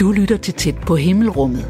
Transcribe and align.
Du 0.00 0.12
lytter 0.12 0.38
til 0.42 0.54
tæt 0.54 0.74
på 0.86 0.96
himmelrummet. 0.96 1.66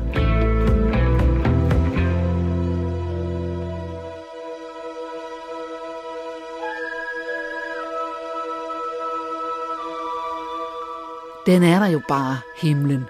Den 11.47 11.63
er 11.63 11.79
der 11.79 11.87
jo 11.87 12.01
bare, 12.09 12.39
himlen. 12.57 13.05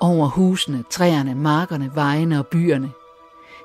Over 0.00 0.26
husene, 0.26 0.84
træerne, 0.90 1.34
markerne, 1.34 1.90
vejene 1.94 2.38
og 2.38 2.46
byerne. 2.46 2.90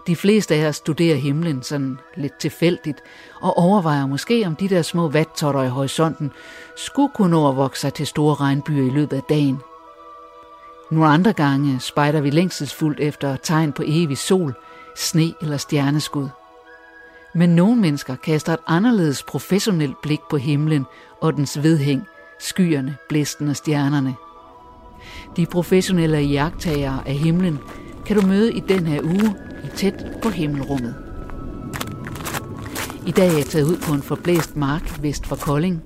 De 0.07 0.15
fleste 0.15 0.55
af 0.55 0.67
os 0.67 0.75
studerer 0.75 1.15
himlen 1.15 1.63
sådan 1.63 1.99
lidt 2.15 2.39
tilfældigt 2.39 3.03
og 3.41 3.57
overvejer 3.57 4.07
måske, 4.07 4.43
om 4.47 4.55
de 4.55 4.69
der 4.69 4.81
små 4.81 5.07
vattotter 5.07 5.63
i 5.63 5.67
horisonten 5.67 6.31
skulle 6.75 7.11
kunne 7.15 7.31
nå 7.31 7.49
at 7.49 7.55
vokse 7.55 7.81
sig 7.81 7.93
til 7.93 8.07
store 8.07 8.35
regnbyer 8.35 8.85
i 8.85 8.89
løbet 8.89 9.17
af 9.17 9.23
dagen. 9.23 9.59
Nogle 10.91 11.09
andre 11.09 11.33
gange 11.33 11.79
spejder 11.79 12.21
vi 12.21 12.29
længselsfuldt 12.29 12.99
efter 12.99 13.35
tegn 13.35 13.73
på 13.73 13.83
evig 13.85 14.17
sol, 14.17 14.53
sne 14.95 15.33
eller 15.41 15.57
stjerneskud. 15.57 16.27
Men 17.33 17.49
nogle 17.49 17.81
mennesker 17.81 18.15
kaster 18.15 18.53
et 18.53 18.59
anderledes 18.67 19.23
professionelt 19.23 20.01
blik 20.01 20.21
på 20.29 20.37
himlen 20.37 20.85
og 21.21 21.33
dens 21.33 21.63
vedhæng, 21.63 22.07
skyerne, 22.39 22.97
blæsten 23.09 23.49
og 23.49 23.55
stjernerne. 23.55 24.15
De 25.37 25.45
professionelle 25.45 26.17
jagttagere 26.17 26.99
af 27.05 27.13
himlen 27.13 27.59
kan 28.05 28.15
du 28.15 28.27
møde 28.27 28.53
i 28.53 28.59
den 28.59 28.87
her 28.87 29.01
uge 29.03 29.35
i 29.63 29.67
tæt 29.75 30.05
på 30.21 30.29
himmelrummet. 30.29 30.95
I 33.07 33.11
dag 33.11 33.27
er 33.27 33.37
jeg 33.37 33.45
taget 33.45 33.65
ud 33.65 33.77
på 33.77 33.93
en 33.93 34.03
forblæst 34.03 34.55
mark 34.55 35.01
vest 35.01 35.25
for 35.25 35.35
Kolding. 35.35 35.81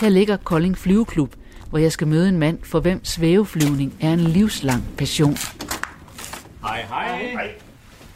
Her 0.00 0.08
ligger 0.08 0.36
Kolding 0.36 0.78
Flyveklub, 0.78 1.34
hvor 1.70 1.78
jeg 1.78 1.92
skal 1.92 2.06
møde 2.06 2.28
en 2.28 2.38
mand, 2.38 2.58
for 2.62 2.80
hvem 2.80 3.04
svæveflyvning 3.04 3.94
er 4.00 4.12
en 4.12 4.20
livslang 4.20 4.84
passion. 4.98 5.36
Hej, 6.62 6.84
hej. 6.88 7.30
hej. 7.32 7.50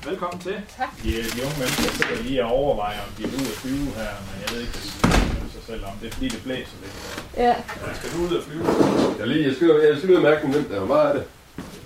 Velkommen 0.06 0.40
til. 0.40 0.56
Tak. 0.78 0.88
De, 1.02 1.08
de 1.08 1.40
unge 1.46 1.58
mennesker 1.58 1.90
sidder 1.98 2.22
lige 2.22 2.44
og 2.44 2.50
overvejer, 2.50 3.00
om 3.06 3.10
de 3.18 3.22
er 3.22 3.28
ude 3.38 3.48
at 3.54 3.58
flyve 3.62 3.88
her, 4.00 4.12
men 4.28 4.36
jeg 4.42 4.48
ved 4.52 4.60
ikke, 4.60 4.72
hvad 4.72 5.10
de 5.46 5.50
sig 5.56 5.62
selv 5.70 5.84
om. 5.84 5.92
Det 6.00 6.06
er 6.08 6.12
fordi, 6.12 6.28
det 6.28 6.42
blæser 6.46 6.76
lidt. 6.82 6.96
Ja. 7.36 7.54
Men 7.86 7.94
skal 7.98 8.08
du 8.12 8.18
ud 8.24 8.32
og 8.38 8.42
flyve? 8.48 8.64
Jeg, 9.18 9.26
lige, 9.28 9.44
jeg, 9.48 9.54
skal, 9.56 9.66
jeg 9.90 9.96
skal 9.98 10.10
ud 10.10 10.16
og 10.22 10.22
mærke 10.22 10.48
nemt 10.48 10.70
der. 10.70 10.78
Hvor 10.78 10.94
meget 10.94 11.08
er 11.10 11.14
det? 11.18 11.24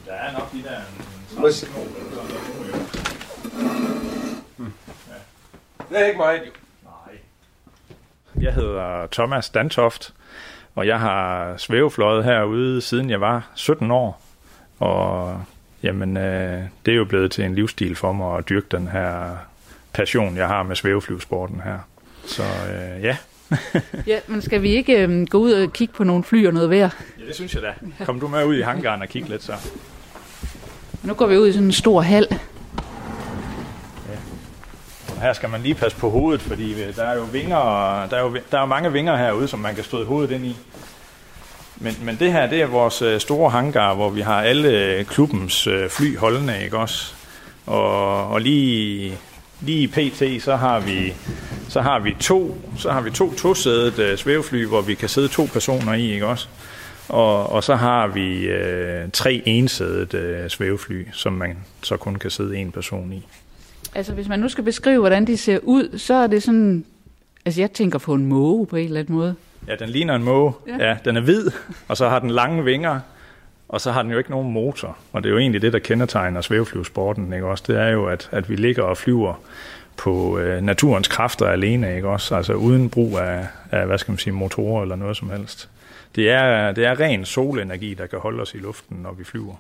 Der 0.07 0.15
er 0.25 0.33
nok 0.39 0.53
de 0.53 0.63
der 0.69 0.79
en, 1.33 1.37
en 1.37 1.41
Må 1.41 1.47
jeg 1.47 1.55
se? 1.55 1.67
30 1.67 1.89
knop, 2.13 2.25
eller 2.25 2.39
sådan 2.41 2.61
noget, 2.61 2.73
jo. 2.73 2.83
Det 5.91 6.01
er 6.01 6.07
ikke 6.07 6.19
meget, 6.19 6.41
jo. 6.47 6.51
Nej. 6.85 7.19
Jeg 8.45 8.55
hedder 8.55 9.07
Thomas 9.13 9.51
Dantoft, 9.51 10.15
og 10.75 10.87
jeg 10.87 11.01
har 11.01 11.57
svævefløjet 11.57 12.25
herude, 12.25 12.81
siden 12.81 13.11
jeg 13.11 13.21
var 13.21 13.51
17 13.55 13.91
år. 13.91 14.23
Og 14.79 15.43
jamen, 15.83 16.17
øh, 16.17 16.63
det 16.87 16.93
er 16.93 16.97
jo 16.97 17.05
blevet 17.05 17.31
til 17.31 17.45
en 17.45 17.55
livsstil 17.55 17.97
for 17.97 18.13
mig 18.13 18.39
at 18.39 18.49
dyrke 18.49 18.67
den 18.71 18.89
her 18.89 19.37
passion, 19.93 20.37
jeg 20.37 20.49
har 20.49 20.63
med 20.63 20.77
svæveflyvesporten 20.77 21.61
her. 21.61 21.79
Så 22.27 22.43
øh, 22.43 23.03
ja. 23.03 23.17
Ja, 24.07 24.19
men 24.27 24.43
skal 24.43 24.63
vi 24.63 24.69
ikke 24.69 25.03
øhm, 25.03 25.27
gå 25.27 25.39
ud 25.39 25.53
og 25.53 25.73
kigge 25.73 25.95
på 25.95 26.05
nogle 26.05 26.25
fly 26.25 26.47
og 26.47 26.55
noget 26.55 26.71
vejr? 26.71 26.91
ja, 27.21 27.27
det 27.27 27.35
synes 27.35 27.55
jeg 27.55 27.63
da. 27.63 27.75
Kom 28.05 28.21
du 28.21 28.29
med 28.29 28.45
ud 28.45 28.57
i 28.57 28.61
hangaren 28.61 29.03
og 29.03 29.09
kig 29.09 29.29
lidt 29.29 29.43
så. 29.43 29.53
Nu 31.03 31.15
går 31.15 31.27
vi 31.27 31.39
ud 31.39 31.49
i 31.49 31.53
sådan 31.53 31.67
en 31.67 31.73
stor 31.73 32.01
hal. 32.01 32.27
Ja. 34.09 34.17
Og 35.15 35.23
her 35.23 35.33
skal 35.33 35.49
man 35.49 35.63
lige 35.63 35.75
passe 35.75 35.99
på 35.99 36.11
hovedet, 36.11 36.43
fordi 36.43 36.83
øh, 36.83 36.97
der 36.97 37.05
er 37.05 37.15
jo 37.17 37.23
vinger, 37.33 37.57
og 37.57 38.11
der 38.11 38.17
er 38.17 38.21
jo 38.23 38.37
der 38.51 38.59
er 38.59 38.67
mange 38.67 38.93
vinger 38.93 39.17
herude, 39.17 39.49
som 39.49 39.59
man 39.59 39.75
kan 39.75 39.85
støde 39.85 40.05
hovedet 40.05 40.35
ind 40.35 40.47
i. 40.47 40.57
Men, 41.77 41.97
men 42.03 42.17
det 42.17 42.33
her, 42.33 42.47
det 42.47 42.63
er 42.63 42.67
vores 42.67 43.03
øh, 43.03 43.21
store 43.21 43.51
hangar, 43.51 43.95
hvor 43.95 44.11
vi 44.11 44.21
har 44.21 44.43
alle 44.43 44.69
øh, 44.69 45.05
klubbens 45.05 45.69
fly 45.91 46.19
holdende, 46.19 46.65
ikke 46.65 46.79
også? 46.79 47.13
Og, 47.67 48.29
og 48.29 48.41
lige, 48.41 49.19
lige 49.61 49.83
i 49.83 49.87
PT, 49.87 50.45
så 50.45 50.57
har 50.57 50.81
vi 50.81 51.15
så 51.69 51.81
har 51.81 51.99
vi 51.99 52.17
to, 52.21 52.57
så 52.79 52.91
har 52.91 53.01
vi 53.01 53.11
to 53.11 53.35
tosædet 53.35 54.19
svævefly, 54.19 54.67
hvor 54.67 54.81
vi 54.81 54.95
kan 54.95 55.09
sidde 55.09 55.29
to 55.29 55.49
personer 55.53 55.95
i, 55.95 56.13
ikke 56.13 56.27
også? 56.27 56.49
Og, 57.09 57.53
og 57.53 57.65
så 57.65 57.75
har 57.75 58.07
vi 58.07 58.45
øh, 58.45 59.11
tre 59.13 59.43
ensædet 59.47 60.15
øh, 60.15 60.49
svævefly, 60.49 61.07
som 61.13 61.33
man 61.33 61.59
så 61.83 61.97
kun 61.97 62.15
kan 62.15 62.31
sidde 62.31 62.57
en 62.57 62.73
person 62.73 63.13
i. 63.13 63.27
Altså, 63.95 64.13
hvis 64.13 64.29
man 64.29 64.39
nu 64.39 64.49
skal 64.49 64.65
beskrive, 64.65 64.99
hvordan 64.99 65.27
de 65.27 65.37
ser 65.37 65.59
ud, 65.63 65.99
så 65.99 66.15
er 66.15 66.27
det 66.27 66.43
sådan... 66.43 66.85
Altså, 67.45 67.61
jeg 67.61 67.73
tænker 67.73 67.99
på 67.99 68.15
en 68.15 68.27
måge 68.27 68.67
på 68.67 68.77
en 68.77 68.85
eller 68.85 69.01
anden 69.01 69.15
måde. 69.15 69.35
Ja, 69.69 69.75
den 69.75 69.89
ligner 69.89 70.15
en 70.15 70.23
måge. 70.23 70.53
Ja. 70.67 70.77
Ja. 70.77 70.89
ja, 70.89 70.97
den 71.05 71.17
er 71.17 71.21
hvid, 71.21 71.51
og 71.89 71.97
så 71.97 72.09
har 72.09 72.19
den 72.19 72.31
lange 72.31 72.65
vinger, 72.65 73.01
og 73.69 73.81
så 73.81 73.93
har 73.93 74.03
den 74.03 74.11
jo 74.11 74.19
ikke 74.19 74.31
nogen 74.31 74.53
motor. 74.53 74.97
Og 75.13 75.23
det 75.23 75.29
er 75.29 75.33
jo 75.33 75.39
egentlig 75.39 75.63
det, 75.63 75.73
der 75.73 75.79
kendetegner 75.79 76.41
svæveflyvesporten, 76.41 77.33
ikke 77.33 77.47
også? 77.47 77.65
Det 77.67 77.77
er 77.77 77.89
jo, 77.89 78.07
at, 78.07 78.29
at 78.33 78.51
vi 78.51 78.57
ligger 78.57 78.83
og 78.83 78.97
flyver 78.97 79.35
på 79.97 80.39
øh, 80.39 80.63
naturens 80.63 81.09
kræfter 81.09 81.47
alene, 81.47 81.97
ikke 81.97 82.09
også? 82.09 82.37
Altså 82.37 82.53
uden 82.53 82.91
brug 82.91 83.19
af, 83.19 83.47
af, 83.71 83.87
hvad 83.87 83.99
skal 83.99 84.13
man 84.13 84.19
sige, 84.19 84.33
motorer 84.33 84.83
eller 84.83 84.97
noget 84.97 85.17
som 85.17 85.31
helst. 85.31 85.69
Det 86.15 86.31
er, 86.31 86.73
det 86.73 86.85
er 86.85 87.01
ren 87.01 87.25
solenergi, 87.25 87.95
der 87.95 88.07
kan 88.07 88.19
holde 88.19 88.43
os 88.43 88.55
i 88.55 88.59
luften, 88.59 88.97
når 89.03 89.13
vi 89.13 89.25
flyver. 89.25 89.55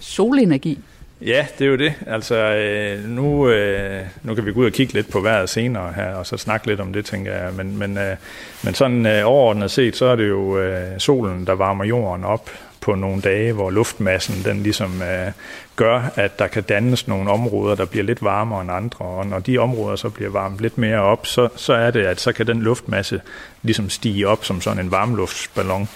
Solenergi. 0.00 0.78
Ja, 1.20 1.46
det 1.58 1.64
er 1.64 1.68
jo 1.68 1.76
det. 1.76 1.94
Altså, 2.06 2.36
øh, 2.36 3.08
nu, 3.08 3.48
øh, 3.48 4.02
nu 4.22 4.34
kan 4.34 4.46
vi 4.46 4.52
gå 4.52 4.60
ud 4.60 4.66
og 4.66 4.72
kigge 4.72 4.94
lidt 4.94 5.10
på 5.10 5.20
vejret 5.20 5.48
senere 5.48 5.92
her, 5.92 6.14
og 6.14 6.26
så 6.26 6.36
snakke 6.36 6.66
lidt 6.66 6.80
om 6.80 6.92
det, 6.92 7.04
tænker 7.04 7.32
jeg. 7.32 7.52
Men, 7.54 7.78
men, 7.78 7.98
øh, 7.98 8.16
men 8.64 8.74
sådan 8.74 9.06
øh, 9.06 9.26
overordnet 9.26 9.70
set, 9.70 9.96
så 9.96 10.04
er 10.04 10.16
det 10.16 10.28
jo 10.28 10.58
øh, 10.58 10.98
solen, 10.98 11.46
der 11.46 11.52
varmer 11.52 11.84
jorden 11.84 12.24
op 12.24 12.50
på 12.80 12.94
nogle 12.94 13.22
dage, 13.22 13.52
hvor 13.52 13.70
luftmassen 13.70 14.44
den 14.44 14.62
ligesom 14.62 15.02
øh, 15.02 15.32
gør, 15.76 16.12
at 16.16 16.38
der 16.38 16.46
kan 16.46 16.62
dannes 16.62 17.08
nogle 17.08 17.30
områder, 17.30 17.74
der 17.74 17.84
bliver 17.84 18.04
lidt 18.04 18.22
varmere 18.22 18.60
end 18.60 18.72
andre. 18.72 19.04
Og 19.04 19.26
når 19.26 19.38
de 19.38 19.58
områder 19.58 19.96
så 19.96 20.08
bliver 20.08 20.30
varmet 20.30 20.60
lidt 20.60 20.78
mere 20.78 21.00
op, 21.00 21.26
så, 21.26 21.48
så 21.56 21.72
er 21.72 21.90
det, 21.90 22.06
at 22.06 22.20
så 22.20 22.32
kan 22.32 22.46
den 22.46 22.62
luftmasse 22.62 23.20
ligesom 23.62 23.90
stige 23.90 24.28
op 24.28 24.44
som 24.44 24.60
sådan 24.60 24.84
en 24.84 24.90
varmluftsballon. 24.90 25.88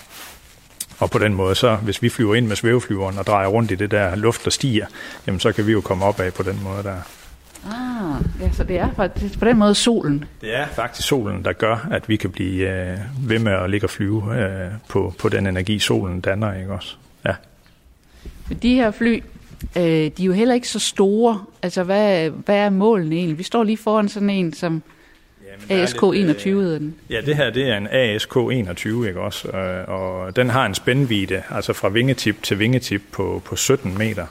Og 0.98 1.10
på 1.10 1.18
den 1.18 1.34
måde, 1.34 1.54
så 1.54 1.76
hvis 1.76 2.02
vi 2.02 2.08
flyver 2.08 2.34
ind 2.34 2.46
med 2.46 2.56
svæveflyveren 2.56 3.18
og 3.18 3.26
drejer 3.26 3.46
rundt 3.46 3.70
i 3.70 3.74
det 3.74 3.90
der 3.90 4.16
luft, 4.16 4.44
der 4.44 4.50
stiger, 4.50 4.86
jamen 5.26 5.40
så 5.40 5.52
kan 5.52 5.66
vi 5.66 5.72
jo 5.72 5.80
komme 5.80 6.04
op 6.04 6.20
af 6.20 6.34
på 6.34 6.42
den 6.42 6.60
måde 6.64 6.82
der. 6.82 6.96
Ah, 7.66 8.24
ja, 8.40 8.52
så 8.52 8.64
det 8.64 8.78
er 8.78 8.88
faktisk 8.96 9.38
på 9.38 9.44
den 9.44 9.58
måde 9.58 9.74
solen. 9.74 10.24
Det 10.40 10.56
er 10.56 10.66
faktisk 10.66 11.08
solen, 11.08 11.44
der 11.44 11.52
gør, 11.52 11.88
at 11.90 12.08
vi 12.08 12.16
kan 12.16 12.30
blive 12.30 12.70
øh, 12.70 12.98
ved 13.20 13.38
med 13.38 13.52
at 13.52 13.70
ligge 13.70 13.86
og 13.86 13.90
flyve 13.90 14.38
øh, 14.38 14.70
på, 14.88 15.14
på 15.18 15.28
den 15.28 15.46
energi, 15.46 15.78
solen 15.78 16.20
danner, 16.20 16.54
ikke 16.54 16.72
også? 16.72 16.96
Ja. 17.26 17.34
De 18.62 18.74
her 18.74 18.90
fly, 18.90 19.22
øh, 19.76 19.82
de 19.82 20.06
er 20.06 20.24
jo 20.24 20.32
heller 20.32 20.54
ikke 20.54 20.68
så 20.68 20.78
store. 20.78 21.44
Altså, 21.62 21.82
hvad, 21.82 22.30
hvad 22.30 22.56
er 22.56 22.70
målene 22.70 23.16
egentlig? 23.16 23.38
Vi 23.38 23.42
står 23.42 23.64
lige 23.64 23.76
foran 23.76 24.08
sådan 24.08 24.30
en, 24.30 24.52
som 24.52 24.82
ASK 25.70 26.02
21 26.02 26.62
hedder 26.62 26.78
den. 26.78 26.94
Ja, 27.10 27.20
det 27.20 27.36
her 27.36 27.50
det 27.50 27.68
er 27.68 27.76
en 27.76 27.86
ASK 27.90 28.36
21, 28.36 29.08
ikke 29.08 29.20
også? 29.20 29.48
Øh, 29.48 29.88
Og 29.88 30.36
den 30.36 30.50
har 30.50 30.66
en 30.66 30.74
spændvidde, 30.74 31.42
altså 31.50 31.72
fra 31.72 31.88
vingetip 31.88 32.42
til 32.42 32.58
vingetip 32.58 33.02
på, 33.12 33.42
på 33.44 33.56
17 33.56 33.98
meter. 33.98 34.26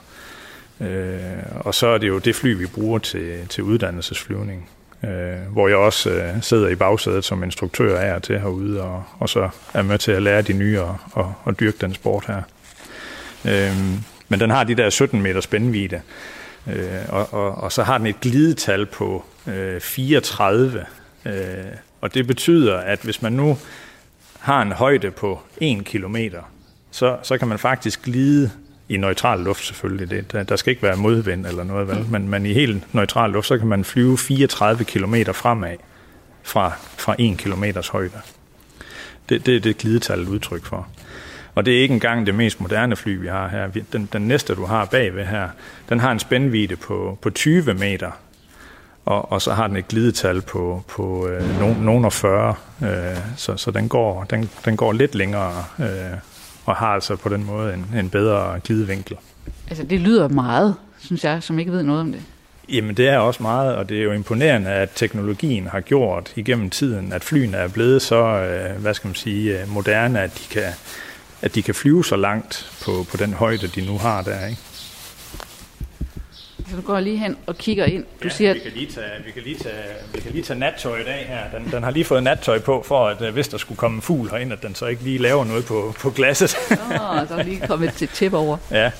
Øh, 0.80 1.20
og 1.60 1.74
så 1.74 1.86
er 1.86 1.98
det 1.98 2.08
jo 2.08 2.18
det 2.18 2.34
fly, 2.34 2.56
vi 2.58 2.66
bruger 2.66 2.98
til, 2.98 3.46
til 3.48 3.62
uddannelsesflyvning. 3.62 4.68
Øh, 5.04 5.52
hvor 5.52 5.68
jeg 5.68 5.76
også 5.76 6.10
øh, 6.10 6.42
sidder 6.42 6.68
i 6.68 6.74
bagsædet 6.74 7.24
som 7.24 7.44
instruktør 7.44 7.98
af 7.98 8.14
og 8.14 8.22
til 8.22 8.40
herude, 8.40 8.82
og, 8.82 9.04
og 9.18 9.28
så 9.28 9.48
er 9.74 9.82
med 9.82 9.98
til 9.98 10.12
at 10.12 10.22
lære 10.22 10.42
de 10.42 10.52
nye 10.52 10.80
og, 10.80 10.96
og, 11.12 11.34
og 11.44 11.60
dyrke 11.60 11.78
den 11.80 11.94
sport 11.94 12.24
her. 12.26 12.42
Øh, 13.44 13.76
men 14.28 14.40
den 14.40 14.50
har 14.50 14.64
de 14.64 14.74
der 14.74 14.90
17 14.90 15.22
meter 15.22 15.40
spændvidde, 15.40 16.00
øh, 16.66 16.84
og, 17.08 17.34
og, 17.34 17.54
og 17.54 17.72
så 17.72 17.82
har 17.82 17.98
den 17.98 18.06
et 18.06 18.20
glidetal 18.20 18.86
på 18.86 19.24
øh, 19.46 19.80
34, 19.80 20.84
øh, 21.24 21.32
og 22.00 22.14
det 22.14 22.26
betyder, 22.26 22.76
at 22.76 23.00
hvis 23.02 23.22
man 23.22 23.32
nu 23.32 23.58
har 24.38 24.62
en 24.62 24.72
højde 24.72 25.10
på 25.10 25.40
1 25.60 25.84
kilometer, 25.84 26.42
så, 26.90 27.16
så 27.22 27.38
kan 27.38 27.48
man 27.48 27.58
faktisk 27.58 28.02
glide 28.02 28.50
i 28.88 28.96
neutral 28.96 29.40
luft 29.40 29.66
selvfølgelig. 29.66 30.10
Det, 30.10 30.32
der, 30.32 30.42
der 30.42 30.56
skal 30.56 30.70
ikke 30.70 30.82
være 30.82 30.96
modvind 30.96 31.46
eller 31.46 31.64
noget, 31.64 31.88
vel? 31.88 32.06
Men, 32.10 32.28
men 32.28 32.46
i 32.46 32.52
helt 32.52 32.94
neutral 32.94 33.30
luft, 33.30 33.46
så 33.46 33.58
kan 33.58 33.66
man 33.66 33.84
flyve 33.84 34.18
34 34.18 34.84
km 34.84 35.14
fremad 35.32 35.76
fra, 36.42 36.72
fra 36.96 37.14
1 37.18 37.38
kilometers 37.38 37.88
højde. 37.88 38.20
Det, 39.28 39.46
det 39.46 39.56
er 39.56 39.60
det 39.60 39.78
glidetal 39.78 40.20
et 40.20 40.28
udtryk 40.28 40.64
for. 40.64 40.88
Og 41.56 41.66
det 41.66 41.76
er 41.76 41.82
ikke 41.82 41.94
engang 41.94 42.26
det 42.26 42.34
mest 42.34 42.60
moderne 42.60 42.96
fly, 42.96 43.20
vi 43.20 43.26
har 43.26 43.48
her. 43.48 43.68
Den, 43.92 44.08
den 44.12 44.22
næste, 44.22 44.54
du 44.54 44.64
har 44.64 44.84
bagved 44.84 45.24
her, 45.24 45.48
den 45.88 46.00
har 46.00 46.12
en 46.12 46.18
spændvidde 46.18 46.76
på, 46.76 47.18
på 47.22 47.30
20 47.30 47.74
meter, 47.74 48.10
og, 49.04 49.32
og 49.32 49.42
så 49.42 49.52
har 49.52 49.66
den 49.66 49.76
et 49.76 49.88
glidetal 49.88 50.40
på, 50.40 50.84
på 50.88 51.28
øh, 51.28 51.60
nogen, 51.60 51.76
nogen 51.76 52.04
af 52.04 52.12
40, 52.12 52.54
øh, 52.82 52.88
så, 53.36 53.56
så 53.56 53.70
den, 53.70 53.88
går, 53.88 54.24
den, 54.24 54.50
den 54.64 54.76
går 54.76 54.92
lidt 54.92 55.14
længere, 55.14 55.64
øh, 55.78 55.86
og 56.64 56.76
har 56.76 56.86
altså 56.86 57.16
på 57.16 57.28
den 57.28 57.44
måde 57.44 57.74
en, 57.74 57.86
en 57.98 58.10
bedre 58.10 58.60
glidevinkel. 58.64 59.16
Altså, 59.68 59.84
det 59.84 60.00
lyder 60.00 60.28
meget, 60.28 60.74
synes 60.98 61.24
jeg, 61.24 61.42
som 61.42 61.58
ikke 61.58 61.72
ved 61.72 61.82
noget 61.82 62.00
om 62.00 62.12
det. 62.12 62.22
Jamen 62.68 62.94
det 62.96 63.08
er 63.08 63.18
også 63.18 63.42
meget, 63.42 63.76
og 63.76 63.88
det 63.88 63.98
er 63.98 64.02
jo 64.02 64.12
imponerende, 64.12 64.70
at 64.70 64.90
teknologien 64.94 65.66
har 65.66 65.80
gjort 65.80 66.32
igennem 66.36 66.70
tiden, 66.70 67.12
at 67.12 67.24
flyene 67.24 67.56
er 67.56 67.68
blevet 67.68 68.02
så, 68.02 68.24
øh, 68.24 68.80
hvad 68.80 68.94
skal 68.94 69.08
man 69.08 69.14
sige, 69.14 69.60
øh, 69.60 69.68
moderne, 69.68 70.20
at 70.20 70.34
de 70.34 70.54
kan, 70.54 70.72
at 71.46 71.54
de 71.54 71.62
kan 71.62 71.74
flyve 71.74 72.04
så 72.04 72.16
langt 72.16 72.70
på, 72.84 73.06
på 73.10 73.16
den 73.16 73.32
højde, 73.34 73.66
de 73.66 73.86
nu 73.86 73.98
har 73.98 74.22
der. 74.22 74.46
Ikke? 74.46 74.60
Så 76.70 76.76
du 76.76 76.82
går 76.82 77.00
lige 77.00 77.16
hen 77.18 77.36
og 77.46 77.58
kigger 77.58 77.84
ind. 77.84 78.04
Du 78.22 78.28
ja, 78.28 78.34
siger, 78.34 78.52
vi 78.54 78.58
kan 78.60 78.72
lige 78.72 78.92
tage, 78.92 79.10
vi 79.24 79.30
kan 79.30 79.42
lige 79.42 79.58
tage, 79.58 79.82
vi 80.14 80.20
kan 80.20 80.32
lige 80.32 80.44
tage 80.44 80.58
nattøjet 80.58 81.06
af 81.06 81.24
her. 81.28 81.58
Den, 81.58 81.72
den 81.72 81.82
har 81.82 81.90
lige 81.90 82.04
fået 82.04 82.22
nattøj 82.22 82.58
på, 82.58 82.84
for 82.86 83.08
at 83.08 83.22
øh, 83.22 83.32
hvis 83.32 83.48
der 83.48 83.58
skulle 83.58 83.78
komme 83.78 83.94
en 83.96 84.02
fugl 84.02 84.30
herind, 84.30 84.52
at 84.52 84.62
den 84.62 84.74
så 84.74 84.86
ikke 84.86 85.02
lige 85.02 85.18
laver 85.18 85.44
noget 85.44 85.64
på, 85.64 85.94
på 86.00 86.10
glasset. 86.10 86.56
Åh, 86.70 86.76
der 87.28 87.36
er 87.36 87.42
lige 87.42 87.66
kommet 87.66 87.92
til 87.92 88.08
tip 88.08 88.32
over. 88.32 88.56
ja. 88.70 88.90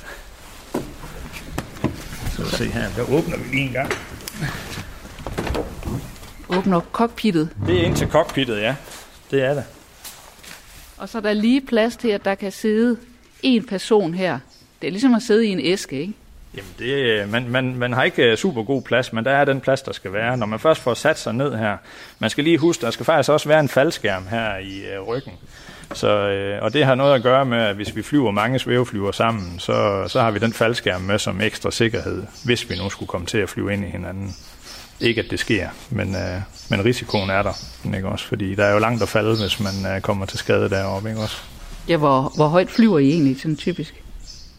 Så 2.36 2.50
se 2.56 2.64
her, 2.68 2.84
der 2.96 3.02
åbner 3.02 3.36
vi 3.36 3.44
lige 3.56 3.66
en 3.66 3.72
gang. 3.72 3.92
Åbner 6.48 6.80
cockpittet, 6.92 7.50
Det 7.66 7.80
er 7.80 7.84
ind 7.84 7.96
til 7.96 8.08
cockpittet, 8.08 8.60
ja. 8.60 8.74
Det 9.30 9.44
er 9.44 9.54
det 9.54 9.64
og 10.98 11.08
så 11.08 11.18
er 11.18 11.22
der 11.22 11.32
lige 11.32 11.60
plads 11.60 11.96
til, 11.96 12.08
at 12.08 12.24
der 12.24 12.34
kan 12.34 12.52
sidde 12.52 12.96
en 13.42 13.66
person 13.66 14.14
her. 14.14 14.38
Det 14.82 14.86
er 14.86 14.90
ligesom 14.90 15.14
at 15.14 15.22
sidde 15.22 15.46
i 15.46 15.50
en 15.50 15.60
æske, 15.60 16.00
ikke? 16.00 16.12
Jamen, 16.56 16.70
det, 16.78 16.92
øh, 16.92 17.32
man, 17.32 17.48
man, 17.48 17.74
man 17.74 17.92
har 17.92 18.02
ikke 18.04 18.22
øh, 18.22 18.36
super 18.36 18.62
god 18.62 18.82
plads, 18.82 19.12
men 19.12 19.24
der 19.24 19.30
er 19.30 19.44
den 19.44 19.60
plads, 19.60 19.82
der 19.82 19.92
skal 19.92 20.12
være. 20.12 20.36
Når 20.36 20.46
man 20.46 20.58
først 20.58 20.80
får 20.80 20.94
sat 20.94 21.18
sig 21.18 21.34
ned 21.34 21.56
her, 21.56 21.76
man 22.18 22.30
skal 22.30 22.44
lige 22.44 22.58
huske, 22.58 22.80
der 22.80 22.90
skal 22.90 23.06
faktisk 23.06 23.30
også 23.30 23.48
være 23.48 23.60
en 23.60 23.68
faldskærm 23.68 24.26
her 24.26 24.56
i 24.56 24.94
øh, 24.94 25.00
ryggen. 25.00 25.32
Så, 25.94 26.08
øh, 26.08 26.62
og 26.62 26.72
det 26.72 26.84
har 26.84 26.94
noget 26.94 27.14
at 27.14 27.22
gøre 27.22 27.44
med, 27.44 27.58
at 27.58 27.76
hvis 27.76 27.96
vi 27.96 28.02
flyver 28.02 28.30
mange 28.30 28.58
svæveflyver 28.58 29.12
sammen, 29.12 29.58
så, 29.58 30.04
så 30.08 30.20
har 30.20 30.30
vi 30.30 30.38
den 30.38 30.52
faldskærm 30.52 31.00
med 31.00 31.18
som 31.18 31.40
ekstra 31.40 31.70
sikkerhed, 31.70 32.22
hvis 32.44 32.70
vi 32.70 32.76
nu 32.76 32.90
skulle 32.90 33.08
komme 33.08 33.26
til 33.26 33.38
at 33.38 33.48
flyve 33.48 33.72
ind 33.72 33.84
i 33.84 33.88
hinanden. 33.88 34.36
Ikke 35.00 35.20
at 35.20 35.30
det 35.30 35.38
sker, 35.38 35.68
men, 35.90 36.14
øh, 36.14 36.40
men 36.68 36.84
risikoen 36.84 37.30
er 37.30 37.42
der, 37.42 37.52
ikke 37.94 38.08
også? 38.08 38.26
Fordi 38.26 38.54
der 38.54 38.64
er 38.64 38.72
jo 38.72 38.78
langt 38.78 39.02
at 39.02 39.08
falde, 39.08 39.40
hvis 39.40 39.60
man 39.60 39.96
øh, 39.96 40.00
kommer 40.00 40.26
til 40.26 40.38
skade 40.38 40.70
deroppe, 40.70 41.08
ikke 41.08 41.20
også? 41.20 41.36
Ja, 41.88 41.96
hvor, 41.96 42.32
hvor 42.36 42.46
højt 42.46 42.70
flyver 42.70 42.98
I 42.98 43.10
egentlig 43.10 43.40
sådan 43.40 43.56
typisk? 43.56 43.94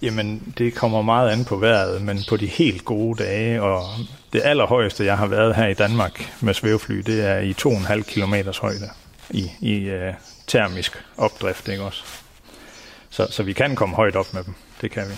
Jamen, 0.01 0.53
det 0.57 0.75
kommer 0.75 1.01
meget 1.01 1.29
an 1.29 1.45
på 1.45 1.57
vejret, 1.57 2.01
men 2.01 2.19
på 2.29 2.37
de 2.37 2.45
helt 2.45 2.85
gode 2.85 3.23
dage, 3.23 3.61
og 3.61 3.85
det 4.33 4.41
allerhøjeste, 4.45 5.05
jeg 5.05 5.17
har 5.17 5.27
været 5.27 5.55
her 5.55 5.67
i 5.67 5.73
Danmark 5.73 6.33
med 6.41 6.53
svævefly, 6.53 6.95
det 6.97 7.25
er 7.25 7.37
i 7.37 7.51
2,5 7.51 8.01
km 8.01 8.33
højde 8.61 8.89
i, 9.29 9.51
i 9.59 9.93
uh, 9.93 10.13
termisk 10.47 11.03
opdrift, 11.17 11.67
ikke 11.67 11.83
også? 11.83 12.03
Så, 13.09 13.27
så 13.31 13.43
vi 13.43 13.53
kan 13.53 13.75
komme 13.75 13.95
højt 13.95 14.15
op 14.15 14.33
med 14.33 14.43
dem, 14.43 14.53
det 14.81 14.91
kan 14.91 15.03
vi. 15.09 15.13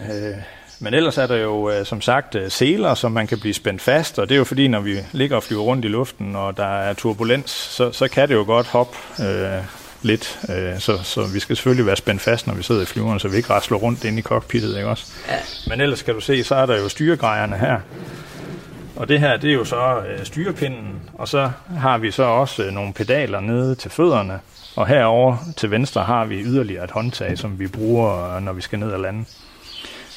Uh, 0.00 0.36
men 0.78 0.94
ellers 0.94 1.18
er 1.18 1.26
der 1.26 1.36
jo 1.36 1.78
uh, 1.78 1.86
som 1.86 2.00
sagt 2.00 2.34
uh, 2.34 2.42
seler, 2.48 2.94
som 2.94 3.12
man 3.12 3.26
kan 3.26 3.40
blive 3.40 3.54
spændt 3.54 3.82
fast, 3.82 4.18
og 4.18 4.28
det 4.28 4.34
er 4.34 4.38
jo 4.38 4.44
fordi, 4.44 4.68
når 4.68 4.80
vi 4.80 4.98
ligger 5.12 5.36
og 5.36 5.42
flyver 5.42 5.62
rundt 5.62 5.84
i 5.84 5.88
luften, 5.88 6.36
og 6.36 6.56
der 6.56 6.78
er 6.78 6.94
turbulens, 6.94 7.50
så, 7.50 7.92
så 7.92 8.08
kan 8.08 8.28
det 8.28 8.34
jo 8.34 8.44
godt 8.44 8.66
hoppe 8.66 8.96
uh, 9.18 9.64
lidt. 10.06 10.38
Øh, 10.50 10.78
så, 10.78 11.02
så 11.02 11.26
vi 11.34 11.40
skal 11.40 11.56
selvfølgelig 11.56 11.86
være 11.86 11.96
spændt 11.96 12.22
fast, 12.22 12.46
når 12.46 12.54
vi 12.54 12.62
sidder 12.62 12.82
i 12.82 12.84
flyveren, 12.84 13.18
så 13.18 13.28
vi 13.28 13.36
ikke 13.36 13.50
rasler 13.50 13.76
rundt 13.76 14.04
inde 14.04 14.18
i 14.18 14.22
cockpittet, 14.22 14.76
ikke 14.76 14.88
også? 14.88 15.12
Ja. 15.28 15.38
Men 15.66 15.80
ellers 15.80 16.02
kan 16.02 16.14
du 16.14 16.20
se, 16.20 16.44
så 16.44 16.54
er 16.54 16.66
der 16.66 16.76
jo 16.76 16.88
styregrejerne 16.88 17.56
her. 17.56 17.80
Og 18.96 19.08
det 19.08 19.20
her, 19.20 19.36
det 19.36 19.50
er 19.50 19.54
jo 19.54 19.64
så 19.64 20.02
øh, 20.08 20.24
styrepinden, 20.24 21.00
og 21.14 21.28
så 21.28 21.50
har 21.78 21.98
vi 21.98 22.10
så 22.10 22.22
også 22.22 22.62
øh, 22.62 22.72
nogle 22.72 22.92
pedaler 22.92 23.40
nede 23.40 23.74
til 23.74 23.90
fødderne, 23.90 24.40
og 24.76 24.86
herover 24.86 25.36
til 25.56 25.70
venstre 25.70 26.02
har 26.02 26.24
vi 26.24 26.42
yderligere 26.42 26.84
et 26.84 26.90
håndtag, 26.90 27.38
som 27.38 27.58
vi 27.58 27.66
bruger, 27.66 28.40
når 28.40 28.52
vi 28.52 28.60
skal 28.60 28.78
ned 28.78 28.90
og 28.90 29.00
lande. 29.00 29.24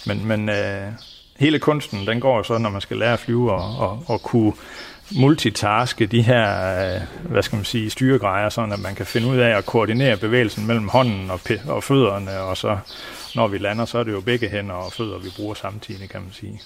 Men, 0.05 0.27
men 0.27 0.49
øh, 0.49 0.87
hele 1.39 1.59
kunsten, 1.59 2.07
den 2.07 2.19
går 2.19 2.43
så, 2.43 2.57
når 2.57 2.69
man 2.69 2.81
skal 2.81 2.97
lære 2.97 3.13
at 3.13 3.19
flyve 3.19 3.51
og, 3.51 3.89
og, 3.89 4.03
og 4.07 4.21
kunne 4.21 4.53
multitaske 5.11 6.05
de 6.05 6.21
her, 6.21 6.45
øh, 6.95 7.01
hvad 7.31 7.43
skal 7.43 7.55
man 7.55 7.65
sige, 7.65 7.89
styregrejer, 7.89 8.49
sådan 8.49 8.71
at 8.71 8.79
man 8.79 8.95
kan 8.95 9.05
finde 9.05 9.27
ud 9.27 9.37
af 9.37 9.57
at 9.57 9.65
koordinere 9.65 10.17
bevægelsen 10.17 10.67
mellem 10.67 10.87
hånden 10.87 11.31
og, 11.31 11.39
og 11.67 11.83
fødderne, 11.83 12.39
og 12.39 12.57
så 12.57 12.77
når 13.35 13.47
vi 13.47 13.57
lander, 13.57 13.85
så 13.85 13.97
er 13.97 14.03
det 14.03 14.11
jo 14.11 14.21
begge 14.21 14.49
hænder 14.49 14.75
og 14.75 14.93
fødder, 14.93 15.17
vi 15.17 15.29
bruger 15.35 15.53
samtidig, 15.53 16.09
kan 16.09 16.21
man 16.21 16.31
sige. 16.33 16.61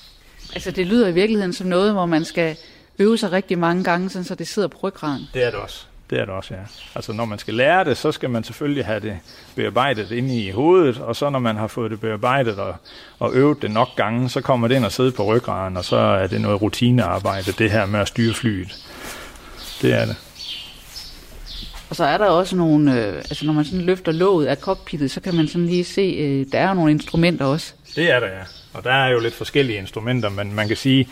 Altså, 0.53 0.71
det 0.71 0.88
lyder 0.88 1.07
i 1.07 1.13
virkeligheden 1.13 1.53
som 1.53 1.68
noget, 1.68 1.94
hvor 1.94 2.06
man 2.06 2.25
skal 2.25 2.57
øve 3.00 3.18
sig 3.18 3.31
rigtig 3.31 3.59
mange 3.59 3.83
gange, 3.83 4.09
sådan, 4.09 4.25
så 4.25 4.36
det 4.36 4.47
sidder 4.47 4.68
på 4.68 4.77
ryggraden. 4.83 5.27
Det 5.33 5.44
er 5.44 5.50
det 5.51 5.59
også. 5.59 5.86
Det 6.13 6.21
er 6.21 6.25
det 6.25 6.33
også, 6.33 6.54
ja. 6.54 6.60
Altså 6.95 7.13
når 7.13 7.25
man 7.25 7.39
skal 7.39 7.54
lære 7.54 7.83
det, 7.83 7.98
så 7.98 8.12
skal 8.12 8.30
man 8.30 8.44
selvfølgelig 8.44 8.86
have 8.86 9.00
det 9.00 9.19
bearbejdet 9.56 10.12
inde 10.12 10.44
i 10.44 10.51
hovedet, 10.51 10.98
og 10.98 11.15
så 11.15 11.30
når 11.30 11.39
man 11.39 11.56
har 11.56 11.68
fået 11.68 11.92
det 11.92 12.00
bearbejdet 12.00 12.60
og, 12.60 12.75
og 13.19 13.33
øvet 13.33 13.62
det 13.62 13.71
nok 13.71 13.88
gange, 13.95 14.30
så 14.30 14.42
kommer 14.42 14.68
det 14.68 14.75
ind 14.75 14.86
og 14.86 14.92
sidde 14.92 15.12
på 15.12 15.24
ryggraden, 15.24 15.77
og 15.77 15.86
så 15.86 15.95
er 15.95 16.27
det 16.27 16.42
noget 16.42 16.62
rutinearbejde, 16.62 17.51
det 17.51 17.71
her 17.71 17.86
med 17.86 18.00
at 18.00 18.07
styre 18.07 18.33
flyet. 18.33 18.75
Det 19.81 19.94
er 19.94 20.06
det. 20.06 20.15
Og 21.89 21.95
så 21.95 22.04
er 22.04 22.18
der 22.18 22.25
også 22.25 22.56
nogle, 22.56 23.07
øh, 23.07 23.15
altså 23.15 23.45
når 23.45 23.54
man 23.54 23.65
sådan 23.65 23.81
løfter 23.81 24.12
låget 24.12 24.45
af 24.45 24.57
cockpittet, 24.57 25.12
så 25.12 25.21
kan 25.21 25.36
man 25.36 25.48
sådan 25.48 25.68
lige 25.68 25.83
se, 25.83 26.01
øh, 26.01 26.45
der 26.51 26.60
er 26.60 26.74
nogle 26.74 26.92
instrumenter 26.92 27.45
også. 27.45 27.74
Det 27.95 28.12
er 28.12 28.19
der, 28.19 28.27
ja. 28.27 28.44
Og 28.74 28.83
der 28.83 28.92
er 28.92 29.10
jo 29.10 29.19
lidt 29.19 29.33
forskellige 29.33 29.77
instrumenter, 29.77 30.30
men 30.30 30.56
man 30.56 30.68
kan 30.68 30.77
sige, 30.77 31.07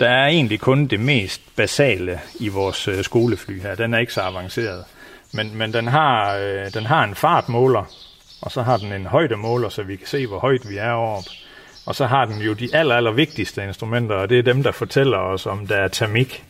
der 0.00 0.08
er 0.08 0.26
egentlig 0.26 0.60
kun 0.60 0.86
det 0.86 1.00
mest 1.00 1.40
basale 1.56 2.20
i 2.40 2.48
vores 2.48 2.88
øh, 2.88 3.04
skolefly 3.04 3.60
her. 3.60 3.74
Den 3.74 3.94
er 3.94 3.98
ikke 3.98 4.12
så 4.12 4.20
avanceret. 4.20 4.84
Men, 5.32 5.58
men 5.58 5.72
den, 5.72 5.86
har, 5.86 6.36
øh, 6.36 6.74
den 6.74 6.86
har 6.86 7.04
en 7.04 7.14
fartmåler, 7.14 7.84
og 8.42 8.50
så 8.50 8.62
har 8.62 8.76
den 8.76 8.92
en 8.92 9.06
højdemåler, 9.06 9.68
så 9.68 9.82
vi 9.82 9.96
kan 9.96 10.06
se, 10.06 10.26
hvor 10.26 10.38
højt 10.38 10.68
vi 10.68 10.76
er 10.76 10.92
oppe. 10.92 11.30
Og 11.86 11.94
så 11.94 12.06
har 12.06 12.24
den 12.24 12.40
jo 12.40 12.52
de 12.52 12.68
aller, 12.72 12.94
aller 12.94 13.10
vigtigste 13.10 13.64
instrumenter, 13.64 14.16
og 14.16 14.28
det 14.28 14.38
er 14.38 14.42
dem, 14.42 14.62
der 14.62 14.72
fortæller 14.72 15.18
os, 15.18 15.46
om 15.46 15.66
der 15.66 15.76
er 15.76 15.88
termik, 15.88 16.44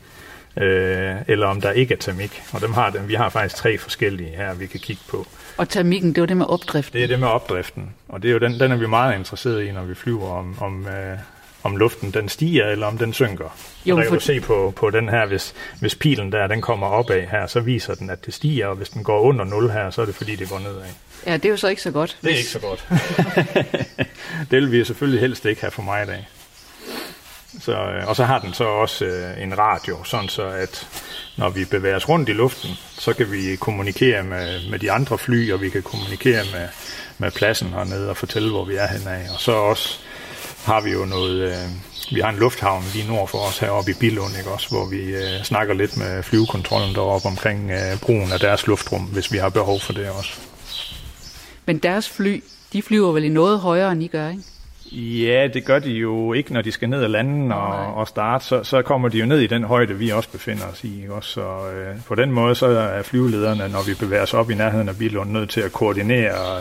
øh, 0.57 1.15
eller 1.29 1.47
om 1.47 1.61
der 1.61 1.71
ikke 1.71 1.95
er 1.95 1.99
termik. 1.99 2.43
Og 2.53 2.61
dem 2.61 2.73
har 2.73 2.91
dem. 2.91 3.09
Vi 3.09 3.15
har 3.15 3.29
faktisk 3.29 3.57
tre 3.57 3.79
forskellige 3.79 4.31
her, 4.37 4.55
vi 4.55 4.67
kan 4.67 4.81
kigge 4.81 5.03
på. 5.09 5.27
Og 5.57 5.69
termikken, 5.69 6.13
det 6.13 6.21
var 6.21 6.27
det 6.27 6.37
med 6.37 6.47
opdriften? 6.47 6.99
Det 6.99 7.05
er 7.05 7.09
det 7.09 7.21
med 7.21 7.29
opdriften, 7.29 7.95
og 8.09 8.23
det 8.23 8.29
er 8.29 8.33
jo 8.33 8.39
den, 8.39 8.61
den 8.61 8.73
er 8.73 8.77
vi 8.77 8.87
meget 8.87 9.19
interesseret 9.19 9.65
i, 9.65 9.73
når 9.73 9.85
vi 9.85 9.95
flyver 9.95 10.31
om, 10.31 10.57
om 10.61 10.87
øh, 10.89 11.19
om 11.67 11.77
luften 11.77 12.11
den 12.11 12.29
stiger, 12.29 12.67
eller 12.67 12.87
om 12.87 12.99
den 12.99 13.13
synker. 13.13 13.57
Jo, 13.87 13.95
og 13.95 13.99
der 13.99 14.05
kan 14.05 14.11
for... 14.11 14.19
du 14.19 14.25
se 14.25 14.41
på, 14.41 14.73
på 14.77 14.91
den 14.91 15.09
her, 15.09 15.27
hvis, 15.27 15.55
hvis 15.81 15.95
pilen 15.95 16.33
der, 16.33 16.47
den 16.47 16.61
kommer 16.61 16.87
opad 16.87 17.27
her, 17.31 17.47
så 17.47 17.61
viser 17.61 17.95
den, 17.95 18.11
at 18.11 18.27
det 18.27 18.35
stiger, 18.35 18.67
og 18.67 18.77
hvis 18.77 18.89
den 18.89 19.05
går 19.05 19.21
under 19.21 19.45
0 19.45 19.71
her, 19.71 19.91
så 19.91 20.03
er 20.03 20.07
det 20.07 20.15
fordi, 20.15 20.37
det 20.37 20.49
går 20.49 20.59
nedad. 20.59 20.83
Ja, 21.27 21.33
det 21.33 21.45
er 21.45 21.49
jo 21.49 21.57
så 21.57 21.69
ikke 21.69 21.83
så 21.83 21.91
godt. 21.91 22.19
Det 22.23 22.29
er 22.29 22.35
hvis... 22.35 22.39
ikke 22.39 22.51
så 22.51 22.59
godt. 22.59 22.89
det 24.51 24.63
vil 24.63 24.73
vi 24.73 24.85
selvfølgelig 24.85 25.21
helst 25.21 25.45
ikke 25.45 25.61
have 25.61 25.71
for 25.71 25.83
mig 25.83 26.03
i 26.03 26.07
dag. 26.07 26.29
Så, 27.61 27.73
øh, 27.73 28.09
og 28.09 28.17
så 28.17 28.25
har 28.25 28.39
den 28.39 28.55
så 28.55 28.65
også 28.65 29.05
øh, 29.05 29.43
en 29.43 29.59
radio, 29.59 30.05
sådan 30.05 30.29
så 30.29 30.47
at 30.47 30.89
når 31.37 31.51
vi 31.51 31.65
bevæger 31.65 31.97
os 31.97 32.09
rundt 32.09 32.29
i 32.29 32.33
luften, 32.33 32.71
så 32.99 33.13
kan 33.13 33.33
vi 33.33 33.57
kommunikere 33.57 34.23
med, 34.23 34.71
med 34.71 34.79
de 34.79 34.93
andre 34.93 35.19
fly, 35.19 35.53
og 35.53 35.61
vi 35.61 35.69
kan 35.69 35.83
kommunikere 35.83 36.45
med, 36.53 36.69
med 37.19 37.31
pladsen 37.31 37.69
hernede 37.69 38.11
og 38.11 38.17
fortælle, 38.17 38.51
hvor 38.51 38.65
vi 38.65 38.77
er 38.77 38.87
henad. 38.87 39.31
Og 39.35 39.41
så 39.41 39.53
også 39.53 40.01
har 40.67 40.81
vi 40.81 40.91
jo 40.91 41.05
noget... 41.05 41.53
Øh, 41.53 41.69
vi 42.11 42.21
har 42.21 42.31
en 42.31 42.39
lufthavn 42.39 42.85
lige 42.95 43.09
nord 43.09 43.29
for 43.29 43.39
os 43.39 43.59
heroppe 43.59 43.91
i 43.91 43.95
Bilund, 44.01 44.37
ikke 44.39 44.51
også, 44.51 44.69
hvor 44.69 44.87
vi 44.87 44.97
øh, 44.97 45.45
snakker 45.45 45.75
lidt 45.75 45.97
med 45.97 46.23
flyvekontrollen 46.23 46.95
deroppe 46.95 47.29
omkring 47.29 47.71
øh, 47.71 48.01
brugen 48.01 48.33
af 48.33 48.41
deres 48.41 48.67
luftrum, 48.67 49.03
hvis 49.03 49.33
vi 49.33 49.39
har 49.39 49.49
behov 49.49 49.81
for 49.81 49.93
det 49.93 50.11
også. 50.11 50.31
Men 51.67 51.79
deres 51.79 52.09
fly, 52.09 52.43
de 52.73 52.83
flyver 52.83 53.13
vel 53.13 53.25
i 53.25 53.29
noget 53.29 53.61
højere, 53.61 53.93
end 53.93 54.03
I 54.03 54.07
gør, 54.07 54.29
ikke? 54.29 54.43
Ja, 54.93 55.49
det 55.55 55.65
gør 55.65 55.79
de 55.79 55.91
jo 55.91 56.33
ikke, 56.33 56.53
når 56.53 56.63
de 56.63 56.73
skal 56.73 56.89
ned 56.89 57.03
og 57.03 57.11
lande 57.11 57.55
og, 57.55 57.95
og 57.95 58.09
starte. 58.09 58.45
Så, 58.45 58.65
så 58.65 58.83
kommer 58.83 59.09
de 59.09 59.19
jo 59.19 59.27
ned 59.27 59.39
i 59.39 59.47
den 59.47 59.65
højde, 59.65 59.95
vi 59.95 60.11
også 60.11 60.31
befinder 60.31 60.67
os 60.73 60.85
i. 60.85 61.01
Ikke? 61.03 61.15
Også, 61.15 61.31
så 61.31 61.41
øh, 61.41 62.03
på 62.07 62.15
den 62.15 62.31
måde 62.31 62.55
så 62.55 62.67
er 62.67 63.03
flyvelederne, 63.03 63.69
når 63.69 63.87
vi 63.87 63.95
bevæger 63.95 64.23
os 64.23 64.35
op 64.35 64.51
i 64.51 64.55
nærheden 64.55 64.89
af 64.89 64.97
Bilund, 64.97 65.31
nødt 65.31 65.51
til 65.51 65.61
at 65.61 65.73
koordinere 65.73 66.61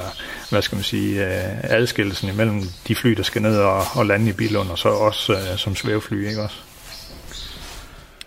hvad 0.49 0.61
skal 0.61 0.75
man 0.75 0.83
sige, 0.83 1.25
øh, 1.25 1.63
adskillelsen 1.63 2.29
imellem 2.29 2.61
de 2.87 2.95
fly, 2.95 3.11
der 3.11 3.23
skal 3.23 3.41
ned 3.41 3.57
og, 3.57 3.83
og 3.95 4.05
lande 4.05 4.29
i 4.29 4.33
Bilund, 4.33 4.69
og 4.69 4.77
så 4.77 4.89
også 4.89 5.33
øh, 5.33 5.57
som 5.57 5.75
svævefly. 5.75 6.27
Ikke 6.27 6.41
også? 6.41 6.55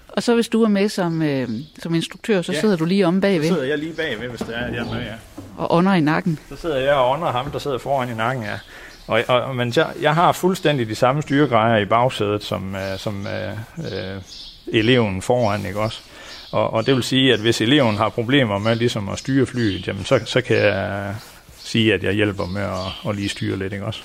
Og 0.09 0.23
så 0.23 0.35
hvis 0.35 0.49
du 0.49 0.63
er 0.63 0.69
med 0.69 0.89
som, 0.89 1.23
øh, 1.23 1.49
som 1.79 1.95
instruktør, 1.95 2.43
så 2.43 2.53
ja. 2.53 2.61
sidder 2.61 2.77
du 2.77 2.85
lige 2.85 3.07
om 3.07 3.21
bagved. 3.21 3.49
Så 3.49 3.55
sidder 3.55 3.69
jeg 3.69 3.79
lige 3.79 3.93
bagved, 3.93 4.29
hvis 4.29 4.41
det 4.41 4.57
er, 4.57 4.65
at 4.65 4.75
jeg 4.75 4.81
er 4.81 4.95
med, 4.95 5.03
ja. 5.03 5.15
Og 5.57 5.73
ånder 5.75 5.95
i 5.95 6.01
nakken. 6.01 6.39
Så 6.49 6.57
sidder 6.57 6.79
jeg 6.79 6.95
og 6.95 7.11
ånder 7.11 7.33
ham, 7.33 7.51
der 7.51 7.59
sidder 7.59 7.79
foran 7.79 8.11
i 8.11 8.15
nakken, 8.15 8.45
ja. 8.45 8.59
Og, 9.09 9.25
og, 9.29 9.57
men 9.57 9.73
jeg, 9.77 9.93
jeg 10.01 10.15
har 10.15 10.33
fuldstændig 10.33 10.89
de 10.89 10.95
samme 10.95 11.23
styregrejer 11.23 11.77
i 11.77 11.85
bagsædet, 11.85 12.45
som, 12.45 12.75
uh, 12.75 12.99
som 12.99 13.27
uh, 13.27 13.85
uh, 13.85 14.23
eleven 14.67 15.23
foran, 15.23 15.67
ikke 15.67 15.81
også? 15.81 16.01
Og, 16.53 16.73
og 16.73 16.87
det 16.87 16.95
vil 16.95 17.03
sige, 17.03 17.33
at 17.33 17.41
hvis 17.41 17.61
eleven 17.61 17.97
har 17.97 18.09
problemer 18.09 18.59
med 18.59 18.77
ligesom 18.77 19.09
at 19.09 19.19
styre 19.19 19.47
flyet, 19.47 19.89
jamen 19.89 20.05
så, 20.05 20.21
så 20.25 20.41
kan 20.41 20.57
jeg 20.57 21.15
sige, 21.59 21.95
at 21.95 22.05
jeg 22.05 22.13
hjælper 22.13 22.47
med 22.47 22.63
at, 22.63 23.11
at 23.11 23.17
lige 23.17 23.29
styre 23.29 23.59
lidt, 23.59 23.73
ikke 23.73 23.85
også? 23.85 24.01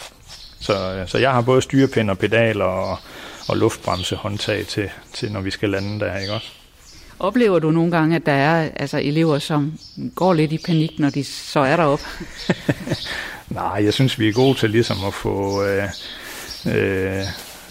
Så, 0.60 1.04
så 1.08 1.18
jeg 1.18 1.32
har 1.32 1.42
både 1.42 1.62
styrepind 1.62 2.10
og 2.10 2.18
pedaler 2.18 2.66
og, 2.66 2.98
og 3.48 3.58
luftbremse 3.58 4.16
håndtag 4.16 4.66
til, 4.66 4.90
til, 5.14 5.32
når 5.32 5.42
vi 5.42 5.52
skal 5.52 5.70
lande 5.70 6.00
der, 6.00 6.18
ikke 6.18 6.34
også? 6.34 6.48
Oplever 7.20 7.60
du 7.60 7.72
nogle 7.72 7.92
gange, 7.92 8.16
at 8.16 8.26
der 8.26 8.32
er 8.32 8.70
altså, 8.76 8.98
elever, 8.98 9.40
som 9.40 9.74
går 10.16 10.34
lidt 10.34 10.52
i 10.52 10.58
panik, 10.66 11.00
når 11.00 11.10
de 11.10 11.24
så 11.24 11.60
er 11.60 11.76
deroppe? 11.76 12.06
Nej, 13.54 13.82
jeg 13.84 13.94
synes, 13.94 14.20
vi 14.20 14.28
er 14.28 14.34
gode 14.34 14.58
til 14.58 14.70
ligesom 14.70 14.98
at 15.08 15.14
få, 15.14 15.64
øh, 15.64 15.84
øh, 16.68 17.24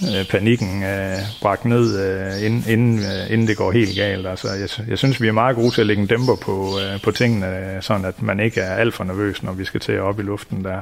øh, 0.03 0.29
panikken 0.31 0.83
øh, 0.83 1.19
bragt 1.41 1.65
ned, 1.65 2.01
øh, 2.01 2.47
inden, 2.47 2.65
inden, 2.69 2.99
øh, 2.99 3.33
inden 3.33 3.47
det 3.49 3.57
går 3.57 3.73
helt 3.73 3.97
galt. 3.97 4.27
Altså, 4.27 4.49
jeg, 4.49 4.89
jeg 4.89 4.99
synes, 4.99 5.23
vi 5.23 5.29
er 5.29 5.33
meget 5.33 5.57
gode 5.57 5.71
til 5.71 5.81
at 5.81 5.87
lægge 5.87 6.03
en 6.03 6.09
dæmper 6.09 6.37
på, 6.37 6.79
øh, 6.81 7.03
på 7.03 7.11
tingene, 7.11 7.79
sådan 7.81 8.05
at 8.05 8.23
man 8.23 8.41
ikke 8.41 8.61
er 8.61 8.75
alt 8.75 8.95
for 8.95 9.05
nervøs, 9.05 9.43
når 9.43 9.53
vi 9.53 9.65
skal 9.65 9.81
til 9.81 10.01
op 10.01 10.21
i 10.21 10.23
luften 10.23 10.65
der. 10.65 10.81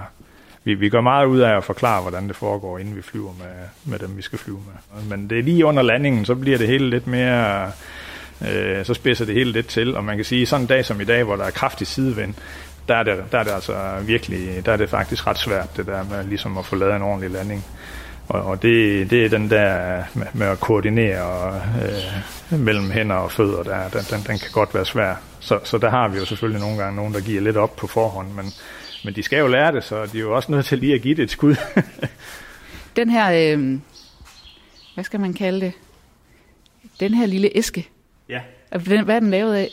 Vi, 0.64 0.74
vi 0.74 0.88
gør 0.88 1.00
meget 1.00 1.26
ud 1.26 1.38
af 1.38 1.56
at 1.56 1.64
forklare, 1.64 2.02
hvordan 2.02 2.28
det 2.28 2.36
foregår, 2.36 2.78
inden 2.78 2.96
vi 2.96 3.02
flyver 3.02 3.32
med, 3.38 3.46
med 3.84 3.98
dem, 3.98 4.16
vi 4.16 4.22
skal 4.22 4.38
flyve 4.38 4.58
med. 4.66 5.16
Men 5.16 5.30
det 5.30 5.38
er 5.38 5.42
lige 5.42 5.64
under 5.64 5.82
landingen, 5.82 6.24
så 6.24 6.34
bliver 6.34 6.58
det 6.58 6.66
hele 6.66 6.90
lidt 6.90 7.06
mere... 7.06 7.72
Øh, 8.50 8.84
så 8.84 8.94
spidser 8.94 9.24
det 9.24 9.34
hele 9.34 9.52
lidt 9.52 9.66
til, 9.66 9.96
og 9.96 10.04
man 10.04 10.16
kan 10.16 10.24
sige, 10.24 10.46
sådan 10.46 10.64
en 10.64 10.66
dag 10.66 10.84
som 10.84 11.00
i 11.00 11.04
dag, 11.04 11.24
hvor 11.24 11.36
der 11.36 11.44
er 11.44 11.50
kraftig 11.50 11.86
sidevind, 11.86 12.34
der 12.90 12.96
er 12.96 13.02
det, 13.02 13.24
der 13.32 13.38
er 13.38 13.42
det 13.42 13.50
altså 13.50 13.74
virkelig, 14.06 14.66
der 14.66 14.72
er 14.72 14.76
det 14.76 14.90
faktisk 14.90 15.26
ret 15.26 15.38
svært, 15.38 15.76
det 15.76 15.86
der 15.86 16.04
med 16.04 16.24
ligesom 16.24 16.58
at 16.58 16.66
få 16.66 16.76
lavet 16.76 16.96
en 16.96 17.02
ordentlig 17.02 17.30
landing. 17.30 17.64
Og, 18.28 18.42
og 18.42 18.62
det, 18.62 19.10
det 19.10 19.24
er 19.24 19.28
den 19.28 19.50
der 19.50 20.02
med, 20.14 20.26
med 20.34 20.46
at 20.46 20.60
koordinere 20.60 21.54
øh, 21.82 22.60
mellem 22.60 22.90
hænder 22.90 23.16
og 23.16 23.32
fødder, 23.32 23.62
der, 23.62 23.88
den, 23.88 24.00
den, 24.10 24.26
den 24.26 24.38
kan 24.38 24.48
godt 24.52 24.74
være 24.74 24.84
svær. 24.84 25.14
Så, 25.40 25.60
så 25.64 25.78
der 25.78 25.90
har 25.90 26.08
vi 26.08 26.18
jo 26.18 26.24
selvfølgelig 26.24 26.60
nogle 26.60 26.78
gange 26.82 26.96
nogen, 26.96 27.14
der 27.14 27.20
giver 27.20 27.40
lidt 27.40 27.56
op 27.56 27.76
på 27.76 27.86
forhånd, 27.86 28.28
men, 28.28 28.44
men 29.04 29.14
de 29.14 29.22
skal 29.22 29.38
jo 29.38 29.46
lære 29.46 29.72
det, 29.72 29.84
så 29.84 30.06
de 30.06 30.18
er 30.18 30.22
jo 30.22 30.34
også 30.36 30.52
nødt 30.52 30.66
til 30.66 30.78
lige 30.78 30.94
at 30.94 31.02
give 31.02 31.14
det 31.14 31.22
et 31.22 31.30
skud. 31.30 31.56
den 32.96 33.10
her, 33.10 33.56
øh, 33.56 33.78
hvad 34.94 35.04
skal 35.04 35.20
man 35.20 35.34
kalde 35.34 35.60
det? 35.60 35.72
Den 37.00 37.14
her 37.14 37.26
lille 37.26 37.50
æske. 37.54 37.88
Ja. 38.28 38.40
Hvad 38.82 39.16
er 39.16 39.20
den 39.20 39.30
lavet 39.30 39.54
af? 39.54 39.68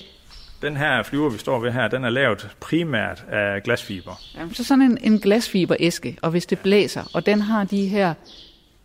Den 0.61 0.77
her 0.77 1.03
flyver, 1.03 1.29
vi 1.29 1.37
står 1.37 1.59
ved 1.59 1.71
her, 1.71 1.87
den 1.87 2.03
er 2.03 2.09
lavet 2.09 2.49
primært 2.59 3.25
af 3.29 3.63
glasfiber. 3.63 4.21
Jamen, 4.35 4.53
så 4.53 4.63
sådan 4.63 4.81
en, 4.81 4.97
en 5.01 5.19
glasfiberæske, 5.19 6.17
og 6.21 6.31
hvis 6.31 6.45
det 6.45 6.59
blæser, 6.59 7.03
og 7.13 7.25
den 7.25 7.41
har 7.41 7.63
de 7.63 7.87
her 7.87 8.13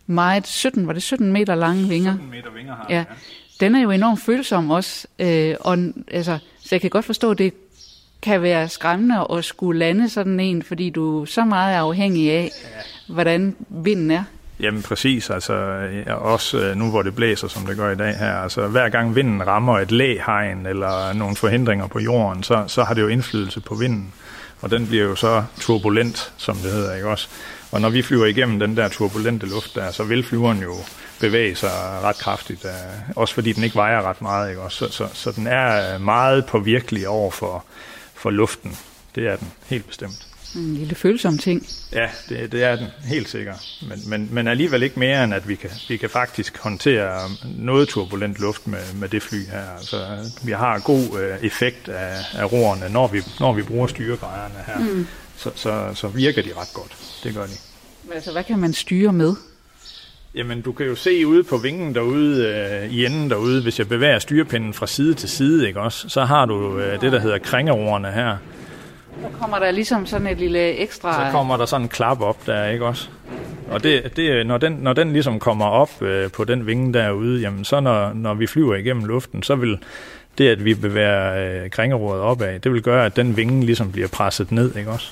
meget 0.07 0.47
17, 0.47 0.87
var 0.87 0.93
det 0.93 1.03
17 1.03 1.33
meter 1.33 1.55
lange 1.55 1.89
vinger? 1.89 2.13
17 2.13 2.31
meter 2.31 2.51
vinger 2.51 2.75
har 2.75 2.85
ja. 2.89 2.97
den, 2.97 3.05
ja. 3.09 3.65
Den 3.65 3.75
er 3.75 3.81
jo 3.81 3.91
enormt 3.91 4.21
følsom 4.21 4.71
også, 4.71 5.07
øh, 5.19 5.55
og 5.59 5.77
altså, 6.11 6.37
så 6.59 6.67
jeg 6.71 6.81
kan 6.81 6.89
godt 6.89 7.05
forstå, 7.05 7.31
at 7.31 7.37
det 7.37 7.53
kan 8.21 8.41
være 8.41 8.69
skræmmende 8.69 9.27
at 9.29 9.45
skulle 9.45 9.79
lande 9.79 10.09
sådan 10.09 10.39
en, 10.39 10.63
fordi 10.63 10.89
du 10.89 11.21
er 11.21 11.25
så 11.25 11.45
meget 11.45 11.75
afhængig 11.75 12.31
af, 12.31 12.51
ja. 13.07 13.13
hvordan 13.13 13.55
vinden 13.69 14.11
er. 14.11 14.23
Jamen 14.63 14.81
præcis, 14.81 15.29
altså 15.29 15.53
også 16.07 16.57
øh, 16.59 16.75
nu 16.75 16.89
hvor 16.89 17.01
det 17.01 17.15
blæser, 17.15 17.47
som 17.47 17.65
det 17.65 17.77
gør 17.77 17.91
i 17.91 17.95
dag 17.95 18.17
her, 18.17 18.35
altså 18.35 18.67
hver 18.67 18.89
gang 18.89 19.15
vinden 19.15 19.47
rammer 19.47 19.79
et 19.79 19.91
læhegn 19.91 20.65
eller 20.65 21.13
nogle 21.13 21.35
forhindringer 21.35 21.87
på 21.87 21.99
jorden, 21.99 22.43
så, 22.43 22.63
så 22.67 22.83
har 22.83 22.93
det 22.93 23.01
jo 23.01 23.07
indflydelse 23.07 23.61
på 23.61 23.75
vinden, 23.75 24.13
og 24.61 24.71
den 24.71 24.87
bliver 24.87 25.03
jo 25.03 25.15
så 25.15 25.43
turbulent, 25.59 26.33
som 26.37 26.55
det 26.55 26.71
hedder, 26.71 26.95
ikke 26.95 27.07
også? 27.07 27.27
Og 27.71 27.81
når 27.81 27.89
vi 27.89 28.01
flyver 28.01 28.25
igennem 28.25 28.59
den 28.59 28.77
der 28.77 28.89
turbulente 28.89 29.45
luft 29.45 29.75
der, 29.75 29.91
så 29.91 30.03
vil 30.03 30.23
flyveren 30.23 30.61
jo 30.61 30.75
bevæge 31.19 31.55
sig 31.55 31.71
ret 32.03 32.17
kraftigt, 32.17 32.65
øh, 32.65 32.71
også 33.15 33.33
fordi 33.33 33.53
den 33.53 33.63
ikke 33.63 33.75
vejer 33.75 34.01
ret 34.01 34.21
meget, 34.21 34.49
ikke 34.49 34.61
også? 34.61 34.77
Så, 34.77 34.91
så, 34.91 35.07
så 35.13 35.31
den 35.31 35.47
er 35.47 35.97
meget 35.97 36.45
påvirkelig 36.45 37.07
over 37.07 37.31
for, 37.31 37.65
for 38.13 38.29
luften. 38.29 38.77
Det 39.15 39.27
er 39.27 39.35
den, 39.35 39.51
helt 39.67 39.87
bestemt. 39.87 40.32
En 40.55 40.75
lille 40.75 40.95
følsom 40.95 41.37
ting. 41.37 41.67
Ja, 41.91 42.09
det, 42.29 42.51
det 42.51 42.63
er 42.63 42.75
den, 42.75 42.87
helt 43.05 43.29
sikkert. 43.29 43.55
Men, 43.89 43.99
men, 44.07 44.29
men 44.31 44.47
alligevel 44.47 44.83
ikke 44.83 44.99
mere, 44.99 45.23
end 45.23 45.33
at 45.33 45.47
vi 45.47 45.55
kan, 45.55 45.69
vi 45.89 45.97
kan 45.97 46.09
faktisk 46.09 46.57
håndtere 46.57 47.19
noget 47.57 47.89
turbulent 47.89 48.39
luft 48.39 48.67
med, 48.67 48.93
med 48.95 49.09
det 49.09 49.23
fly 49.23 49.45
her. 49.51 49.77
Altså, 49.77 49.97
vi 50.43 50.51
har 50.51 50.79
god 50.79 51.19
øh, 51.19 51.45
effekt 51.45 51.89
af, 51.89 52.15
af 52.33 52.51
roerne, 52.51 52.89
når 52.89 53.07
vi, 53.07 53.21
når 53.39 53.53
vi 53.53 53.61
bruger 53.61 53.87
styregrejerne 53.87 54.55
her. 54.67 54.79
Mm. 54.79 55.07
Så, 55.37 55.51
så, 55.55 55.89
så 55.93 56.07
virker 56.07 56.41
de 56.41 56.49
ret 56.57 56.73
godt. 56.73 56.97
Det 57.23 57.33
gør 57.33 57.45
de. 57.45 57.53
Altså, 58.13 58.31
hvad 58.31 58.43
kan 58.43 58.59
man 58.59 58.73
styre 58.73 59.13
med? 59.13 59.35
Jamen, 60.35 60.61
du 60.61 60.71
kan 60.71 60.85
jo 60.85 60.95
se 60.95 61.27
ude 61.27 61.43
på 61.43 61.57
vingen 61.57 61.95
derude, 61.95 62.47
øh, 62.47 62.93
i 62.93 63.05
enden 63.05 63.29
derude, 63.29 63.61
hvis 63.63 63.79
jeg 63.79 63.87
bevæger 63.87 64.19
styrepinden 64.19 64.73
fra 64.73 64.87
side 64.87 65.13
til 65.13 65.29
side, 65.29 65.67
ikke 65.67 65.79
også, 65.79 66.09
så 66.09 66.25
har 66.25 66.45
du 66.45 66.79
øh, 66.79 67.01
det, 67.01 67.11
der 67.11 67.19
hedder 67.19 67.37
krængerorerne 67.37 68.11
her. 68.11 68.37
Så 69.21 69.39
kommer 69.39 69.59
der 69.59 69.71
ligesom 69.71 70.05
sådan 70.05 70.27
et 70.27 70.37
lille 70.37 70.59
ekstra... 70.59 71.25
Så 71.25 71.31
kommer 71.31 71.57
der 71.57 71.65
sådan 71.65 71.85
en 71.85 71.89
klap 71.89 72.21
op 72.21 72.45
der, 72.45 72.65
ikke 72.65 72.85
også? 72.85 73.09
Og 73.69 73.83
det, 73.83 74.15
det, 74.15 74.47
når, 74.47 74.57
den, 74.57 74.71
når 74.71 74.93
den 74.93 75.13
ligesom 75.13 75.39
kommer 75.39 75.65
op 75.65 76.01
øh, 76.01 76.31
på 76.31 76.43
den 76.43 76.67
vinge 76.67 76.93
derude, 76.93 77.41
jamen 77.41 77.65
så 77.65 77.79
når, 77.79 78.13
når 78.13 78.33
vi 78.33 78.47
flyver 78.47 78.75
igennem 78.75 79.05
luften, 79.05 79.43
så 79.43 79.55
vil 79.55 79.77
det, 80.37 80.49
at 80.49 80.65
vi 80.65 80.73
bevæger 80.73 81.63
øh, 81.63 81.69
kringerådet 81.69 82.21
opad, 82.21 82.59
det 82.59 82.73
vil 82.73 82.81
gøre, 82.81 83.05
at 83.05 83.15
den 83.15 83.37
vinge 83.37 83.65
ligesom 83.65 83.91
bliver 83.91 84.07
presset 84.07 84.51
ned, 84.51 84.75
ikke 84.75 84.91
også? 84.91 85.11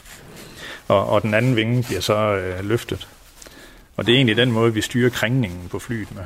Og, 0.88 1.10
og 1.10 1.22
den 1.22 1.34
anden 1.34 1.56
vinge 1.56 1.84
bliver 1.84 2.02
så 2.02 2.36
øh, 2.36 2.66
løftet. 2.66 3.08
Og 3.98 4.06
det 4.06 4.12
er 4.12 4.16
egentlig 4.16 4.38
den 4.38 4.52
måde, 4.52 4.74
vi 4.74 4.82
styrer 4.82 5.10
kringningen 5.10 5.70
på 5.70 5.80
flyet 5.80 6.16
med. 6.16 6.24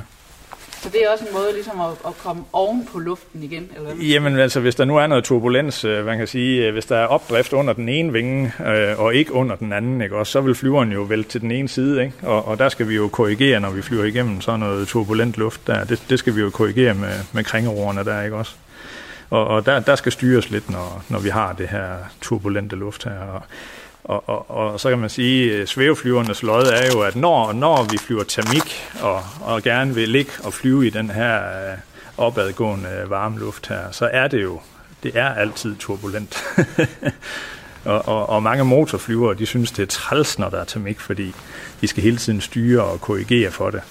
Så 0.86 0.92
det 0.92 1.04
er 1.04 1.10
også 1.10 1.26
en 1.26 1.34
måde 1.34 1.54
ligesom 1.54 1.82
at, 1.82 1.92
at 2.08 2.18
komme 2.18 2.44
oven 2.54 2.88
på 2.92 3.00
luften 3.00 3.44
igen? 3.44 3.70
Eller 3.76 3.94
hvad? 3.94 4.06
Jamen 4.06 4.40
altså, 4.40 4.60
hvis 4.60 4.76
der 4.76 4.86
nu 4.86 4.98
er 4.98 5.08
noget 5.08 5.24
turbulens, 5.24 5.86
øh, 5.86 6.06
man 6.06 6.18
kan 6.18 6.28
sige, 6.28 6.68
øh, 6.68 6.74
hvis 6.74 6.86
der 6.86 6.98
er 6.98 7.06
opdrift 7.06 7.54
under 7.54 7.74
den 7.74 7.90
ene 7.90 8.14
vinge, 8.14 8.52
øh, 8.66 9.00
og 9.00 9.16
ikke 9.16 9.34
under 9.34 9.56
den 9.56 9.74
anden, 9.74 10.02
ikke, 10.02 10.16
også, 10.16 10.32
så 10.32 10.42
vil 10.42 10.56
flyveren 10.56 10.92
jo 10.92 11.02
vælte 11.02 11.30
til 11.30 11.42
den 11.42 11.52
ene 11.52 11.68
side, 11.68 12.04
ikke? 12.04 12.14
Og, 12.24 12.48
og 12.48 12.60
der 12.60 12.70
skal 12.70 12.90
vi 12.90 12.96
jo 12.96 13.08
korrigere, 13.08 13.60
når 13.60 13.70
vi 13.70 13.82
flyver 13.82 14.04
igennem 14.04 14.42
sådan 14.42 14.60
noget 14.60 14.88
turbulent 14.88 15.38
luft 15.38 15.68
der. 15.68 15.84
Det, 15.84 16.04
det 16.10 16.20
skal 16.20 16.36
vi 16.36 16.42
jo 16.42 16.50
korrigere 16.50 16.94
med, 16.94 17.14
med 17.34 17.44
krængeroerne 17.44 18.04
der, 18.04 18.24
ikke 18.24 18.36
også? 18.36 18.56
Og, 19.30 19.48
og 19.48 19.66
der, 19.66 19.80
der 19.80 19.96
skal 19.96 20.12
styres 20.12 20.50
lidt, 20.50 20.70
når, 20.70 21.04
når 21.10 21.20
vi 21.20 21.30
har 21.30 21.54
det 21.54 21.68
her 21.68 21.90
turbulente 22.22 22.76
luft 22.76 23.04
her. 23.04 23.20
Og, 23.20 23.42
og, 24.06 24.30
og, 24.30 24.52
og 24.52 24.80
så 24.80 24.90
kan 24.90 25.00
man 25.00 25.10
sige, 25.10 25.56
at 25.56 25.70
svæveflyvernes 25.70 26.44
lod 26.44 26.66
er 26.66 26.92
jo, 26.94 27.02
at 27.02 27.16
når, 27.16 27.54
når 27.54 27.84
vi 27.92 27.98
flyver 27.98 28.24
termik 28.24 28.92
og, 29.02 29.22
og 29.42 29.64
gerne 29.64 29.96
vil 29.96 30.10
ligge 30.10 30.32
og 30.44 30.54
flyve 30.54 30.88
i 30.88 30.90
den 30.90 31.10
her 31.10 31.36
øh, 31.36 31.78
opadgående 32.18 32.90
øh, 33.04 33.10
varme 33.10 33.40
luft 33.40 33.68
her, 33.68 33.92
så 33.92 34.10
er 34.14 34.28
det 34.28 34.44
jo, 34.44 34.60
det 35.04 35.18
er 35.18 35.30
altid 35.30 35.76
turbulent. 35.80 36.44
og, 37.86 38.08
og, 38.08 38.30
og 38.30 38.44
mange 38.44 38.64
motorflyvere, 38.64 39.34
de 39.34 39.46
synes, 39.46 39.72
det 39.72 39.84
er 39.84 39.88
træls, 39.88 40.40
når 40.40 40.50
der 40.50 40.60
er 40.60 40.66
termik, 40.66 41.00
fordi 41.00 41.34
de 41.82 41.88
skal 41.88 42.04
hele 42.04 42.18
tiden 42.18 42.42
styre 42.42 42.84
og 42.84 43.02
korrigere 43.02 43.52
for 43.52 43.70
det. 43.70 43.82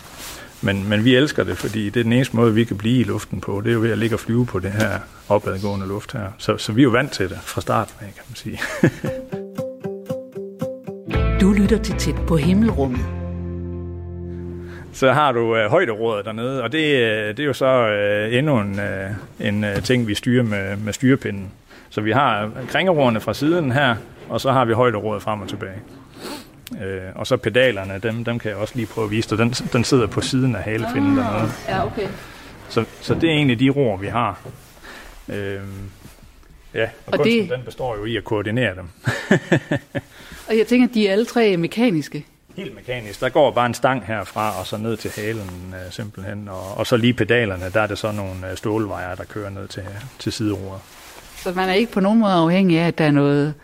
Men, 0.60 0.88
men 0.88 1.04
vi 1.04 1.16
elsker 1.16 1.44
det, 1.44 1.58
fordi 1.58 1.90
det 1.90 2.00
er 2.00 2.04
den 2.04 2.12
eneste 2.12 2.36
måde, 2.36 2.54
vi 2.54 2.64
kan 2.64 2.76
blive 2.76 3.00
i 3.00 3.04
luften 3.04 3.40
på. 3.40 3.60
Det 3.60 3.70
er 3.70 3.74
jo 3.74 3.80
ved 3.80 3.90
at 3.90 3.98
ligge 3.98 4.16
og 4.16 4.20
flyve 4.20 4.46
på 4.46 4.58
det 4.58 4.72
her 4.72 4.98
opadgående 5.28 5.86
luft 5.86 6.12
her. 6.12 6.26
Så, 6.38 6.56
så 6.56 6.72
vi 6.72 6.80
er 6.80 6.84
jo 6.84 6.90
vant 6.90 7.12
til 7.12 7.28
det 7.28 7.38
fra 7.42 7.60
start 7.60 7.88
af, 8.00 8.14
kan 8.14 8.24
man 8.28 8.36
sige. 8.36 8.60
Du 11.44 11.52
lytter 11.52 11.78
til 11.78 11.94
tæt 11.94 12.14
på 12.26 12.36
himmelrummet. 12.36 13.06
Så 14.92 15.12
har 15.12 15.32
du 15.32 15.56
øh, 15.56 15.70
højderådet 15.70 16.24
dernede, 16.24 16.62
og 16.62 16.72
det, 16.72 16.78
øh, 16.78 17.28
det 17.28 17.40
er 17.40 17.44
jo 17.44 17.52
så 17.52 17.66
øh, 17.66 18.34
endnu 18.34 18.60
en, 18.60 18.80
øh, 18.80 19.10
en 19.40 19.64
øh, 19.64 19.82
ting, 19.82 20.08
vi 20.08 20.14
styrer 20.14 20.42
med, 20.42 20.76
med 20.76 20.92
styrepinden. 20.92 21.50
Så 21.90 22.00
vi 22.00 22.12
har 22.12 22.50
kringerådene 22.68 23.20
fra 23.20 23.34
siden 23.34 23.72
her, 23.72 23.96
og 24.28 24.40
så 24.40 24.52
har 24.52 24.64
vi 24.64 24.72
højderådet 24.72 25.22
frem 25.22 25.40
og 25.40 25.48
tilbage. 25.48 25.76
Øh, 26.82 27.00
og 27.14 27.26
så 27.26 27.36
pedalerne, 27.36 27.98
dem, 27.98 28.24
dem 28.24 28.38
kan 28.38 28.50
jeg 28.50 28.58
også 28.58 28.76
lige 28.76 28.86
prøve 28.86 29.04
at 29.04 29.10
vise 29.10 29.30
dig. 29.30 29.38
Den, 29.38 29.50
den 29.50 29.84
sidder 29.84 30.06
på 30.06 30.20
siden 30.20 30.56
af 30.56 30.62
halefinden 30.62 31.18
ah, 31.18 31.24
dernede. 31.24 31.52
Ja, 31.68 31.86
okay. 31.86 32.08
Så, 32.68 32.84
så 33.00 33.14
det 33.14 33.24
er 33.24 33.34
egentlig 33.34 33.60
de 33.60 33.70
roer, 33.70 33.96
vi 33.96 34.06
har. 34.06 34.40
Øh, 35.28 35.60
ja, 36.74 36.88
og, 37.06 37.12
og 37.12 37.18
kunsten, 37.18 37.42
det... 37.42 37.50
den 37.50 37.62
består 37.64 37.96
jo 37.96 38.04
i 38.04 38.16
at 38.16 38.24
koordinere 38.24 38.74
dem. 38.74 38.88
Og 40.48 40.58
jeg 40.58 40.66
tænker, 40.66 40.88
at 40.88 40.94
de 40.94 41.08
er 41.08 41.12
alle 41.12 41.24
tre 41.24 41.56
mekaniske. 41.56 42.26
Helt 42.56 42.74
mekanisk. 42.74 43.20
Der 43.20 43.28
går 43.28 43.50
bare 43.50 43.66
en 43.66 43.74
stang 43.74 44.06
herfra 44.06 44.60
og 44.60 44.66
så 44.66 44.76
ned 44.76 44.96
til 44.96 45.10
halen 45.16 45.74
øh, 45.74 45.92
simpelthen. 45.92 46.48
Og, 46.48 46.76
og 46.76 46.86
så 46.86 46.96
lige 46.96 47.12
pedalerne, 47.12 47.70
der 47.74 47.80
er 47.80 47.86
det 47.86 47.98
så 47.98 48.12
nogle 48.12 48.50
øh, 48.50 48.56
stålvejer, 48.56 49.14
der 49.14 49.24
kører 49.24 49.50
ned 49.50 49.68
til, 49.68 49.82
til 50.18 50.32
sideroret. 50.32 50.80
Så 51.36 51.52
man 51.52 51.68
er 51.68 51.72
ikke 51.72 51.92
på 51.92 52.00
nogen 52.00 52.18
måde 52.18 52.32
afhængig 52.32 52.78
af, 52.78 52.86
at 52.86 52.98
der 52.98 53.04
er 53.04 53.10
noget, 53.10 53.54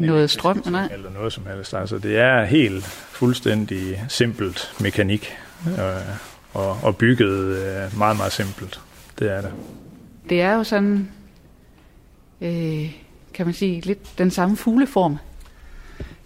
noget 0.00 0.30
strøm? 0.30 0.62
Nej. 0.70 0.88
Eller 0.92 1.10
noget 1.10 1.32
som 1.32 1.46
helst. 1.46 1.74
Altså, 1.74 1.98
det 1.98 2.18
er 2.18 2.44
helt 2.44 2.84
fuldstændig 2.84 4.04
simpelt 4.08 4.72
mekanik. 4.80 5.36
Øh, 5.66 5.74
og, 6.52 6.78
og 6.82 6.96
bygget 6.96 7.56
øh, 7.56 7.98
meget, 7.98 8.16
meget 8.16 8.32
simpelt. 8.32 8.80
Det 9.18 9.32
er 9.32 9.40
det. 9.40 9.52
Det 10.28 10.40
er 10.40 10.54
jo 10.54 10.64
sådan, 10.64 11.08
øh, 12.40 12.92
kan 13.34 13.46
man 13.46 13.54
sige, 13.54 13.80
lidt 13.80 14.18
den 14.18 14.30
samme 14.30 14.56
fugleform. 14.56 15.18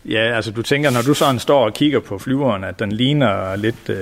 Ja, 0.08 0.36
altså 0.36 0.50
du 0.50 0.62
tænker, 0.62 0.90
når 0.90 1.02
du 1.02 1.14
sådan 1.14 1.38
står 1.38 1.64
og 1.64 1.74
kigger 1.74 2.00
på 2.00 2.18
flyveren, 2.18 2.64
at 2.64 2.78
den 2.78 2.92
ligner 2.92 3.56
lidt, 3.56 3.88
øh, 3.88 3.96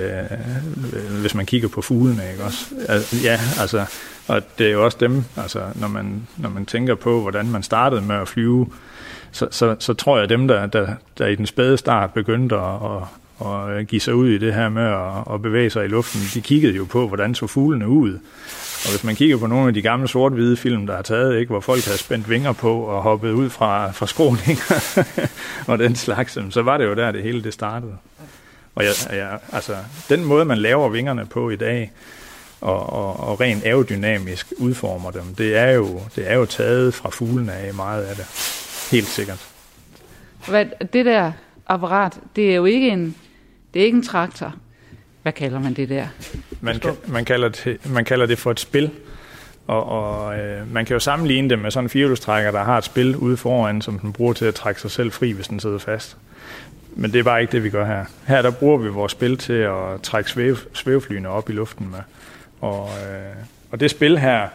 øh 0.93 1.21
hvis 1.21 1.35
man 1.35 1.45
kigger 1.45 1.67
på 1.67 1.81
fuglene, 1.81 2.21
ikke 2.31 2.43
også? 2.43 2.65
Altså, 2.89 3.15
ja, 3.23 3.39
altså, 3.61 3.85
og 4.27 4.41
det 4.57 4.67
er 4.67 4.71
jo 4.71 4.85
også 4.85 4.97
dem, 4.99 5.23
altså 5.37 5.61
når 5.75 5.87
man, 5.87 6.27
når 6.37 6.49
man 6.49 6.65
tænker 6.65 6.95
på, 6.95 7.21
hvordan 7.21 7.51
man 7.51 7.63
startede 7.63 8.01
med 8.01 8.15
at 8.15 8.27
flyve, 8.27 8.67
så, 9.31 9.47
så, 9.51 9.75
så 9.79 9.93
tror 9.93 10.19
jeg, 10.19 10.29
dem, 10.29 10.47
der, 10.47 10.65
der, 10.65 10.87
der 11.17 11.27
i 11.27 11.35
den 11.35 11.45
spæde 11.45 11.77
start 11.77 12.13
begyndte 12.13 12.55
at, 12.55 13.01
at, 13.41 13.77
at 13.77 13.87
give 13.87 14.01
sig 14.01 14.15
ud 14.15 14.29
i 14.29 14.37
det 14.37 14.53
her 14.53 14.69
med 14.69 14.83
at, 14.83 15.33
at 15.33 15.41
bevæge 15.41 15.69
sig 15.69 15.85
i 15.85 15.87
luften, 15.87 16.21
de 16.33 16.41
kiggede 16.41 16.75
jo 16.75 16.85
på, 16.85 17.07
hvordan 17.07 17.35
så 17.35 17.47
fuglene 17.47 17.87
ud. 17.87 18.19
Og 18.85 18.91
hvis 18.91 19.03
man 19.03 19.15
kigger 19.15 19.37
på 19.37 19.47
nogle 19.47 19.67
af 19.67 19.73
de 19.73 19.81
gamle 19.81 20.07
sort-hvide 20.07 20.57
film, 20.57 20.87
der 20.87 20.93
er 20.93 21.01
taget, 21.01 21.39
ikke, 21.39 21.49
hvor 21.49 21.59
folk 21.59 21.85
havde 21.85 21.97
spændt 21.97 22.29
vinger 22.29 22.53
på 22.53 22.81
og 22.81 23.01
hoppet 23.01 23.31
ud 23.31 23.49
fra, 23.49 23.91
fra 23.91 24.07
skråninger 24.07 25.03
og 25.71 25.79
den 25.79 25.95
slags, 25.95 26.37
så 26.49 26.61
var 26.61 26.77
det 26.77 26.85
jo 26.85 26.95
der, 26.95 27.11
det 27.11 27.23
hele 27.23 27.43
det 27.43 27.53
startede. 27.53 27.97
Og 28.75 28.83
jeg, 28.83 28.93
jeg, 29.09 29.39
altså, 29.51 29.75
den 30.09 30.25
måde, 30.25 30.45
man 30.45 30.57
laver 30.57 30.89
vingerne 30.89 31.25
på 31.25 31.49
i 31.49 31.55
dag, 31.55 31.91
og, 32.61 32.93
og, 32.93 33.19
og 33.19 33.41
rent 33.41 33.65
aerodynamisk 33.65 34.53
udformer 34.57 35.11
dem, 35.11 35.35
det 35.37 35.55
er, 35.55 35.71
jo, 35.71 36.01
det 36.15 36.31
er 36.31 36.35
jo 36.35 36.45
taget 36.45 36.93
fra 36.93 37.09
fuglene 37.09 37.53
af 37.53 37.73
meget 37.73 38.03
af 38.03 38.15
det. 38.15 38.25
Helt 38.91 39.07
sikkert. 39.07 39.47
Hvad, 40.47 40.65
det 40.93 41.05
der 41.05 41.31
apparat, 41.67 42.19
det 42.35 42.51
er 42.51 42.55
jo 42.55 42.65
ikke 42.65 42.89
en, 42.89 43.15
det 43.73 43.81
er 43.81 43.85
ikke 43.85 43.95
en 43.95 44.03
traktor. 44.03 44.55
Hvad 45.25 45.33
kalder 45.33 45.59
man 45.59 45.73
det 45.73 45.89
der? 45.89 46.07
Man, 46.61 46.81
man, 47.07 47.25
kalder, 47.25 47.49
det, 47.49 47.89
man 47.89 48.05
kalder 48.05 48.25
det 48.25 48.37
for 48.37 48.51
et 48.51 48.59
spil, 48.59 48.91
og, 49.67 49.85
og 49.85 50.39
øh, 50.39 50.73
man 50.73 50.85
kan 50.85 50.93
jo 50.93 50.99
sammenligne 50.99 51.49
det 51.49 51.59
med 51.59 51.71
sådan 51.71 51.85
en 51.85 51.89
firehjulstrækker, 51.89 52.51
der 52.51 52.63
har 52.63 52.77
et 52.77 52.83
spil 52.83 53.15
ude 53.15 53.37
foran, 53.37 53.81
som 53.81 53.99
den 53.99 54.13
bruger 54.13 54.33
til 54.33 54.45
at 54.45 54.55
trække 54.55 54.81
sig 54.81 54.91
selv 54.91 55.11
fri, 55.11 55.31
hvis 55.31 55.47
den 55.47 55.59
sidder 55.59 55.77
fast. 55.77 56.17
Men 56.95 57.13
det 57.13 57.19
er 57.19 57.23
bare 57.23 57.41
ikke 57.41 57.51
det, 57.51 57.63
vi 57.63 57.69
gør 57.69 57.85
her. 57.85 58.05
Her 58.27 58.41
der 58.41 58.51
bruger 58.51 58.77
vi 58.77 58.89
vores 58.89 59.11
spil 59.11 59.37
til 59.37 59.53
at 59.53 60.01
trække 60.03 60.29
svæv, 60.29 60.57
svæveflyene 60.73 61.29
op 61.29 61.49
i 61.49 61.53
luften 61.53 61.91
med. 61.91 61.99
Og, 62.61 62.89
øh, 62.89 63.35
og 63.71 63.79
det 63.79 63.91
spil 63.91 64.17
her, 64.17 64.47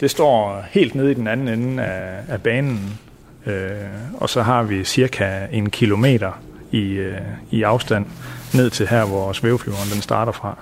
det 0.00 0.10
står 0.10 0.64
helt 0.70 0.94
nede 0.94 1.10
i 1.10 1.14
den 1.14 1.26
anden 1.26 1.48
ende 1.48 1.82
af, 1.82 2.22
af 2.28 2.42
banen, 2.42 2.98
øh, 3.46 3.72
og 4.14 4.28
så 4.28 4.42
har 4.42 4.62
vi 4.62 4.84
cirka 4.84 5.46
en 5.52 5.70
kilometer 5.70 6.42
i, 6.72 6.92
øh, 6.92 7.20
i 7.50 7.62
afstand 7.62 8.06
ned 8.54 8.70
til 8.70 8.86
her, 8.86 9.04
hvor 9.04 9.32
svæveflyveren 9.32 9.90
den 9.92 10.02
starter 10.02 10.32
fra. 10.32 10.58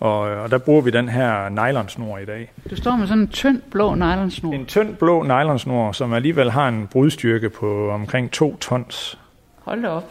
Og, 0.00 0.18
og 0.20 0.50
der 0.50 0.58
bruger 0.58 0.80
vi 0.80 0.90
den 0.90 1.08
her 1.08 1.48
nylonsnor 1.48 2.18
i 2.18 2.24
dag. 2.24 2.52
Du 2.70 2.76
står 2.76 2.96
med 2.96 3.06
sådan 3.06 3.22
en 3.22 3.28
tynd 3.28 3.62
blå 3.70 3.94
nylonsnor. 3.94 4.52
En 4.52 4.66
tynd 4.66 4.96
blå 4.96 5.22
nylonsnor, 5.22 5.92
som 5.92 6.12
alligevel 6.12 6.50
har 6.50 6.68
en 6.68 6.86
brudstyrke 6.86 7.50
på 7.50 7.90
omkring 7.90 8.30
2 8.30 8.56
tons. 8.56 9.18
Hold 9.64 9.82
da 9.82 9.88
op. 9.88 10.04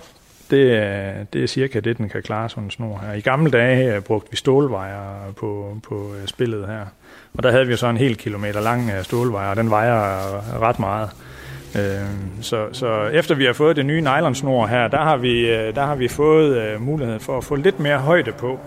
Det 0.52 0.76
er, 0.76 1.24
det 1.34 1.44
er 1.44 1.48
cirka 1.48 1.80
det, 1.80 1.98
den 1.98 2.10
kan 2.10 2.24
klare 2.24 2.50
sådan 2.50 2.64
en 2.64 2.72
snor 2.72 3.02
her. 3.06 3.14
I 3.14 3.22
gamle 3.22 3.52
dage 3.52 3.98
uh, 3.98 4.04
brugte 4.04 4.32
vi 4.32 4.38
stålvejer 4.38 5.32
på, 5.38 5.78
på 5.84 5.96
uh, 5.96 6.26
spillet 6.26 6.68
her. 6.68 6.86
Og 7.34 7.44
der 7.44 7.52
havde 7.52 7.68
vi 7.68 7.76
så 7.76 7.88
en 7.88 7.98
hel 7.98 8.16
kilometer 8.16 8.62
lang 8.62 8.86
uh, 8.98 9.04
stålvejer, 9.04 9.50
og 9.50 9.56
den 9.56 9.70
vejer 9.70 10.62
ret 10.62 10.80
meget. 10.80 11.10
Uh, 11.76 11.82
så, 12.42 12.68
så 12.72 13.04
efter 13.04 13.36
vi 13.36 13.46
har 13.46 13.54
fået 13.54 13.76
det 13.76 13.86
nye 13.86 14.02
nylonsnor 14.02 14.68
her, 14.68 14.88
der 14.88 14.98
har 14.98 15.18
vi, 15.18 15.44
uh, 15.44 15.76
der 15.76 15.86
har 15.86 15.96
vi 15.96 16.08
fået 16.08 16.76
uh, 16.76 16.82
mulighed 16.82 17.20
for 17.20 17.38
at 17.38 17.44
få 17.44 17.56
lidt 17.56 17.80
mere 17.80 17.98
højde 17.98 18.32
på 18.32 18.60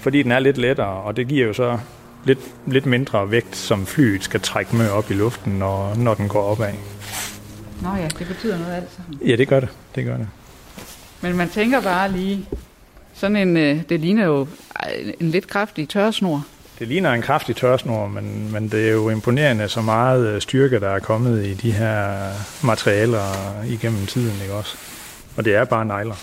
fordi 0.00 0.22
den 0.22 0.32
er 0.32 0.38
lidt 0.38 0.58
lettere, 0.58 1.02
og 1.02 1.16
det 1.16 1.28
giver 1.28 1.46
jo 1.46 1.52
så 1.52 1.78
lidt, 2.24 2.38
lidt 2.66 2.86
mindre 2.86 3.30
vægt, 3.30 3.56
som 3.56 3.86
flyet 3.86 4.24
skal 4.24 4.40
trække 4.40 4.76
med 4.76 4.90
op 4.90 5.10
i 5.10 5.14
luften, 5.14 5.52
når, 5.52 5.94
når 5.94 6.14
den 6.14 6.28
går 6.28 6.42
opad. 6.42 6.72
Nå 7.82 7.88
ja, 7.96 8.08
det 8.18 8.26
betyder 8.26 8.58
noget 8.58 8.74
alt 8.74 8.92
sammen. 8.96 9.28
Ja, 9.28 9.36
det 9.36 9.48
gør 9.48 9.60
det. 9.60 9.68
det 9.94 10.04
gør 10.04 10.16
det. 10.16 10.28
Men 11.20 11.36
man 11.36 11.48
tænker 11.48 11.80
bare 11.80 12.12
lige, 12.12 12.48
sådan 13.14 13.36
en, 13.36 13.56
øh, 13.56 13.82
det 13.88 14.00
ligner 14.00 14.24
jo 14.24 14.46
en 15.20 15.30
lidt 15.30 15.46
kraftig 15.46 15.88
tørresnor. 15.88 16.46
Det 16.80 16.88
ligner 16.88 17.12
en 17.12 17.22
kraftig 17.22 17.56
tørsnor, 17.56 18.06
men, 18.08 18.52
men 18.52 18.68
det 18.68 18.88
er 18.88 18.92
jo 18.92 19.10
imponerende 19.10 19.68
så 19.68 19.80
meget 19.80 20.26
øh, 20.26 20.40
styrke, 20.40 20.80
der 20.80 20.88
er 20.88 20.98
kommet 20.98 21.46
i 21.46 21.54
de 21.54 21.72
her 21.72 22.16
materialer 22.64 23.22
igennem 23.66 24.06
tiden, 24.06 24.42
ikke 24.42 24.54
også? 24.54 24.76
Og 25.36 25.44
det 25.44 25.54
er 25.54 25.64
bare 25.64 25.84
negler. 25.84 26.14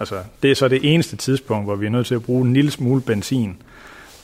Altså, 0.00 0.22
det 0.42 0.50
er 0.50 0.54
så 0.54 0.68
det 0.68 0.94
eneste 0.94 1.16
tidspunkt, 1.16 1.66
hvor 1.66 1.76
vi 1.76 1.86
er 1.86 1.90
nødt 1.90 2.06
til 2.06 2.14
at 2.14 2.22
bruge 2.22 2.46
en 2.46 2.54
lille 2.54 2.70
smule 2.70 3.00
benzin. 3.00 3.56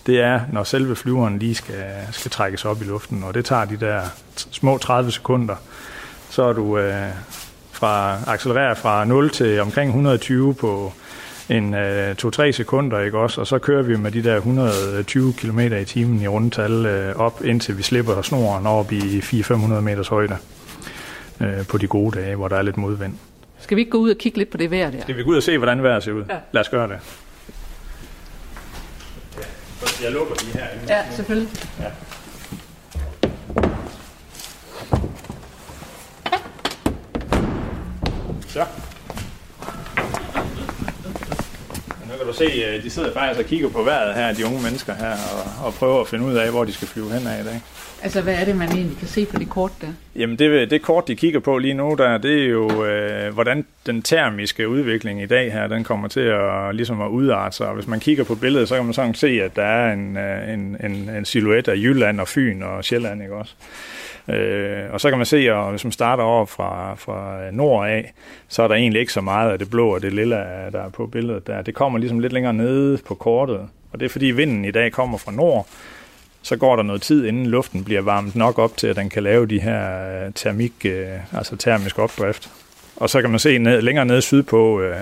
Det 0.06 0.20
er, 0.20 0.40
når 0.52 0.64
selve 0.64 0.96
flyveren 0.96 1.38
lige 1.38 1.54
skal, 1.54 1.84
skal 2.10 2.30
trækkes 2.30 2.64
op 2.64 2.82
i 2.82 2.84
luften, 2.84 3.24
og 3.24 3.34
det 3.34 3.44
tager 3.44 3.64
de 3.64 3.76
der 3.76 4.02
små 4.36 4.78
30 4.78 5.10
sekunder. 5.10 5.56
Så 6.30 6.42
er 6.42 6.52
du 6.52 6.78
øh, 6.78 7.08
fra 7.72 8.18
accelererer 8.26 8.74
fra 8.74 9.04
0 9.04 9.30
til 9.30 9.60
omkring 9.60 9.88
120 9.88 10.54
på 10.54 10.92
en 11.48 11.74
øh, 11.74 12.14
2-3 12.24 12.50
sekunder, 12.50 13.00
ikke 13.00 13.18
også? 13.18 13.40
Og 13.40 13.46
så 13.46 13.58
kører 13.58 13.82
vi 13.82 13.96
med 13.96 14.10
de 14.12 14.24
der 14.24 14.36
120 14.36 15.32
km 15.32 15.58
i 15.60 15.84
timen 15.84 16.20
i 16.22 16.28
rundtal 16.28 16.86
øh, 16.86 17.16
op, 17.16 17.44
indtil 17.44 17.78
vi 17.78 17.82
slipper 17.82 18.22
snoren 18.22 18.66
op 18.66 18.92
i 18.92 19.18
400-500 19.18 19.54
meters 19.80 20.08
højde 20.08 20.36
øh, 21.40 21.66
på 21.66 21.78
de 21.78 21.86
gode 21.86 22.18
dage, 22.20 22.36
hvor 22.36 22.48
der 22.48 22.56
er 22.56 22.62
lidt 22.62 22.76
modvind. 22.76 23.14
Skal 23.60 23.76
vi 23.76 23.80
ikke 23.80 23.90
gå 23.90 23.98
ud 23.98 24.10
og 24.10 24.16
kigge 24.18 24.38
lidt 24.38 24.50
på 24.50 24.56
det 24.56 24.70
vejr 24.70 24.90
der? 24.90 25.00
Skal 25.00 25.16
vi 25.16 25.22
gå 25.22 25.30
ud 25.30 25.36
og 25.36 25.42
se, 25.42 25.58
hvordan 25.58 25.82
vejret 25.82 26.02
ser 26.02 26.12
ud? 26.12 26.24
Ja. 26.28 26.36
Lad 26.52 26.60
os 26.60 26.68
gøre 26.68 26.88
det. 26.88 26.98
Ja, 29.38 30.04
jeg 30.04 30.12
lukker 30.12 30.34
lige 30.44 30.52
her. 30.52 30.66
Ja, 30.88 31.04
selvfølgelig. 31.16 31.48
Ja. 31.80 31.90
Så. 38.48 38.64
Nu 42.06 42.11
kan 42.22 42.32
du 42.32 42.38
se, 42.38 42.44
øh, 42.44 42.82
de 42.82 42.90
sidder 42.90 43.12
faktisk 43.12 43.40
og 43.40 43.46
kigger 43.46 43.68
på 43.68 43.82
vejret 43.82 44.14
her, 44.14 44.34
de 44.34 44.46
unge 44.46 44.62
mennesker 44.62 44.94
her, 44.94 45.12
og, 45.12 45.66
og 45.66 45.74
prøver 45.74 46.00
at 46.00 46.08
finde 46.08 46.24
ud 46.24 46.34
af, 46.34 46.50
hvor 46.50 46.64
de 46.64 46.72
skal 46.72 46.88
flyve 46.88 47.12
hen 47.12 47.26
af 47.26 47.40
i 47.40 47.44
dag. 47.44 47.60
Altså, 48.02 48.20
hvad 48.20 48.34
er 48.34 48.44
det, 48.44 48.56
man 48.56 48.68
egentlig 48.68 48.98
kan 48.98 49.08
se 49.08 49.26
på 49.26 49.38
det 49.38 49.50
kort 49.50 49.72
der? 49.80 49.86
Jamen, 50.16 50.38
det, 50.38 50.70
det 50.70 50.82
kort, 50.82 51.08
de 51.08 51.16
kigger 51.16 51.40
på 51.40 51.58
lige 51.58 51.74
nu, 51.74 51.94
der, 51.98 52.18
det 52.18 52.42
er 52.42 52.48
jo, 52.48 52.84
øh, 52.84 53.34
hvordan 53.34 53.66
den 53.86 54.02
termiske 54.02 54.68
udvikling 54.68 55.22
i 55.22 55.26
dag 55.26 55.52
her, 55.52 55.66
den 55.66 55.84
kommer 55.84 56.08
til 56.08 56.20
at, 56.20 56.74
ligesom 56.74 57.00
at 57.00 57.08
udarte 57.08 57.56
sig. 57.56 57.66
Og 57.66 57.74
hvis 57.74 57.86
man 57.86 58.00
kigger 58.00 58.24
på 58.24 58.34
billedet, 58.34 58.68
så 58.68 58.76
kan 58.76 58.84
man 58.84 58.94
sådan 58.94 59.14
se, 59.14 59.26
at 59.42 59.56
der 59.56 59.64
er 59.64 59.92
en, 59.92 60.16
øh, 60.16 60.54
en, 60.54 60.76
en, 60.84 61.10
en 61.16 61.24
silhuet 61.24 61.68
af 61.68 61.76
Jylland 61.76 62.20
og 62.20 62.28
Fyn 62.28 62.62
og 62.62 62.84
Sjælland, 62.84 63.22
ikke 63.22 63.34
også? 63.34 63.54
Øh, 64.28 64.92
og 64.92 65.00
så 65.00 65.08
kan 65.08 65.18
man 65.18 65.26
se, 65.26 65.36
at 65.36 65.70
hvis 65.70 65.84
man 65.84 65.92
starter 65.92 66.24
over 66.24 66.46
fra, 66.46 66.94
fra 66.94 67.38
nord 67.52 67.88
af, 67.88 68.12
så 68.48 68.62
er 68.62 68.68
der 68.68 68.74
egentlig 68.74 69.00
ikke 69.00 69.12
så 69.12 69.20
meget 69.20 69.50
af 69.50 69.58
det 69.58 69.70
blå 69.70 69.94
og 69.94 70.02
det 70.02 70.12
lille, 70.12 70.34
der 70.72 70.82
er 70.84 70.88
på 70.88 71.06
billedet 71.06 71.46
der. 71.46 71.62
Det 71.62 71.74
kommer 71.74 71.98
ligesom 71.98 72.18
lidt 72.18 72.32
længere 72.32 72.52
nede 72.52 72.98
på 73.06 73.14
kortet, 73.14 73.68
og 73.92 74.00
det 74.00 74.06
er 74.06 74.10
fordi 74.10 74.26
vinden 74.26 74.64
i 74.64 74.70
dag 74.70 74.92
kommer 74.92 75.18
fra 75.18 75.32
nord, 75.32 75.66
så 76.42 76.56
går 76.56 76.76
der 76.76 76.82
noget 76.82 77.02
tid, 77.02 77.26
inden 77.26 77.46
luften 77.46 77.84
bliver 77.84 78.00
varmet 78.00 78.36
nok 78.36 78.58
op 78.58 78.76
til, 78.76 78.86
at 78.86 78.96
den 78.96 79.08
kan 79.08 79.22
lave 79.22 79.46
de 79.46 79.60
her 79.60 80.08
øh, 80.26 80.32
termik, 80.34 80.72
øh, 80.84 81.08
altså 81.32 81.56
termisk 81.56 81.98
opdrift. 81.98 82.50
Og 82.96 83.10
så 83.10 83.20
kan 83.20 83.30
man 83.30 83.38
se 83.38 83.58
ned, 83.58 83.82
længere 83.82 84.04
nede 84.04 84.22
sydpå 84.22 84.80
øh, 84.80 84.96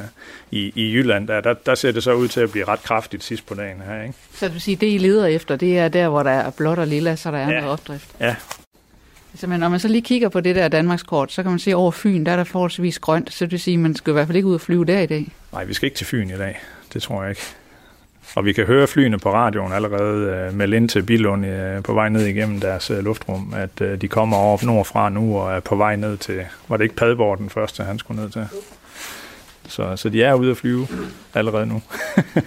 i, 0.51 0.73
i 0.75 0.93
Jylland, 0.93 1.29
der, 1.29 1.41
der, 1.41 1.55
der 1.55 1.75
ser 1.75 1.93
det 1.93 2.03
så 2.03 2.13
ud 2.13 2.29
til 2.29 2.41
at 2.41 2.51
blive 2.53 2.65
ret 2.65 2.83
kraftigt 2.83 3.25
sidst 3.25 3.47
på 3.47 3.55
dagen 3.55 3.83
her. 3.87 4.03
Ikke? 4.03 4.15
Så 4.35 4.49
du 4.49 4.61
siger, 4.61 4.77
det 4.77 4.87
I 4.87 4.99
leder 4.99 5.27
efter, 5.27 5.57
det 5.57 5.79
er 5.79 5.89
der, 5.89 6.09
hvor 6.09 6.23
der 6.23 6.31
er 6.31 6.51
blåt 6.51 6.79
og 6.79 6.87
lilla, 6.87 7.17
så 7.17 7.31
der 7.31 7.39
er 7.39 7.51
ja. 7.51 7.61
noget 7.61 7.73
opdrift? 7.73 8.09
Ja. 8.21 8.35
Altså, 9.33 9.47
men 9.47 9.61
når 9.61 9.69
man 9.69 9.81
så 9.81 9.89
lige 9.89 10.03
kigger 10.03 10.29
på 10.29 10.41
det 10.41 10.57
der 10.57 10.69
Danmarkskort, 10.69 11.33
så 11.33 11.43
kan 11.43 11.51
man 11.51 11.59
se 11.59 11.75
over 11.75 11.91
Fyn, 11.91 12.25
der 12.25 12.33
er 12.33 12.37
der 12.37 12.45
forholdsvis 12.45 12.99
grønt, 12.99 13.33
så 13.33 13.45
det 13.45 13.53
vil 13.53 13.61
sige, 13.61 13.75
at 13.75 13.81
man 13.81 13.95
skal 13.95 14.11
i 14.11 14.13
hvert 14.13 14.27
fald 14.27 14.37
ikke 14.37 14.49
ud 14.49 14.55
og 14.55 14.61
flyve 14.61 14.85
der 14.85 15.01
i 15.01 15.07
dag. 15.07 15.29
Nej, 15.53 15.65
vi 15.65 15.75
skal 15.75 15.87
ikke 15.87 15.97
til 15.97 16.07
Fyn 16.07 16.31
i 16.31 16.37
dag. 16.39 16.61
Det 16.93 17.03
tror 17.03 17.23
jeg 17.23 17.31
ikke. 17.31 17.43
Og 18.37 18.45
vi 18.45 18.53
kan 18.53 18.65
høre 18.67 18.87
flyene 18.87 19.19
på 19.19 19.33
radioen 19.33 19.73
allerede 19.73 20.49
uh, 20.49 20.57
melde 20.57 20.77
ind 20.77 20.89
til 20.89 21.03
Bilund 21.03 21.47
uh, 21.47 21.83
på 21.83 21.93
vej 21.93 22.09
ned 22.09 22.27
igennem 22.27 22.61
deres 22.61 22.91
uh, 22.91 22.99
luftrum, 22.99 23.55
at 23.57 24.01
de 24.01 24.09
kommer 24.09 24.37
over 24.37 24.59
nordfra 24.67 25.09
nu 25.09 25.39
og 25.39 25.53
er 25.53 25.61
på 25.61 25.77
vej 25.77 25.97
ned 25.97 26.17
til, 26.17 26.47
var 26.69 26.77
det 26.77 26.85
ikke 26.85 26.97
Padborg 26.97 27.39
den 27.39 27.51
første, 27.51 27.83
han 27.83 27.99
skulle 27.99 28.23
ned 28.23 28.31
til? 28.31 28.47
Så, 29.69 29.97
så 29.97 30.09
de 30.09 30.23
er 30.23 30.35
ude 30.35 30.51
at 30.51 30.57
flyve 30.57 30.89
allerede 31.35 31.67
nu. 31.67 31.83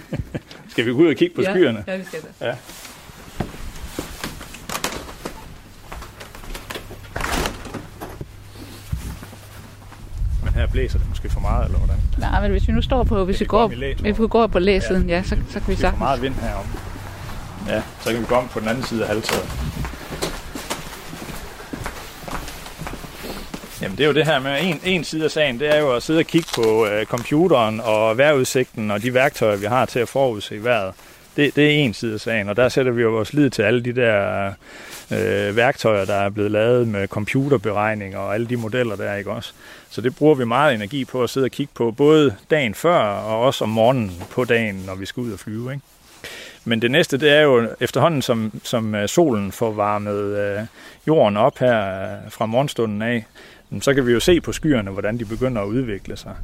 skal 0.68 0.86
vi 0.86 0.90
gå 0.90 0.98
ud 0.98 1.06
og 1.06 1.16
kigge 1.16 1.34
på 1.34 1.42
ja, 1.42 1.50
skyerne? 1.50 1.84
Ja, 1.86 1.96
vi 1.96 2.04
skal 2.04 2.20
det. 2.20 2.28
Ja. 2.40 2.54
Her 10.54 10.66
blæser 10.66 10.98
det 10.98 11.08
måske 11.08 11.30
for 11.30 11.40
meget, 11.40 11.64
eller 11.64 11.78
hvordan? 11.78 11.96
Nej, 12.18 12.40
men 12.40 12.50
hvis 12.50 12.68
vi 12.68 12.72
nu 12.72 12.82
står 12.82 13.04
på, 13.04 13.24
hvis 13.24 13.40
vi, 13.40 13.44
går, 13.44 13.66
hvis 14.00 14.20
vi 14.20 14.28
går 14.28 14.46
på 14.46 14.58
læsiden, 14.58 15.08
ja, 15.08 15.16
ja 15.16 15.22
så, 15.22 15.36
så 15.50 15.60
kan 15.60 15.68
vi 15.68 15.74
sagtens. 15.74 15.80
Det 15.80 15.86
er 15.86 15.98
meget 15.98 16.22
vind 16.22 16.34
herom. 16.34 16.66
Ja, 17.68 17.82
så 18.00 18.10
kan 18.10 18.20
vi 18.20 18.26
gå 18.26 18.34
om 18.34 18.48
på 18.48 18.60
den 18.60 18.68
anden 18.68 18.84
side 18.84 19.02
af 19.02 19.08
halvtaget. 19.08 19.48
Jamen 23.82 23.98
det 23.98 24.04
er 24.04 24.08
jo 24.08 24.14
det 24.14 24.26
her 24.26 24.38
med, 24.38 24.58
en, 24.62 24.80
en 24.84 25.04
side 25.04 25.24
af 25.24 25.30
sagen, 25.30 25.60
det 25.60 25.76
er 25.76 25.80
jo 25.80 25.92
at 25.92 26.02
sidde 26.02 26.18
og 26.18 26.24
kigge 26.24 26.48
på 26.54 26.86
øh, 26.86 27.06
computeren 27.06 27.80
og 27.80 28.18
vejrudsigten 28.18 28.90
og 28.90 29.02
de 29.02 29.14
værktøjer, 29.14 29.56
vi 29.56 29.66
har 29.66 29.84
til 29.84 29.98
at 29.98 30.08
forudse 30.08 30.64
vejret. 30.64 30.94
Det, 31.36 31.56
det 31.56 31.64
er 31.64 31.70
en 31.70 31.94
side 31.94 32.14
af 32.14 32.20
sagen, 32.20 32.48
og 32.48 32.56
der 32.56 32.68
sætter 32.68 32.92
vi 32.92 33.02
jo 33.02 33.10
vores 33.10 33.32
lid 33.32 33.50
til 33.50 33.62
alle 33.62 33.82
de 33.82 33.92
der 33.92 34.46
øh, 35.12 35.56
værktøjer, 35.56 36.04
der 36.04 36.14
er 36.14 36.30
blevet 36.30 36.50
lavet 36.50 36.88
med 36.88 37.08
computerberegning 37.08 38.16
og 38.16 38.34
alle 38.34 38.46
de 38.46 38.56
modeller 38.56 38.96
der, 38.96 39.14
ikke 39.14 39.30
også? 39.30 39.52
Så 39.90 40.00
det 40.00 40.16
bruger 40.16 40.34
vi 40.34 40.44
meget 40.44 40.74
energi 40.74 41.04
på 41.04 41.22
at 41.22 41.30
sidde 41.30 41.44
og 41.44 41.50
kigge 41.50 41.72
på, 41.74 41.90
både 41.90 42.34
dagen 42.50 42.74
før 42.74 42.98
og 42.98 43.40
også 43.40 43.64
om 43.64 43.70
morgenen 43.70 44.12
på 44.30 44.44
dagen, 44.44 44.82
når 44.86 44.94
vi 44.94 45.06
skal 45.06 45.20
ud 45.20 45.32
og 45.32 45.38
flyve, 45.38 45.72
ikke? 45.72 45.84
Men 46.64 46.82
det 46.82 46.90
næste, 46.90 47.18
det 47.18 47.30
er 47.30 47.40
jo 47.40 47.68
efterhånden, 47.80 48.22
som, 48.22 48.60
som 48.64 48.94
øh, 48.94 49.08
solen 49.08 49.52
får 49.52 49.72
varmet 49.72 50.38
øh, 50.38 50.60
jorden 51.06 51.36
op 51.36 51.58
her 51.58 52.02
øh, 52.02 52.30
fra 52.30 52.46
morgenstunden 52.46 53.02
af, 53.02 53.24
så 53.80 53.94
kan 53.94 54.06
vi 54.06 54.12
jo 54.12 54.20
se 54.20 54.40
på 54.40 54.52
skyerne, 54.52 54.90
hvordan 54.90 55.18
de 55.18 55.24
begynder 55.24 55.62
at 55.62 55.66
udvikle 55.66 56.16
sig. 56.16 56.34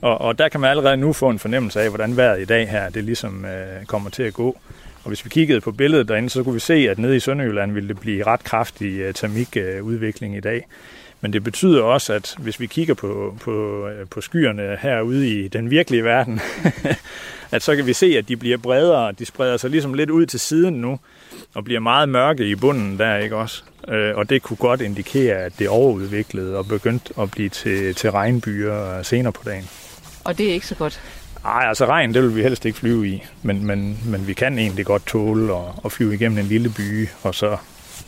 Og, 0.00 0.20
og 0.20 0.38
der 0.38 0.48
kan 0.48 0.60
man 0.60 0.70
allerede 0.70 0.96
nu 0.96 1.12
få 1.12 1.28
en 1.28 1.38
fornemmelse 1.38 1.80
af, 1.80 1.88
hvordan 1.88 2.16
vejret 2.16 2.40
i 2.40 2.44
dag 2.44 2.70
her, 2.70 2.90
det 2.90 3.04
ligesom 3.04 3.44
øh, 3.44 3.86
kommer 3.86 4.10
til 4.10 4.22
at 4.22 4.34
gå. 4.34 4.56
Og 5.04 5.08
hvis 5.08 5.24
vi 5.24 5.30
kiggede 5.30 5.60
på 5.60 5.72
billedet 5.72 6.08
derinde, 6.08 6.30
så 6.30 6.42
kunne 6.42 6.54
vi 6.54 6.60
se, 6.60 6.74
at 6.74 6.98
nede 6.98 7.16
i 7.16 7.20
Sønderjylland 7.20 7.72
ville 7.72 7.88
det 7.88 8.00
blive 8.00 8.26
ret 8.26 8.44
kraftig 8.44 8.98
øh, 8.98 9.14
termikudvikling 9.14 10.34
øh, 10.34 10.38
i 10.38 10.40
dag. 10.40 10.66
Men 11.20 11.32
det 11.32 11.44
betyder 11.44 11.82
også, 11.82 12.12
at 12.12 12.34
hvis 12.38 12.60
vi 12.60 12.66
kigger 12.66 12.94
på, 12.94 13.36
på, 13.40 13.86
øh, 13.88 14.06
på 14.08 14.20
skyerne 14.20 14.78
herude 14.82 15.28
i 15.28 15.48
den 15.48 15.70
virkelige 15.70 16.04
verden, 16.04 16.40
at 17.52 17.62
så 17.62 17.76
kan 17.76 17.86
vi 17.86 17.92
se, 17.92 18.06
at 18.06 18.28
de 18.28 18.36
bliver 18.36 18.56
bredere. 18.56 19.12
De 19.12 19.24
spreder 19.24 19.56
sig 19.56 19.70
ligesom 19.70 19.94
lidt 19.94 20.10
ud 20.10 20.26
til 20.26 20.40
siden 20.40 20.74
nu, 20.74 20.98
og 21.54 21.64
bliver 21.64 21.80
meget 21.80 22.08
mørke 22.08 22.46
i 22.46 22.54
bunden 22.54 22.98
der, 22.98 23.16
ikke 23.16 23.36
også? 23.36 23.62
Øh, 23.88 24.16
og 24.16 24.30
det 24.30 24.42
kunne 24.42 24.56
godt 24.56 24.80
indikere, 24.80 25.36
at 25.36 25.52
det 25.58 25.68
overudviklede 25.68 26.56
og 26.56 26.68
begyndte 26.68 27.14
at 27.20 27.30
blive 27.30 27.48
til, 27.48 27.94
til 27.94 28.10
regnbyer 28.10 28.98
øh, 28.98 29.04
senere 29.04 29.32
på 29.32 29.42
dagen. 29.44 29.68
Og 30.30 30.38
det 30.38 30.48
er 30.48 30.52
ikke 30.52 30.66
så 30.66 30.74
godt? 30.74 31.00
Nej, 31.44 31.64
altså 31.68 31.86
regn, 31.86 32.14
det 32.14 32.22
vil 32.22 32.36
vi 32.36 32.42
helst 32.42 32.64
ikke 32.64 32.78
flyve 32.78 33.08
i, 33.08 33.22
men, 33.42 33.66
men, 33.66 33.98
men 34.06 34.26
vi 34.26 34.32
kan 34.34 34.58
egentlig 34.58 34.86
godt 34.86 35.06
tåle 35.06 35.52
at, 35.54 35.64
at 35.84 35.92
flyve 35.92 36.14
igennem 36.14 36.38
en 36.38 36.44
lille 36.44 36.68
by, 36.68 37.08
og 37.22 37.34
så 37.34 37.56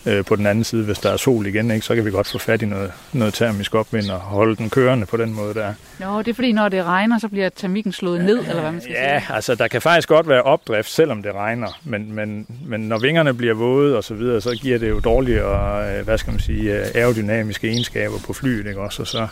øh, 0.06 0.24
på 0.24 0.36
den 0.36 0.46
anden 0.46 0.64
side, 0.64 0.84
hvis 0.84 0.98
der 0.98 1.10
er 1.10 1.16
sol 1.16 1.46
igen, 1.46 1.70
ikke, 1.70 1.86
så 1.86 1.94
kan 1.94 2.04
vi 2.04 2.10
godt 2.10 2.26
få 2.26 2.38
fat 2.38 2.62
i 2.62 2.66
noget, 2.66 2.92
noget 3.12 3.34
termisk 3.34 3.74
opvind 3.74 4.10
og 4.10 4.18
holde 4.18 4.56
den 4.56 4.70
kørende 4.70 5.06
på 5.06 5.16
den 5.16 5.34
måde 5.34 5.54
der. 5.54 5.74
Nå, 5.98 6.18
det 6.18 6.28
er 6.28 6.34
fordi, 6.34 6.52
når 6.52 6.68
det 6.68 6.84
regner, 6.84 7.18
så 7.18 7.28
bliver 7.28 7.48
termikken 7.48 7.92
slået 7.92 8.24
ned, 8.24 8.38
eller 8.38 8.60
hvad 8.60 8.72
man 8.72 8.80
skal 8.80 8.92
ja, 8.92 9.18
sige? 9.18 9.26
Ja, 9.30 9.34
altså 9.34 9.54
der 9.54 9.68
kan 9.68 9.82
faktisk 9.82 10.08
godt 10.08 10.28
være 10.28 10.42
opdrift, 10.42 10.90
selvom 10.90 11.22
det 11.22 11.34
regner, 11.34 11.78
men, 11.84 12.14
men, 12.14 12.46
men 12.66 12.80
når 12.80 12.98
vingerne 12.98 13.34
bliver 13.34 13.54
våde 13.54 13.96
og 13.96 14.04
så 14.04 14.14
videre, 14.14 14.40
så 14.40 14.50
giver 14.50 14.78
det 14.78 14.90
jo 14.90 15.00
dårligere, 15.00 15.96
øh, 15.98 16.04
hvad 16.04 16.18
skal 16.18 16.30
man 16.30 16.40
sige, 16.40 16.78
øh, 16.78 16.86
aerodynamiske 16.94 17.68
egenskaber 17.68 18.18
på 18.26 18.32
flyet, 18.32 18.66
ikke 18.66 18.80
også, 18.80 19.02
og 19.02 19.08
så, 19.08 19.26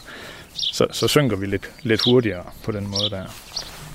så, 0.61 0.87
så 0.91 1.09
synker 1.09 1.37
vi 1.37 1.47
lidt, 1.47 1.71
lidt 1.83 2.01
hurtigere 2.05 2.45
på 2.65 2.73
den 2.73 2.87
måde 2.91 3.11
der. 3.11 3.25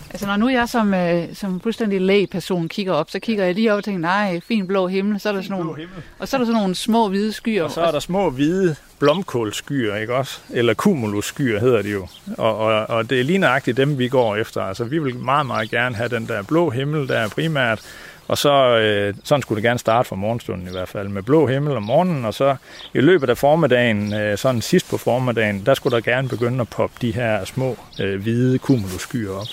Altså 0.10 0.28
når 0.28 0.36
nu 0.38 0.50
jeg 0.50 0.70
som, 0.70 0.94
øh, 0.94 1.24
som 1.34 1.60
fuldstændig 1.60 2.02
lægperson 2.02 2.70
kigger 2.70 2.94
op, 2.94 3.10
så 3.10 3.20
kigger 3.20 3.46
jeg 3.46 3.56
lige 3.56 3.74
op 3.74 3.78
og 3.78 3.84
tænker, 3.84 4.00
nej, 4.00 4.40
fin 4.40 4.68
blå 4.68 4.88
himmel, 4.88 5.20
så 5.20 5.30
er 5.30 5.34
der 5.34 5.42
sådan 5.42 5.58
nogle, 5.58 5.88
og 6.20 6.28
så 6.28 6.36
er 6.36 6.38
der 6.38 6.46
sådan 6.46 6.62
nogle 6.62 6.76
små 6.76 7.10
hvide 7.10 7.34
skyer. 7.34 7.64
Og 7.64 7.72
så 7.72 7.82
er 7.82 7.92
der 7.92 8.00
små 8.00 8.30
hvide 8.30 8.76
blomkålskyer, 9.00 9.96
ikke 9.96 10.16
også? 10.16 10.40
Eller 10.50 10.74
cumulusskyer 10.74 11.60
hedder 11.60 11.82
de 11.82 11.90
jo. 11.90 12.08
Og, 12.38 12.58
og, 12.58 12.90
og 12.90 13.10
det 13.10 13.20
er 13.20 13.24
lige 13.24 13.38
nøjagtigt 13.38 13.78
dem, 13.78 13.98
vi 13.98 14.08
går 14.08 14.36
efter. 14.36 14.62
Altså 14.62 14.84
vi 14.84 15.00
vil 15.00 15.16
meget, 15.16 15.46
meget 15.46 15.70
gerne 15.70 15.96
have 15.96 16.10
den 16.10 16.28
der 16.28 16.44
blå 16.44 16.70
himmel, 16.70 17.08
der 17.08 17.18
er 17.18 17.30
primært, 17.30 17.82
og 18.28 18.38
så 18.38 18.78
øh, 18.78 19.14
sådan 19.24 19.42
skulle 19.42 19.56
det 19.56 19.64
gerne 19.64 19.80
starte 19.80 20.10
fra 20.10 20.16
morgenstunden 20.16 20.68
i 20.68 20.72
hvert 20.72 20.90
fald, 20.90 21.08
med 21.08 21.24
blå 21.24 21.48
himmel 21.48 21.78
om 21.78 21.84
morgenen, 21.84 22.26
og 22.26 22.34
så 22.34 22.56
i 22.94 23.00
løbet 23.00 23.30
af 23.30 23.38
formiddagen, 23.38 24.14
øh, 24.14 24.38
sådan 24.38 24.62
sidst 24.62 24.90
på 24.90 24.98
formiddagen, 24.98 25.66
der 25.66 25.74
skulle 25.74 25.96
der 25.96 26.02
gerne 26.02 26.30
begynde 26.30 26.62
at 26.62 26.70
poppe 26.70 26.96
de 27.02 27.12
her 27.12 27.46
små 27.46 27.78
øh, 28.00 28.22
hvide 28.22 28.58
cumulusskyer 28.58 29.32
op 29.32 29.48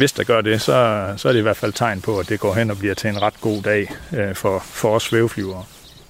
hvis 0.00 0.12
der 0.12 0.24
gør 0.24 0.40
det, 0.40 0.60
så, 0.60 1.08
så 1.16 1.28
er 1.28 1.32
det 1.32 1.38
i 1.38 1.42
hvert 1.42 1.56
fald 1.56 1.72
tegn 1.72 2.00
på, 2.00 2.18
at 2.18 2.28
det 2.28 2.40
går 2.40 2.54
hen 2.54 2.70
og 2.70 2.78
bliver 2.78 2.94
til 2.94 3.10
en 3.10 3.22
ret 3.22 3.40
god 3.40 3.62
dag 3.62 3.92
øh, 4.12 4.34
for, 4.34 4.58
for 4.58 4.94
os 4.94 5.02
svæveflyvere. 5.02 5.64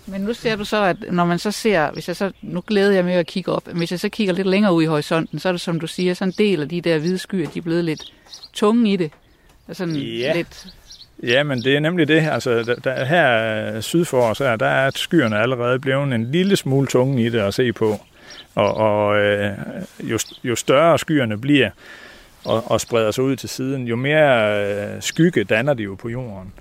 Men 0.07 0.21
nu 0.21 0.35
ser 0.35 0.57
du 0.57 0.65
så, 0.65 0.85
at 0.85 0.97
når 1.13 1.25
man 1.25 1.39
så 1.39 1.51
ser, 1.51 1.91
hvis 1.91 2.09
jeg 2.09 2.17
så, 2.17 2.33
nu 2.43 2.63
glæder 2.67 2.93
jeg 2.93 3.05
mig 3.05 3.15
at 3.15 3.27
kigge 3.27 3.53
op, 3.53 3.67
men 3.67 3.77
hvis 3.77 3.91
jeg 3.91 4.01
så 4.01 4.09
kigger 4.09 4.35
lidt 4.35 4.47
længere 4.47 4.73
ud 4.75 4.83
i 4.83 4.87
horisonten, 4.87 5.39
så 5.39 5.49
er 5.49 5.53
det 5.53 5.61
som 5.61 5.81
du 5.81 5.87
siger, 5.87 6.15
så 6.15 6.25
en 6.25 6.35
del 6.39 6.63
af 6.63 6.69
de 6.69 6.81
der 6.81 6.99
hvide 6.99 7.19
skyer, 7.19 7.49
de 7.49 7.59
er 7.59 7.63
blevet 7.63 7.85
lidt 7.85 8.13
tunge 8.53 8.93
i 8.93 8.97
det. 8.97 9.11
Og 9.69 9.77
sådan 9.77 9.97
ja. 9.97 10.33
lidt... 10.35 10.67
Ja, 11.23 11.43
men 11.43 11.63
det 11.63 11.77
er 11.77 11.81
nemlig 11.81 12.09
det. 12.09 12.29
Altså, 12.33 12.63
der, 12.63 12.75
der, 12.75 13.05
her 13.05 13.75
øh, 13.75 13.83
syd 13.83 14.05
for 14.05 14.23
os 14.23 14.39
her, 14.39 14.57
der 14.57 14.67
er 14.67 14.91
skyerne 14.95 15.39
allerede 15.39 15.79
blevet 15.79 16.15
en 16.15 16.33
lille 16.33 16.57
smule 16.57 16.87
tunge 16.87 17.23
i 17.23 17.29
det 17.29 17.41
at 17.41 17.55
se 17.55 17.73
på. 17.73 18.01
Og, 18.55 18.75
og 18.75 19.19
øh, 19.19 19.51
jo, 20.01 20.19
jo 20.45 20.57
større 20.57 20.99
skyerne 20.99 21.39
bliver, 21.39 21.71
og, 22.45 22.71
og 22.71 22.81
spreder 22.81 23.11
sig 23.11 23.25
ud 23.25 23.37
til 23.37 23.49
siden, 23.49 23.87
jo 23.87 23.97
mere 23.97 24.65
øh, 24.65 25.03
skygge 25.03 25.45
danner 25.45 25.75
de 25.75 25.83
jo 25.83 25.95
på 25.95 26.09
jorden. 26.09 26.53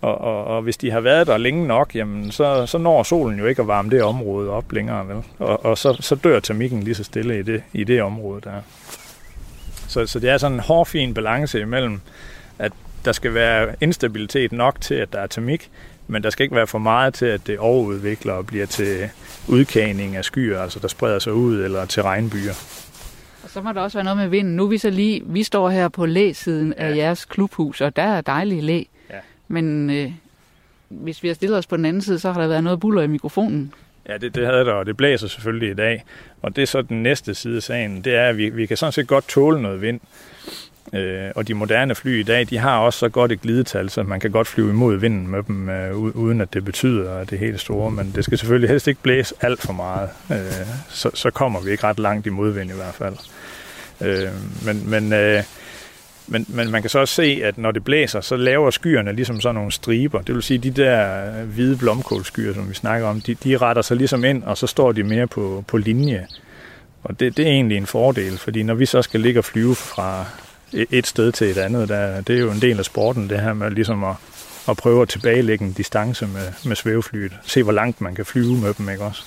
Og, 0.00 0.20
og, 0.20 0.44
og 0.44 0.62
hvis 0.62 0.76
de 0.76 0.90
har 0.90 1.00
været 1.00 1.26
der 1.26 1.36
længe 1.36 1.66
nok, 1.66 1.94
jamen, 1.94 2.32
så, 2.32 2.66
så 2.66 2.78
når 2.78 3.02
solen 3.02 3.38
jo 3.38 3.46
ikke 3.46 3.62
at 3.62 3.68
varme 3.68 3.90
det 3.90 4.02
område 4.02 4.50
op 4.50 4.72
længere. 4.72 5.08
Vel? 5.08 5.16
Og, 5.38 5.64
og 5.64 5.78
så, 5.78 5.96
så 6.00 6.14
dør 6.14 6.40
termikken 6.40 6.82
lige 6.82 6.94
så 6.94 7.04
stille 7.04 7.38
i 7.38 7.42
det, 7.42 7.62
i 7.72 7.84
det 7.84 8.02
område 8.02 8.40
der. 8.40 8.52
Så, 9.88 10.06
så 10.06 10.18
det 10.18 10.30
er 10.30 10.38
sådan 10.38 10.56
en 10.56 10.60
hårfin 10.60 11.14
balance 11.14 11.60
imellem, 11.60 12.00
at 12.58 12.72
der 13.04 13.12
skal 13.12 13.34
være 13.34 13.74
instabilitet 13.80 14.52
nok 14.52 14.80
til, 14.80 14.94
at 14.94 15.12
der 15.12 15.18
er 15.20 15.26
termik, 15.26 15.70
men 16.06 16.22
der 16.22 16.30
skal 16.30 16.44
ikke 16.44 16.56
være 16.56 16.66
for 16.66 16.78
meget 16.78 17.14
til, 17.14 17.26
at 17.26 17.46
det 17.46 17.58
overudvikler 17.58 18.32
og 18.32 18.46
bliver 18.46 18.66
til 18.66 19.08
udkagning 19.48 20.16
af 20.16 20.24
skyer, 20.24 20.60
altså 20.60 20.78
der 20.78 20.88
spreder 20.88 21.18
sig 21.18 21.32
ud, 21.32 21.64
eller 21.64 21.84
til 21.86 22.02
regnbyer. 22.02 22.52
Og 23.42 23.50
så 23.50 23.62
må 23.62 23.72
der 23.72 23.80
også 23.80 23.98
være 23.98 24.04
noget 24.04 24.18
med 24.18 24.28
vinden. 24.28 24.56
Nu 24.56 24.64
er 24.64 24.68
vi 24.68 24.78
så 24.78 24.90
lige, 24.90 25.22
vi 25.26 25.42
står 25.42 25.70
her 25.70 25.88
på 25.88 26.06
læsiden 26.06 26.74
ja. 26.78 26.84
af 26.84 26.96
jeres 26.96 27.24
klubhus, 27.24 27.80
og 27.80 27.96
der 27.96 28.02
er 28.02 28.20
dejlige 28.20 28.60
læ. 28.60 28.82
Ja. 29.10 29.18
Men 29.48 29.90
øh, 29.90 30.12
hvis 30.88 31.22
vi 31.22 31.28
har 31.28 31.34
stillet 31.34 31.58
os 31.58 31.66
på 31.66 31.76
den 31.76 31.84
anden 31.84 32.02
side, 32.02 32.18
så 32.18 32.32
har 32.32 32.40
der 32.40 32.48
været 32.48 32.64
noget 32.64 32.80
buller 32.80 33.02
i 33.02 33.06
mikrofonen. 33.06 33.74
Ja, 34.08 34.16
det, 34.16 34.34
det 34.34 34.46
havde 34.46 34.64
der, 34.64 34.72
og 34.72 34.86
det 34.86 34.96
blæser 34.96 35.28
selvfølgelig 35.28 35.70
i 35.70 35.74
dag. 35.74 36.04
Og 36.42 36.56
det 36.56 36.62
er 36.62 36.66
så 36.66 36.82
den 36.82 37.02
næste 37.02 37.34
side 37.34 37.56
af 37.56 37.62
sagen, 37.62 38.04
det 38.04 38.14
er, 38.14 38.28
at 38.28 38.36
vi, 38.36 38.48
vi 38.48 38.66
kan 38.66 38.76
sådan 38.76 38.92
set 38.92 39.06
godt 39.06 39.28
tåle 39.28 39.62
noget 39.62 39.82
vind. 39.82 40.00
Øh, 40.92 41.30
og 41.34 41.48
de 41.48 41.54
moderne 41.54 41.94
fly 41.94 42.20
i 42.20 42.22
dag, 42.22 42.46
de 42.50 42.58
har 42.58 42.78
også 42.78 42.98
så 42.98 43.08
godt 43.08 43.32
et 43.32 43.40
glidetal, 43.40 43.90
så 43.90 44.02
man 44.02 44.20
kan 44.20 44.30
godt 44.30 44.46
flyve 44.46 44.70
imod 44.70 44.96
vinden 44.96 45.28
med 45.28 45.42
dem, 45.42 45.68
øh, 45.68 45.96
uden 45.96 46.40
at 46.40 46.54
det 46.54 46.64
betyder, 46.64 47.14
at 47.14 47.30
det 47.30 47.36
er 47.36 47.40
helt 47.40 47.60
store. 47.60 47.90
Men 47.90 48.12
det 48.14 48.24
skal 48.24 48.38
selvfølgelig 48.38 48.70
helst 48.70 48.88
ikke 48.88 49.02
blæse 49.02 49.34
alt 49.40 49.60
for 49.60 49.72
meget. 49.72 50.08
Øh, 50.30 50.36
så, 50.88 51.10
så 51.14 51.30
kommer 51.30 51.60
vi 51.60 51.70
ikke 51.70 51.84
ret 51.84 51.98
langt 51.98 52.26
i 52.26 52.30
modvind 52.30 52.70
i 52.70 52.74
hvert 52.74 52.94
fald. 52.94 53.16
Øh, 54.00 54.28
men, 54.64 54.90
men, 54.90 55.12
øh, 55.12 55.42
men, 56.26 56.46
men 56.48 56.70
man 56.70 56.80
kan 56.82 56.90
så 56.90 56.98
også 56.98 57.14
se, 57.14 57.40
at 57.44 57.58
når 57.58 57.70
det 57.70 57.84
blæser, 57.84 58.20
så 58.20 58.36
laver 58.36 58.70
skyerne 58.70 59.12
ligesom 59.12 59.40
sådan 59.40 59.54
nogle 59.54 59.72
striber. 59.72 60.22
Det 60.22 60.34
vil 60.34 60.42
sige, 60.42 60.58
de 60.58 60.70
der 60.70 61.26
øh, 61.40 61.48
hvide 61.48 61.76
blomkålskyer, 61.76 62.54
som 62.54 62.68
vi 62.68 62.74
snakker 62.74 63.08
om, 63.08 63.20
de, 63.20 63.34
de 63.34 63.56
retter 63.56 63.82
sig 63.82 63.96
ligesom 63.96 64.24
ind, 64.24 64.42
og 64.42 64.58
så 64.58 64.66
står 64.66 64.92
de 64.92 65.02
mere 65.02 65.26
på, 65.26 65.64
på 65.66 65.76
linje. 65.76 66.26
Og 67.02 67.20
det, 67.20 67.36
det 67.36 67.46
er 67.46 67.50
egentlig 67.50 67.76
en 67.76 67.86
fordel, 67.86 68.38
fordi 68.38 68.62
når 68.62 68.74
vi 68.74 68.86
så 68.86 69.02
skal 69.02 69.20
ligge 69.20 69.40
og 69.40 69.44
flyve 69.44 69.74
fra 69.74 70.26
et 70.72 71.06
sted 71.06 71.32
til 71.32 71.50
et 71.50 71.58
andet, 71.58 71.88
der, 71.88 72.20
det 72.20 72.36
er 72.36 72.40
jo 72.40 72.50
en 72.50 72.60
del 72.60 72.78
af 72.78 72.84
sporten, 72.84 73.30
det 73.30 73.40
her 73.40 73.52
med 73.52 73.70
ligesom 73.70 74.04
at, 74.04 74.14
at 74.68 74.76
prøve 74.76 75.02
at 75.02 75.08
tilbagelægge 75.08 75.64
en 75.64 75.72
distance 75.72 76.26
med, 76.26 76.52
med 76.64 76.76
svæveflyet. 76.76 77.32
Se, 77.42 77.62
hvor 77.62 77.72
langt 77.72 78.00
man 78.00 78.14
kan 78.14 78.24
flyve 78.24 78.56
med 78.56 78.74
dem, 78.74 78.88
ikke 78.88 79.04
også? 79.04 79.22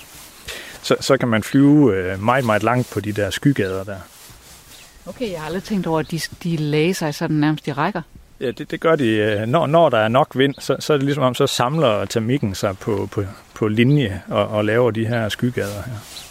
Så, 0.82 0.96
så 1.00 1.18
kan 1.18 1.28
man 1.28 1.44
flyve 1.44 1.96
øh, 1.96 2.24
meget, 2.24 2.46
meget 2.46 2.64
langt 2.64 2.90
på 2.90 3.00
de 3.00 3.12
der 3.12 3.30
skygader 3.30 3.84
der. 3.84 3.98
Okay, 5.06 5.32
jeg 5.32 5.40
har 5.40 5.46
aldrig 5.46 5.64
tænkt 5.64 5.88
over, 5.88 6.00
at 6.00 6.12
de, 6.12 6.20
de 6.44 6.58
lagde 6.58 6.94
sig 6.94 7.16
sådan 7.16 7.36
nærmest 7.36 7.68
i 7.68 7.72
rækker. 7.72 8.02
Ja, 8.40 8.52
det, 8.52 8.72
det 8.72 8.80
gør 8.80 8.96
de. 8.96 9.08
Øh, 9.08 9.48
når, 9.48 9.68
når 9.68 9.90
der 9.90 9.98
er 9.98 10.08
nok 10.08 10.32
vind, 10.36 10.56
så, 10.60 10.76
så 10.80 10.94
er 10.94 10.98
det 10.98 11.06
ligesom 11.06 11.24
om, 11.24 11.36
så 11.36 11.48
samler 11.48 12.06
termikken 12.06 12.56
sig 12.56 12.78
på, 12.78 13.10
på, 13.12 13.24
på 13.54 13.68
linje 13.68 14.22
og, 14.28 14.48
og 14.48 14.66
laver 14.66 14.92
de 14.92 15.06
her 15.06 15.30
skygader 15.30 15.82
her. 15.86 16.23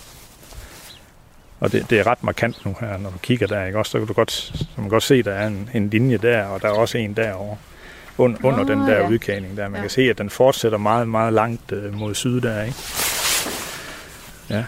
Og 1.62 1.72
det, 1.72 1.90
det 1.90 1.98
er 2.00 2.06
ret 2.06 2.24
markant 2.24 2.64
nu 2.64 2.76
her, 2.80 2.98
når 2.98 3.10
du 3.10 3.18
kigger 3.18 3.46
der, 3.46 3.64
ikke? 3.64 3.78
Også, 3.78 3.90
så 3.90 3.98
kan 3.98 4.06
du 4.06 4.12
godt, 4.12 4.30
så 4.30 4.66
man 4.76 4.88
godt 4.88 5.02
se, 5.02 5.14
at 5.14 5.24
der 5.24 5.32
er 5.32 5.46
en, 5.46 5.70
en 5.74 5.90
linje 5.90 6.16
der, 6.16 6.44
og 6.44 6.62
der 6.62 6.68
er 6.68 6.72
også 6.72 6.98
en 6.98 7.14
derovre 7.16 7.56
under, 8.18 8.38
oh, 8.38 8.52
under 8.52 8.64
den 8.64 8.78
der 8.78 8.98
ja. 8.98 9.08
udkagning 9.08 9.56
der. 9.56 9.68
Man 9.68 9.74
ja. 9.74 9.80
kan 9.80 9.90
se, 9.90 10.02
at 10.02 10.18
den 10.18 10.30
fortsætter 10.30 10.78
meget, 10.78 11.08
meget 11.08 11.32
langt 11.32 11.72
øh, 11.72 11.94
mod 11.94 12.14
syd 12.14 12.40
der, 12.40 12.62
ikke? 12.62 12.76
Ja. 14.50 14.64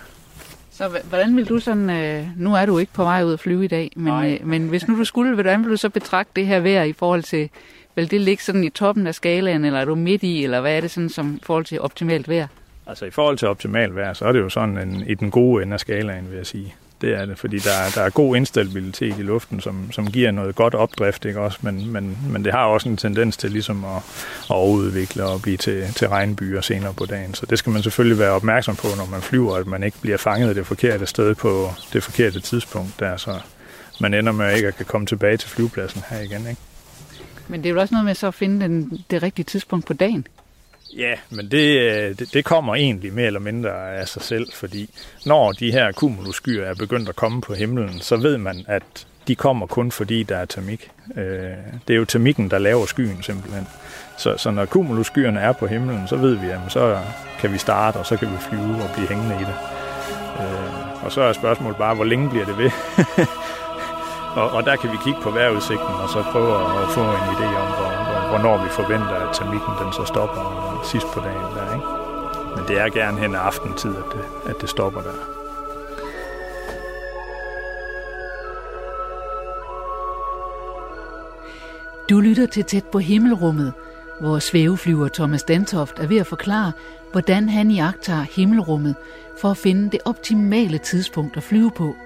Så 0.71 1.01
hvordan 1.09 1.37
vil 1.37 1.49
du 1.49 1.59
sådan, 1.59 1.91
øh, 1.91 2.27
nu 2.37 2.55
er 2.55 2.67
du 2.67 2.79
ikke 2.79 2.93
på 2.93 3.05
vej 3.05 3.23
ud 3.23 3.33
at 3.33 3.41
flyve 3.41 3.65
i 3.65 3.69
dag, 3.69 3.93
men, 3.97 4.25
øh, 4.25 4.47
men 4.47 4.69
hvis 4.69 4.89
nu 4.89 4.99
du 4.99 5.05
skulle, 5.05 5.35
hvordan 5.35 5.63
vil 5.63 5.71
du 5.71 5.77
så 5.77 5.89
betragte 5.89 6.33
det 6.37 6.47
her 6.47 6.61
vejr 6.61 6.83
i 6.83 6.93
forhold 6.93 7.23
til, 7.23 7.51
vil 7.95 8.11
det 8.11 8.21
ligge 8.21 8.43
sådan 8.43 8.65
i 8.65 8.71
toppen 8.71 9.07
af 9.07 9.15
skalaen, 9.15 9.65
eller 9.65 9.81
er 9.81 9.85
du 9.85 9.95
midt 9.95 10.23
i, 10.23 10.45
eller 10.45 10.61
hvad 10.61 10.77
er 10.77 10.81
det 10.81 10.91
sådan 10.91 11.09
som 11.09 11.35
i 11.35 11.41
forhold 11.43 11.65
til 11.65 11.81
optimalt 11.81 12.29
vejr? 12.29 12.47
Altså 12.87 13.05
i 13.05 13.11
forhold 13.11 13.39
til 13.39 13.49
optimalt 13.49 13.97
vejr, 13.97 14.13
så 14.13 14.25
er 14.25 14.33
det 14.33 14.41
jo 14.41 14.49
sådan 14.49 14.79
en, 14.79 15.05
i 15.07 15.15
den 15.15 15.31
gode 15.31 15.63
ende 15.63 15.75
af 15.75 15.81
skalaen, 15.81 16.31
vil 16.31 16.37
jeg 16.37 16.47
sige. 16.47 16.75
Det 17.05 17.15
er 17.15 17.25
det, 17.25 17.39
fordi 17.39 17.59
der, 17.59 17.91
der 17.95 18.03
er 18.03 18.11
god 18.11 18.37
instabilitet 18.37 19.19
i 19.19 19.23
luften, 19.23 19.61
som, 19.61 19.93
som 19.93 20.11
giver 20.11 20.31
noget 20.31 20.55
godt 20.55 20.75
opdrift, 20.75 21.25
ikke 21.25 21.41
også? 21.41 21.59
Men, 21.63 21.93
men, 21.93 22.19
men 22.29 22.45
det 22.45 22.53
har 22.53 22.65
også 22.65 22.89
en 22.89 22.97
tendens 22.97 23.37
til 23.37 23.51
ligesom 23.51 23.85
at, 23.85 24.03
at 24.51 24.67
udvikle 24.67 25.25
og 25.25 25.43
blive 25.43 25.57
til, 25.57 25.87
til 25.97 26.09
regnbyer 26.09 26.61
senere 26.61 26.95
på 26.95 27.07
dagen. 27.07 27.35
Så 27.35 27.47
det 27.47 27.59
skal 27.59 27.73
man 27.73 27.83
selvfølgelig 27.83 28.19
være 28.19 28.31
opmærksom 28.31 28.77
på, 28.77 28.87
når 28.97 29.07
man 29.07 29.23
flyver, 29.23 29.57
at 29.57 29.67
man 29.67 29.83
ikke 29.83 30.01
bliver 30.01 30.17
fanget 30.17 30.57
det 30.57 30.67
forkerte 30.67 31.07
sted 31.07 31.35
på 31.35 31.71
det 31.93 32.03
forkerte 32.03 32.41
tidspunkt, 32.41 33.01
der 33.01 33.17
så 33.17 33.41
man 34.01 34.15
ender 34.15 34.33
med 34.33 34.57
ikke 34.57 34.69
at 34.69 34.77
kan 34.77 34.87
komme 34.87 35.07
tilbage 35.07 35.37
til 35.37 35.49
flyvepladsen 35.51 36.03
her 36.09 36.21
igen, 36.21 36.47
ikke? 36.47 36.61
Men 37.49 37.63
det 37.63 37.69
er 37.69 37.75
jo 37.75 37.81
også 37.81 37.95
noget 37.95 38.05
med 38.05 38.15
så 38.15 38.27
at 38.27 38.35
finde 38.35 38.61
den, 38.61 39.05
det 39.11 39.23
rigtige 39.23 39.45
tidspunkt 39.45 39.87
på 39.87 39.93
dagen. 39.93 40.27
Ja, 40.97 41.15
men 41.31 41.51
det, 41.51 41.81
øh, 41.81 42.19
det, 42.19 42.35
det 42.35 42.45
kommer 42.45 42.75
egentlig 42.75 43.13
mere 43.13 43.27
eller 43.27 43.41
mindre 43.41 43.97
af 43.97 44.09
sig 44.09 44.23
selv, 44.23 44.53
fordi 44.53 44.91
når 45.27 45.53
de 45.53 45.73
her 45.73 45.93
cumulusskyer 45.93 46.65
er 46.65 46.75
begyndt 46.75 47.09
at 47.09 47.17
komme 47.17 47.41
på 47.41 47.55
himlen, 47.55 48.01
så 48.01 48.17
ved 48.17 48.39
man, 48.39 48.65
at 48.69 49.07
de 49.29 49.35
kommer 49.35 49.67
kun 49.67 49.91
fordi 49.91 50.23
der 50.23 50.37
er 50.37 50.45
termik. 50.45 50.91
Øh, 51.17 51.25
det 51.89 51.95
er 51.95 51.99
jo 51.99 52.05
termikken, 52.05 52.51
der 52.51 52.59
laver 52.59 52.87
skyen 52.87 53.23
simpelthen. 53.23 53.67
Så, 54.19 54.37
så 54.37 54.51
når 54.51 54.67
cumulusskyerne 54.67 55.41
er 55.41 55.53
på 55.53 55.67
himlen, 55.67 56.09
så 56.09 56.17
ved 56.17 56.35
vi, 56.35 56.47
at 56.47 56.59
så 56.69 56.99
kan 57.41 57.53
vi 57.53 57.59
starte, 57.59 57.97
og 57.97 58.07
så 58.07 58.17
kan 58.17 58.29
vi 58.33 58.37
flyve 58.49 58.83
og 58.83 58.91
blive 58.95 59.09
hængende 59.09 59.35
i 59.35 59.45
det. 59.45 59.57
Øh, 60.41 61.05
og 61.05 61.13
så 61.13 61.21
er 61.21 61.33
spørgsmålet 61.33 61.77
bare, 61.77 61.95
hvor 61.95 62.05
længe 62.05 62.31
bliver 62.31 62.45
det 62.45 62.59
ved? 62.59 62.71
Og, 64.35 64.51
og 64.51 64.65
der 64.65 64.77
kan 64.77 64.93
vi 64.93 64.97
kigge 65.05 65.21
på 65.23 65.31
vejrudsigten, 65.31 65.95
og 66.03 66.09
så 66.09 66.23
prøve 66.33 66.55
at 66.83 66.89
få 66.89 67.01
en 67.01 67.27
idé 67.35 67.49
om, 67.63 67.69
hvor, 67.79 68.04
hvornår 68.35 68.63
vi 68.65 68.69
forventer, 68.69 69.17
at 69.25 69.37
termitten 69.37 69.75
den 69.81 69.93
så 69.93 70.05
stopper 70.05 70.43
sidst 70.85 71.07
på 71.15 71.21
dagen. 71.21 71.49
Der, 71.57 71.75
ikke? 71.75 71.87
Men 72.57 72.63
det 72.69 72.77
er 72.81 72.89
gerne 72.89 73.21
hen 73.21 73.35
ad 73.35 73.41
aftentid, 73.41 73.91
at 73.97 74.05
det, 74.13 74.25
at 74.51 74.61
det 74.61 74.69
stopper 74.69 75.01
der. 75.01 75.19
Du 82.11 82.21
lytter 82.21 82.47
til 82.47 82.65
Tæt 82.65 82.85
på 82.93 82.99
himmelrummet, 82.99 83.73
hvor 84.21 84.39
svæveflyver 84.39 85.09
Thomas 85.09 85.43
Dantoft 85.43 85.99
er 85.99 86.07
ved 86.07 86.17
at 86.17 86.27
forklare, 86.27 86.73
hvordan 87.13 87.49
han 87.49 87.71
jagter 87.71 88.27
himmelrummet 88.37 88.95
for 89.41 89.51
at 89.51 89.57
finde 89.57 89.91
det 89.91 90.01
optimale 90.05 90.79
tidspunkt 90.79 91.37
at 91.37 91.43
flyve 91.43 91.71
på. 91.71 91.97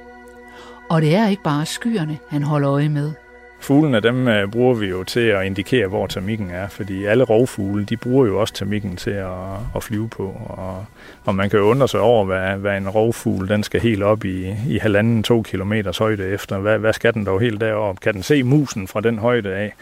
Og 0.90 1.02
det 1.02 1.14
er 1.14 1.28
ikke 1.28 1.42
bare 1.42 1.66
skyerne, 1.66 2.18
han 2.28 2.42
holder 2.42 2.70
øje 2.70 2.88
med. 2.88 3.12
Fuglene, 3.60 4.00
dem 4.00 4.28
øh, 4.28 4.50
bruger 4.50 4.74
vi 4.74 4.86
jo 4.86 5.04
til 5.04 5.20
at 5.20 5.46
indikere, 5.46 5.86
hvor 5.86 6.06
termikken 6.06 6.50
er, 6.50 6.68
fordi 6.68 7.04
alle 7.04 7.24
rovfugle, 7.24 7.84
de 7.84 7.96
bruger 7.96 8.26
jo 8.26 8.40
også 8.40 8.54
termikken 8.54 8.96
til 8.96 9.10
at, 9.10 9.28
at 9.76 9.82
flyve 9.82 10.08
på, 10.08 10.24
og, 10.48 10.84
og 11.24 11.34
man 11.34 11.50
kan 11.50 11.58
jo 11.58 11.64
undre 11.64 11.88
sig 11.88 12.00
over, 12.00 12.24
hvad, 12.24 12.56
hvad 12.56 12.76
en 12.76 12.88
rovfugl, 12.88 13.48
den 13.48 13.62
skal 13.62 13.80
helt 13.80 14.02
op 14.02 14.24
i, 14.24 14.54
i 14.68 14.78
halvanden, 14.78 15.22
to 15.22 15.42
kilometers 15.42 15.98
højde 15.98 16.26
efter. 16.26 16.58
Hvad, 16.58 16.78
hvad 16.78 16.92
skal 16.92 17.14
den 17.14 17.26
dog 17.26 17.40
helt 17.40 17.60
derop? 17.60 18.00
Kan 18.00 18.14
den 18.14 18.22
se 18.22 18.42
musen 18.42 18.88
fra 18.88 19.00
den 19.00 19.18
højde 19.18 19.54
af? 19.54 19.74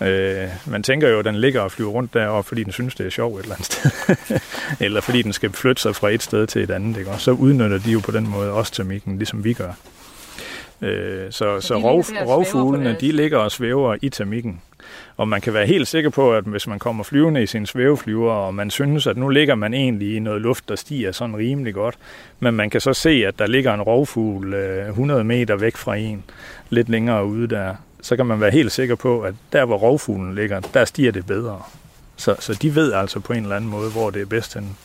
Øh, 0.00 0.48
man 0.66 0.82
tænker 0.82 1.08
jo, 1.08 1.18
at 1.18 1.24
den 1.24 1.34
ligger 1.34 1.60
og 1.60 1.72
flyver 1.72 1.90
rundt 1.90 2.14
deroppe, 2.14 2.48
fordi 2.48 2.64
den 2.64 2.72
synes, 2.72 2.94
det 2.94 3.06
er 3.06 3.10
sjovt 3.10 3.38
et 3.38 3.42
eller 3.42 3.54
andet 3.54 3.66
sted. 3.66 3.90
eller 4.86 5.00
fordi 5.00 5.22
den 5.22 5.32
skal 5.32 5.52
flytte 5.52 5.82
sig 5.82 5.96
fra 5.96 6.10
et 6.10 6.22
sted 6.22 6.46
til 6.46 6.62
et 6.62 6.70
andet. 6.70 6.96
Ikke? 6.96 7.10
Og 7.10 7.20
så 7.20 7.30
udnytter 7.30 7.78
de 7.78 7.90
jo 7.90 8.00
på 8.00 8.10
den 8.10 8.28
måde 8.30 8.52
også 8.52 8.72
termikken, 8.72 9.18
ligesom 9.18 9.44
vi 9.44 9.52
gør. 9.52 9.72
Øh, 10.82 11.30
så 11.30 11.60
så, 11.60 11.66
så 11.66 11.76
rov, 11.76 12.00
rovfuglene, 12.00 12.96
de 13.00 13.12
ligger 13.12 13.38
og 13.38 13.52
svæver 13.52 13.96
i 14.02 14.08
termikken. 14.08 14.60
Og 15.16 15.28
man 15.28 15.40
kan 15.40 15.54
være 15.54 15.66
helt 15.66 15.88
sikker 15.88 16.10
på, 16.10 16.34
at 16.34 16.44
hvis 16.44 16.66
man 16.66 16.78
kommer 16.78 17.04
flyvende 17.04 17.42
i 17.42 17.46
sin 17.46 17.66
svæveflyver, 17.66 18.32
og 18.32 18.54
man 18.54 18.70
synes, 18.70 19.06
at 19.06 19.16
nu 19.16 19.28
ligger 19.28 19.54
man 19.54 19.74
egentlig 19.74 20.16
i 20.16 20.18
noget 20.18 20.40
luft, 20.40 20.68
der 20.68 20.76
stiger 20.76 21.12
sådan 21.12 21.36
rimelig 21.36 21.74
godt, 21.74 21.98
men 22.40 22.54
man 22.54 22.70
kan 22.70 22.80
så 22.80 22.92
se, 22.92 23.10
at 23.26 23.38
der 23.38 23.46
ligger 23.46 23.74
en 23.74 23.82
rovfugl 23.82 24.54
100 24.54 25.20
øh, 25.20 25.26
meter 25.26 25.56
væk 25.56 25.76
fra 25.76 25.96
en, 25.96 26.24
lidt 26.70 26.88
længere 26.88 27.26
ude 27.26 27.48
der, 27.48 27.74
så 28.02 28.16
kan 28.16 28.26
man 28.26 28.40
være 28.40 28.50
helt 28.50 28.72
sikker 28.72 28.94
på, 28.94 29.20
at 29.20 29.34
der, 29.52 29.64
hvor 29.64 29.76
rovfuglen 29.76 30.34
ligger, 30.34 30.60
der 30.60 30.84
stiger 30.84 31.12
det 31.12 31.26
bedre. 31.26 31.62
Så, 32.16 32.36
så 32.38 32.54
de 32.54 32.74
ved 32.74 32.92
altså 32.92 33.20
på 33.20 33.32
en 33.32 33.42
eller 33.42 33.56
anden 33.56 33.70
måde, 33.70 33.90
hvor 33.90 34.10
det 34.10 34.22
er 34.22 34.26
bedst 34.26 34.54
hen. 34.54 34.76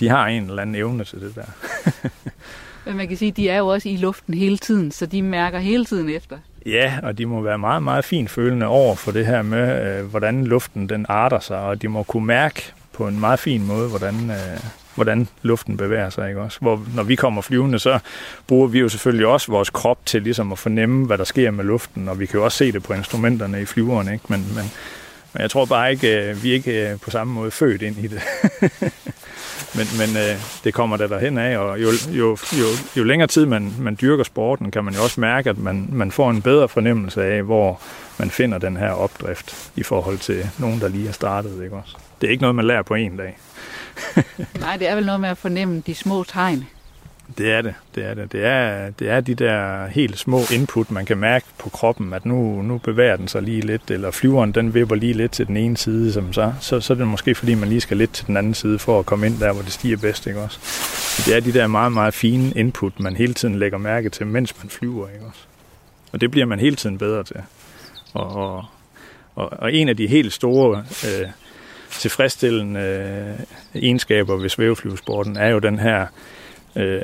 De 0.00 0.08
har 0.08 0.26
en 0.26 0.42
eller 0.42 0.62
anden 0.62 0.74
evne 0.74 1.04
til 1.04 1.20
det 1.20 1.34
der. 1.34 1.44
Men 2.86 2.96
man 2.96 3.08
kan 3.08 3.16
sige, 3.16 3.28
at 3.28 3.36
de 3.36 3.48
er 3.48 3.58
jo 3.58 3.66
også 3.66 3.88
i 3.88 3.96
luften 3.96 4.34
hele 4.34 4.58
tiden, 4.58 4.90
så 4.90 5.06
de 5.06 5.22
mærker 5.22 5.58
hele 5.58 5.84
tiden 5.84 6.08
efter. 6.08 6.38
Ja, 6.66 6.98
og 7.02 7.18
de 7.18 7.26
må 7.26 7.40
være 7.40 7.58
meget, 7.58 7.82
meget 7.82 8.04
fint 8.04 8.30
følende 8.30 8.66
over 8.66 8.94
for 8.94 9.12
det 9.12 9.26
her 9.26 9.42
med, 9.42 9.98
øh, 9.98 10.04
hvordan 10.06 10.44
luften 10.44 10.88
den 10.88 11.06
arter 11.08 11.40
sig, 11.40 11.58
og 11.58 11.82
de 11.82 11.88
må 11.88 12.02
kunne 12.02 12.26
mærke 12.26 12.72
på 12.92 13.08
en 13.08 13.20
meget 13.20 13.38
fin 13.38 13.66
måde, 13.66 13.88
hvordan, 13.88 14.30
øh, 14.30 14.60
hvordan 14.94 15.28
luften 15.42 15.76
bevæger 15.76 16.10
sig. 16.10 16.28
Ikke 16.28 16.40
også? 16.40 16.58
Hvor, 16.60 16.82
når 16.94 17.02
vi 17.02 17.14
kommer 17.14 17.42
flyvende, 17.42 17.78
så 17.78 17.98
bruger 18.46 18.66
vi 18.66 18.78
jo 18.78 18.88
selvfølgelig 18.88 19.26
også 19.26 19.52
vores 19.52 19.70
krop 19.70 19.98
til 20.06 20.22
ligesom 20.22 20.52
at 20.52 20.58
fornemme, 20.58 21.06
hvad 21.06 21.18
der 21.18 21.24
sker 21.24 21.50
med 21.50 21.64
luften, 21.64 22.08
og 22.08 22.20
vi 22.20 22.26
kan 22.26 22.38
jo 22.38 22.44
også 22.44 22.58
se 22.58 22.72
det 22.72 22.82
på 22.82 22.92
instrumenterne 22.92 23.62
i 23.62 23.64
flyveren, 23.64 24.12
ikke? 24.12 24.24
Men, 24.28 24.46
men, 24.54 24.64
men 25.32 25.42
jeg 25.42 25.50
tror 25.50 25.64
bare 25.64 25.90
ikke, 25.90 26.30
øh, 26.30 26.42
vi 26.42 26.50
er 26.50 26.54
ikke 26.54 26.90
øh, 26.90 26.98
på 27.00 27.10
samme 27.10 27.32
måde 27.32 27.50
født 27.50 27.82
ind 27.82 27.98
i 27.98 28.06
det. 28.06 28.22
men 29.76 29.86
men 29.98 30.16
øh, 30.16 30.62
det 30.64 30.74
kommer 30.74 30.96
der 30.96 31.06
derhen 31.06 31.38
af, 31.38 31.58
og 31.58 31.82
jo, 31.82 31.90
jo, 32.10 32.38
jo, 32.52 32.66
jo 32.96 33.04
længere 33.04 33.28
tid 33.28 33.46
man, 33.46 33.72
man 33.78 33.98
dyrker 34.00 34.24
sporten, 34.24 34.70
kan 34.70 34.84
man 34.84 34.94
jo 34.94 35.02
også 35.02 35.20
mærke, 35.20 35.50
at 35.50 35.58
man, 35.58 35.88
man 35.92 36.10
får 36.10 36.30
en 36.30 36.42
bedre 36.42 36.68
fornemmelse 36.68 37.24
af, 37.24 37.42
hvor 37.42 37.80
man 38.18 38.30
finder 38.30 38.58
den 38.58 38.76
her 38.76 38.90
opdrift 38.90 39.70
i 39.76 39.82
forhold 39.82 40.18
til 40.18 40.50
nogen, 40.58 40.80
der 40.80 40.88
lige 40.88 41.06
har 41.06 41.12
startet. 41.12 41.62
Ikke 41.64 41.76
også? 41.76 41.96
Det 42.20 42.26
er 42.26 42.30
ikke 42.30 42.42
noget, 42.42 42.54
man 42.54 42.66
lærer 42.66 42.82
på 42.82 42.94
en 42.94 43.16
dag. 43.16 43.38
Nej, 44.60 44.76
det 44.76 44.88
er 44.88 44.94
vel 44.94 45.06
noget 45.06 45.20
med 45.20 45.28
at 45.28 45.38
fornemme 45.38 45.82
de 45.86 45.94
små 45.94 46.24
tegn. 46.24 46.66
Det 47.38 47.52
er 47.52 47.62
det. 47.62 47.74
Det 47.94 48.04
er, 48.04 48.14
det. 48.14 48.32
Det, 48.32 48.44
er, 48.44 48.90
det 48.90 49.10
er 49.10 49.20
de 49.20 49.34
der 49.34 49.86
helt 49.86 50.18
små 50.18 50.40
input, 50.52 50.90
man 50.90 51.06
kan 51.06 51.18
mærke 51.18 51.46
på 51.58 51.68
kroppen, 51.68 52.12
at 52.12 52.26
nu, 52.26 52.62
nu 52.62 52.78
bevæger 52.78 53.16
den 53.16 53.28
sig 53.28 53.42
lige 53.42 53.60
lidt, 53.60 53.90
eller 53.90 54.10
flyveren 54.10 54.52
den 54.52 54.74
vipper 54.74 54.96
lige 54.96 55.12
lidt 55.12 55.32
til 55.32 55.46
den 55.46 55.56
ene 55.56 55.76
side, 55.76 56.12
som 56.12 56.32
så, 56.32 56.52
så, 56.60 56.80
så 56.80 56.92
er 56.92 56.96
det 56.96 57.06
måske 57.06 57.34
fordi, 57.34 57.54
man 57.54 57.68
lige 57.68 57.80
skal 57.80 57.96
lidt 57.96 58.12
til 58.12 58.26
den 58.26 58.36
anden 58.36 58.54
side 58.54 58.78
for 58.78 58.98
at 58.98 59.06
komme 59.06 59.26
ind 59.26 59.38
der, 59.38 59.52
hvor 59.52 59.62
det 59.62 59.72
stiger 59.72 59.96
bedst. 59.96 60.26
Ikke 60.26 60.40
også? 60.40 60.58
Det 61.26 61.36
er 61.36 61.40
de 61.40 61.52
der 61.52 61.66
meget, 61.66 61.92
meget 61.92 62.14
fine 62.14 62.52
input, 62.56 63.00
man 63.00 63.16
hele 63.16 63.34
tiden 63.34 63.58
lægger 63.58 63.78
mærke 63.78 64.08
til, 64.08 64.26
mens 64.26 64.54
man 64.62 64.70
flyver. 64.70 65.08
Ikke 65.08 65.24
også? 65.26 65.40
Og 66.12 66.20
det 66.20 66.30
bliver 66.30 66.46
man 66.46 66.60
hele 66.60 66.76
tiden 66.76 66.98
bedre 66.98 67.24
til. 67.24 67.36
Og, 68.12 68.36
og, 68.36 68.64
og, 69.34 69.52
og 69.52 69.72
en 69.72 69.88
af 69.88 69.96
de 69.96 70.06
helt 70.06 70.32
store 70.32 70.84
øh, 71.04 71.28
tilfredsstillende 71.90 72.80
øh, 72.80 73.82
egenskaber 73.82 74.36
ved 74.36 74.48
svæveflyvesporten 74.48 75.36
er 75.36 75.48
jo 75.48 75.58
den 75.58 75.78
her 75.78 76.06
øh, 76.76 77.00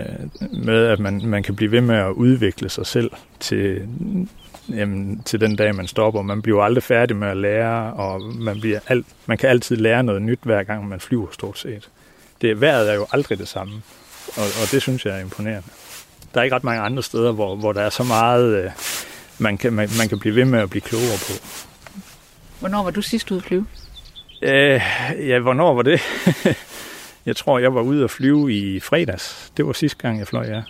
med, 0.50 0.87
at 0.87 0.98
man, 0.98 1.22
man 1.24 1.42
kan 1.42 1.56
blive 1.56 1.72
ved 1.72 1.80
med 1.80 1.96
at 1.96 2.11
udvikle 2.11 2.68
sig 2.68 2.87
selv 2.87 3.11
til, 3.40 3.88
jamen, 4.68 5.22
til 5.24 5.40
den 5.40 5.56
dag, 5.56 5.74
man 5.74 5.87
stopper. 5.87 6.22
Man 6.22 6.42
bliver 6.42 6.62
aldrig 6.62 6.82
færdig 6.82 7.16
med 7.16 7.28
at 7.28 7.37
lære, 7.37 7.92
og 7.92 8.22
man, 8.22 8.61
bliver 8.61 8.80
alt, 8.87 9.06
man 9.26 9.38
kan 9.38 9.48
altid 9.48 9.76
lære 9.76 10.02
noget 10.02 10.22
nyt, 10.22 10.38
hver 10.42 10.62
gang 10.62 10.88
man 10.88 11.00
flyver 11.00 11.26
stort 11.32 11.58
set. 11.58 11.88
Det, 12.40 12.61
vejret 12.61 12.90
er 12.90 12.94
jo 12.94 13.06
aldrig 13.12 13.38
det 13.38 13.48
samme, 13.48 13.82
og, 14.37 14.42
og 14.42 14.72
det 14.72 14.82
synes 14.82 15.06
jeg 15.06 15.16
er 15.16 15.20
imponerende. 15.20 15.68
Der 16.35 16.40
er 16.40 16.44
ikke 16.44 16.56
ret 16.56 16.64
mange 16.64 16.82
andre 16.82 17.02
steder, 17.02 17.32
hvor, 17.32 17.56
hvor 17.56 17.72
der 17.72 17.80
er 17.80 17.90
så 17.90 18.02
meget, 18.02 18.64
øh, 18.64 18.70
man, 19.38 19.58
kan, 19.58 19.72
man, 19.72 19.88
man 19.98 20.08
kan 20.08 20.18
blive 20.18 20.35
ved 20.35 20.44
med 20.44 20.58
at 20.61 20.70
blive 20.70 20.82
klogere 20.82 21.18
på. 21.18 21.46
Hvornår 22.61 22.82
var 22.82 22.90
du 22.90 23.02
sidst 23.02 23.30
ude 23.30 23.38
at 23.38 23.44
flyve? 23.44 23.66
Øh, 24.42 24.80
ja, 25.18 25.38
hvornår 25.38 25.74
var 25.74 25.82
det? 25.82 26.00
Jeg 27.26 27.37
tror, 27.37 27.58
jeg 27.58 27.74
var 27.74 27.80
ude 27.80 28.04
at 28.04 28.11
flyve 28.11 28.52
i 28.52 28.80
fredags. 28.80 29.52
Det 29.56 29.66
var 29.66 29.72
sidste 29.72 29.98
gang, 29.98 30.18
jeg 30.18 30.26
fløj, 30.26 30.46
ja. 30.46 30.62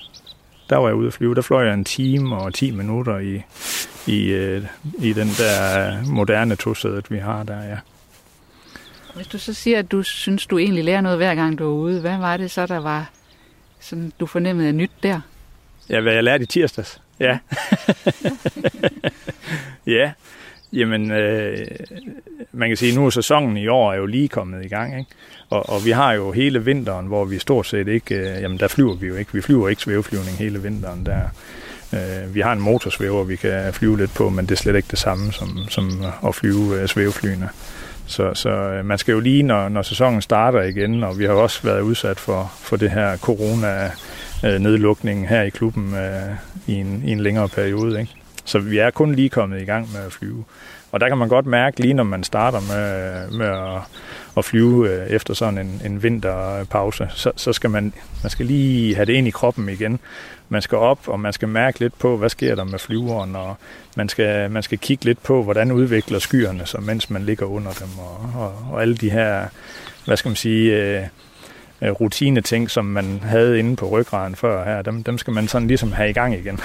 Der 0.71 0.77
var 0.77 0.89
jeg 0.89 0.95
ude 0.95 1.07
at 1.07 1.13
flyve. 1.13 1.35
Der 1.35 1.43
fløj 1.43 1.65
jeg 1.65 1.75
en 1.75 1.85
time 1.85 2.37
og 2.37 2.55
10 2.55 2.71
minutter 2.71 3.19
i, 3.19 3.43
i, 4.07 4.27
øh, 4.27 4.65
i 4.99 5.13
den 5.13 5.29
der 5.29 5.97
moderne 6.07 6.57
tosædet, 6.57 7.11
vi 7.11 7.19
har 7.19 7.43
der, 7.43 7.63
ja. 7.63 7.79
Hvis 9.15 9.27
du 9.27 9.39
så 9.39 9.55
siger, 9.55 9.79
at 9.79 9.93
du 9.93 10.03
synes, 10.03 10.47
du 10.47 10.59
egentlig 10.59 10.85
lærer 10.85 11.01
noget 11.01 11.19
hver 11.19 11.35
gang, 11.35 11.59
du 11.59 11.65
er 11.65 11.75
ude, 11.75 12.01
hvad 12.01 12.19
var 12.19 12.37
det 12.37 12.51
så, 12.51 12.67
der 12.67 12.79
var 12.79 13.11
sådan, 13.81 14.13
du 14.21 14.27
fornemmede 14.27 14.69
af 14.69 14.75
nyt 14.75 14.91
der? 15.03 15.21
Ja, 15.91 16.01
hvad 16.01 16.13
jeg 16.13 16.25
lærte 16.25 16.43
i 16.43 16.47
tirsdags. 16.47 17.01
Ja. 17.21 17.39
ja. 19.87 20.13
Jamen, 20.73 21.11
øh, 21.11 21.67
man 22.53 22.69
kan 22.69 22.77
sige, 22.77 22.93
at 22.93 22.99
nu 22.99 23.07
er 23.07 23.11
sæsonen 23.11 23.57
i 23.57 23.67
år 23.67 23.93
er 23.93 23.97
jo 23.97 24.07
lige 24.07 24.29
kommet 24.29 24.65
i 24.65 24.69
gang, 24.69 24.99
ikke? 24.99 25.11
Og, 25.53 25.71
og 25.71 25.85
vi 25.85 25.91
har 25.91 26.13
jo 26.13 26.33
hele 26.33 26.65
vinteren, 26.65 27.07
hvor 27.07 27.25
vi 27.25 27.39
stort 27.39 27.67
set 27.67 27.89
ikke, 27.89 28.15
øh, 28.15 28.43
jamen 28.43 28.59
der 28.59 28.69
flyver 28.69 28.95
vi 28.95 29.07
jo 29.07 29.15
ikke, 29.15 29.33
vi 29.33 29.41
flyver 29.41 29.69
ikke 29.69 29.83
svæveflyvning 29.83 30.37
hele 30.37 30.63
vinteren 30.63 31.07
der. 31.07 31.21
Øh, 31.93 32.35
vi 32.35 32.41
har 32.41 32.53
en 32.53 32.61
motorsvæver, 32.61 33.25
vi 33.25 33.37
kan 33.37 33.73
flyve 33.73 33.99
lidt 33.99 34.15
på, 34.15 34.29
men 34.29 34.47
det 34.47 34.53
er 34.53 34.57
slet 34.57 34.77
ikke 34.77 34.89
det 34.91 34.99
samme 34.99 35.33
som, 35.33 35.59
som 35.69 36.05
at 36.27 36.35
flyve 36.35 36.81
øh, 36.81 36.89
svæveflyene. 36.89 37.49
Så, 38.07 38.35
så 38.35 38.51
øh, 38.51 38.85
man 38.85 38.99
skal 38.99 39.13
jo 39.13 39.21
lige, 39.21 39.43
når, 39.43 39.69
når 39.69 39.83
sæsonen 39.83 40.23
starter 40.23 40.63
igen, 40.63 41.05
og 41.05 41.19
vi 41.19 41.25
har 41.25 41.33
også 41.33 41.61
været 41.63 41.81
udsat 41.81 42.21
for, 42.21 42.53
for 42.61 42.77
det 42.77 42.91
her 42.91 43.17
corona-nedlukning 43.17 45.23
øh, 45.23 45.29
her 45.29 45.43
i 45.43 45.49
klubben 45.49 45.95
øh, 45.95 46.23
i, 46.67 46.75
en, 46.75 47.03
i 47.07 47.13
en 47.13 47.21
længere 47.21 47.49
periode. 47.49 48.01
Ikke? 48.01 48.13
Så 48.45 48.59
vi 48.59 48.79
er 48.79 48.91
kun 48.91 49.15
lige 49.15 49.29
kommet 49.29 49.63
i 49.63 49.65
gang 49.65 49.93
med 49.93 50.01
at 50.01 50.13
flyve. 50.13 50.45
Og 50.93 51.01
der 51.01 51.09
kan 51.09 51.19
man 51.19 51.29
godt 51.29 51.47
mærke, 51.47 51.81
lige 51.81 51.95
når 51.95 52.05
man 52.05 52.25
starter 52.25 52.61
med, 52.61 53.39
med 53.39 53.47
at, 53.47 53.81
at 54.37 54.45
flyve 54.45 54.91
øh, 54.91 55.07
efter 55.07 55.35
sådan 55.35 55.59
en, 55.59 55.83
en 55.85 56.03
vinterpause, 56.03 57.09
så, 57.15 57.33
så 57.37 57.53
skal 57.53 57.71
man, 57.71 57.93
man 58.23 58.31
skal 58.31 58.47
lige 58.47 58.95
have 58.95 59.07
det 59.07 59.13
ind 59.13 59.29
i 59.29 59.31
kroppen 59.31 59.69
igen. 59.69 60.01
Man 60.49 60.63
skal 60.63 60.79
op, 60.79 61.09
og 61.09 61.21
man 61.21 61.33
skal 61.33 61.49
mærke 61.49 61.81
lidt 61.81 61.99
på, 61.99 62.17
hvad 62.17 62.29
sker 62.29 62.55
der 62.55 62.65
med 62.65 62.79
flyveren, 62.79 63.37
og 63.37 63.57
man 63.97 64.09
skal, 64.09 64.51
man 64.51 64.63
skal 64.63 64.79
kigge 64.79 65.05
lidt 65.05 65.23
på, 65.23 65.43
hvordan 65.43 65.73
udvikler 65.73 66.19
skyerne 66.19 66.67
sig, 66.67 66.83
mens 66.83 67.11
man 67.11 67.23
ligger 67.23 67.47
under 67.47 67.73
dem, 67.73 67.89
og, 67.99 68.43
og, 68.43 68.55
og 68.73 68.83
alle 68.83 68.97
de 68.97 69.11
her, 69.11 69.47
hvad 70.05 70.17
skal 70.17 70.29
man 70.29 70.37
sige, 70.37 70.77
øh, 70.77 71.07
rutineting, 71.91 72.01
rutine 72.01 72.41
ting, 72.41 72.71
som 72.71 72.85
man 72.85 73.21
havde 73.23 73.59
inde 73.59 73.77
på 73.77 73.89
ryggraden 73.89 74.35
før 74.35 74.65
her, 74.65 74.83
dem, 74.83 75.05
dem 75.05 75.19
skal 75.19 75.33
man 75.33 75.49
sådan 75.49 75.69
ligesom 75.69 75.93
have 75.93 76.11
i 76.11 76.13
gang 76.13 76.35
igen. 76.35 76.61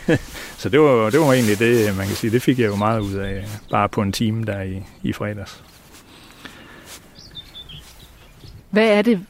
så 0.60 0.68
det 0.68 0.80
var, 0.80 1.10
det 1.10 1.20
var 1.20 1.32
egentlig 1.32 1.58
det, 1.58 1.88
øh, 1.88 1.96
man 1.96 2.06
kan 2.06 2.16
sige, 2.16 2.30
det 2.30 2.42
fik 2.42 2.58
jeg 2.58 2.66
jo 2.66 2.76
meget 2.76 3.00
ud 3.00 3.14
af, 3.14 3.32
øh, 3.34 3.44
bare 3.70 3.88
på 3.88 4.02
en 4.02 4.12
time 4.12 4.44
der 4.44 4.62
i, 4.62 4.82
i 5.02 5.12
fredags. 5.12 5.64
Hvad 8.70 8.88
er 8.88 9.02
det, 9.02 9.20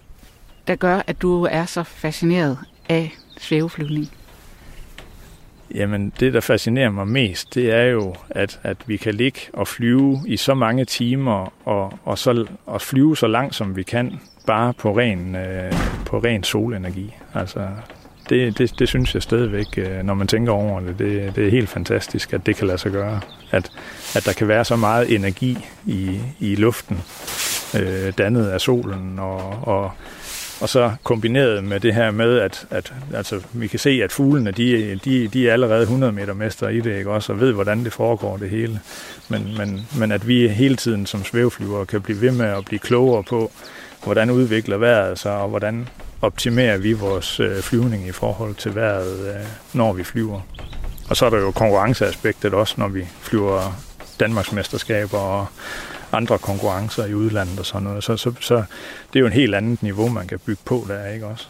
der 0.67 0.77
gør, 0.77 1.03
at 1.07 1.23
du 1.23 1.45
er 1.45 1.65
så 1.65 1.83
fascineret 1.83 2.59
af 2.89 3.13
svæveflyvning? 3.39 4.11
Jamen, 5.75 6.13
det, 6.21 6.35
der 6.35 6.41
fascinerer 6.41 6.91
mig 6.91 7.09
mest, 7.09 7.55
det 7.55 7.73
er 7.73 7.85
jo, 7.85 8.15
at, 8.31 8.61
at 8.63 8.77
vi 8.87 8.97
kan 8.97 9.15
ligge 9.15 9.41
og 9.53 9.69
flyve 9.69 10.21
i 10.27 10.37
så 10.37 10.55
mange 10.55 10.85
timer, 10.85 11.53
og, 11.69 11.99
og, 12.05 12.19
så, 12.19 12.47
og 12.67 12.83
flyve 12.83 13.17
så 13.17 13.27
langt, 13.27 13.55
som 13.55 13.77
vi 13.77 13.83
kan, 13.83 14.21
bare 14.47 14.73
på 14.75 14.99
ren, 14.99 15.37
øh, 15.37 15.73
på 16.07 16.19
ren 16.19 16.45
solenergi. 16.45 17.15
Altså, 17.35 17.69
det, 18.29 18.59
det, 18.59 18.79
det 18.79 18.89
synes 18.89 19.15
jeg 19.15 19.23
stadigvæk, 19.23 19.79
øh, 19.79 20.03
når 20.03 20.15
man 20.15 20.27
tænker 20.27 20.53
over 20.53 20.81
det, 20.81 20.99
det, 20.99 21.37
det 21.37 21.47
er 21.47 21.51
helt 21.51 21.69
fantastisk, 21.69 22.33
at 22.33 22.47
det 22.47 22.57
kan 22.57 22.67
lade 22.67 22.79
sig 22.79 22.93
gøre. 22.93 23.21
At, 23.51 23.71
at 24.17 24.25
der 24.25 24.33
kan 24.33 24.49
være 24.49 24.65
så 24.65 24.77
meget 24.77 25.15
energi 25.15 25.59
i, 25.87 26.21
i 26.41 26.55
luften, 26.55 26.99
øh, 27.81 28.13
dannet 28.19 28.49
af 28.49 28.61
solen, 28.61 29.19
og, 29.19 29.39
og, 29.63 29.91
og 30.61 30.69
så 30.69 30.93
kombineret 31.05 31.65
med 31.65 31.81
det 31.81 31.95
her 31.95 32.11
med, 32.11 32.39
at, 32.39 32.67
at 32.71 32.93
altså, 33.15 33.41
vi 33.53 33.67
kan 33.67 33.79
se, 33.79 34.01
at 34.05 34.13
fuglene, 34.13 34.51
de, 34.51 35.01
de, 35.05 35.29
de 35.29 35.49
er 35.49 35.53
allerede 35.53 35.83
100 35.83 36.13
meter 36.13 36.35
mester 36.35 36.69
i 36.69 36.81
det, 36.81 36.99
ikke 36.99 37.11
også, 37.11 37.33
og 37.33 37.41
ved, 37.41 37.53
hvordan 37.53 37.85
det 37.85 37.93
foregår 37.93 38.37
det 38.37 38.51
hele. 38.51 38.81
Men, 39.29 39.55
men, 39.59 39.87
men 39.99 40.13
at 40.13 40.29
vi 40.29 40.49
hele 40.49 40.77
tiden 40.77 41.07
som 41.07 41.25
svæveflyvere 41.25 41.87
kan 41.87 42.03
blive 42.03 42.21
ved 42.21 42.31
med 42.31 42.47
at 42.47 42.65
blive 42.65 42.79
klogere 42.79 43.23
på, 43.23 43.51
hvordan 44.05 44.31
udvikler 44.31 44.77
vejret 44.77 45.19
sig, 45.19 45.37
og 45.37 45.49
hvordan 45.49 45.89
optimerer 46.23 46.79
vi 46.79 46.93
vores 46.93 47.41
øh, 47.41 47.63
flyvning 47.63 48.07
i 48.07 48.13
forhold 48.13 48.55
til 48.55 48.75
vejret, 48.75 49.29
øh, 49.29 49.47
når 49.73 49.93
vi 49.93 50.05
flyver. 50.05 50.41
Og 51.09 51.17
så 51.17 51.27
er 51.27 51.31
der 51.31 51.39
jo 51.39 51.51
konkurrenceaspektet 51.51 52.55
også, 52.55 52.75
når 52.79 52.89
vi 52.89 53.05
flyver 53.21 53.81
Danmarksmesterskaber 54.21 55.19
og 55.19 55.47
andre 56.13 56.39
konkurrencer 56.39 57.05
i 57.05 57.15
udlandet 57.15 57.59
og 57.59 57.67
sådan 57.67 57.83
noget. 57.83 58.05
Så, 58.05 58.17
så, 58.17 58.33
så 58.41 58.55
det 59.13 59.19
er 59.19 59.21
jo 59.21 59.27
en 59.27 59.33
helt 59.33 59.55
andet 59.55 59.83
niveau, 59.83 60.09
man 60.09 60.27
kan 60.27 60.39
bygge 60.39 60.63
på 60.65 60.85
der, 60.89 61.07
ikke 61.07 61.27
også? 61.27 61.47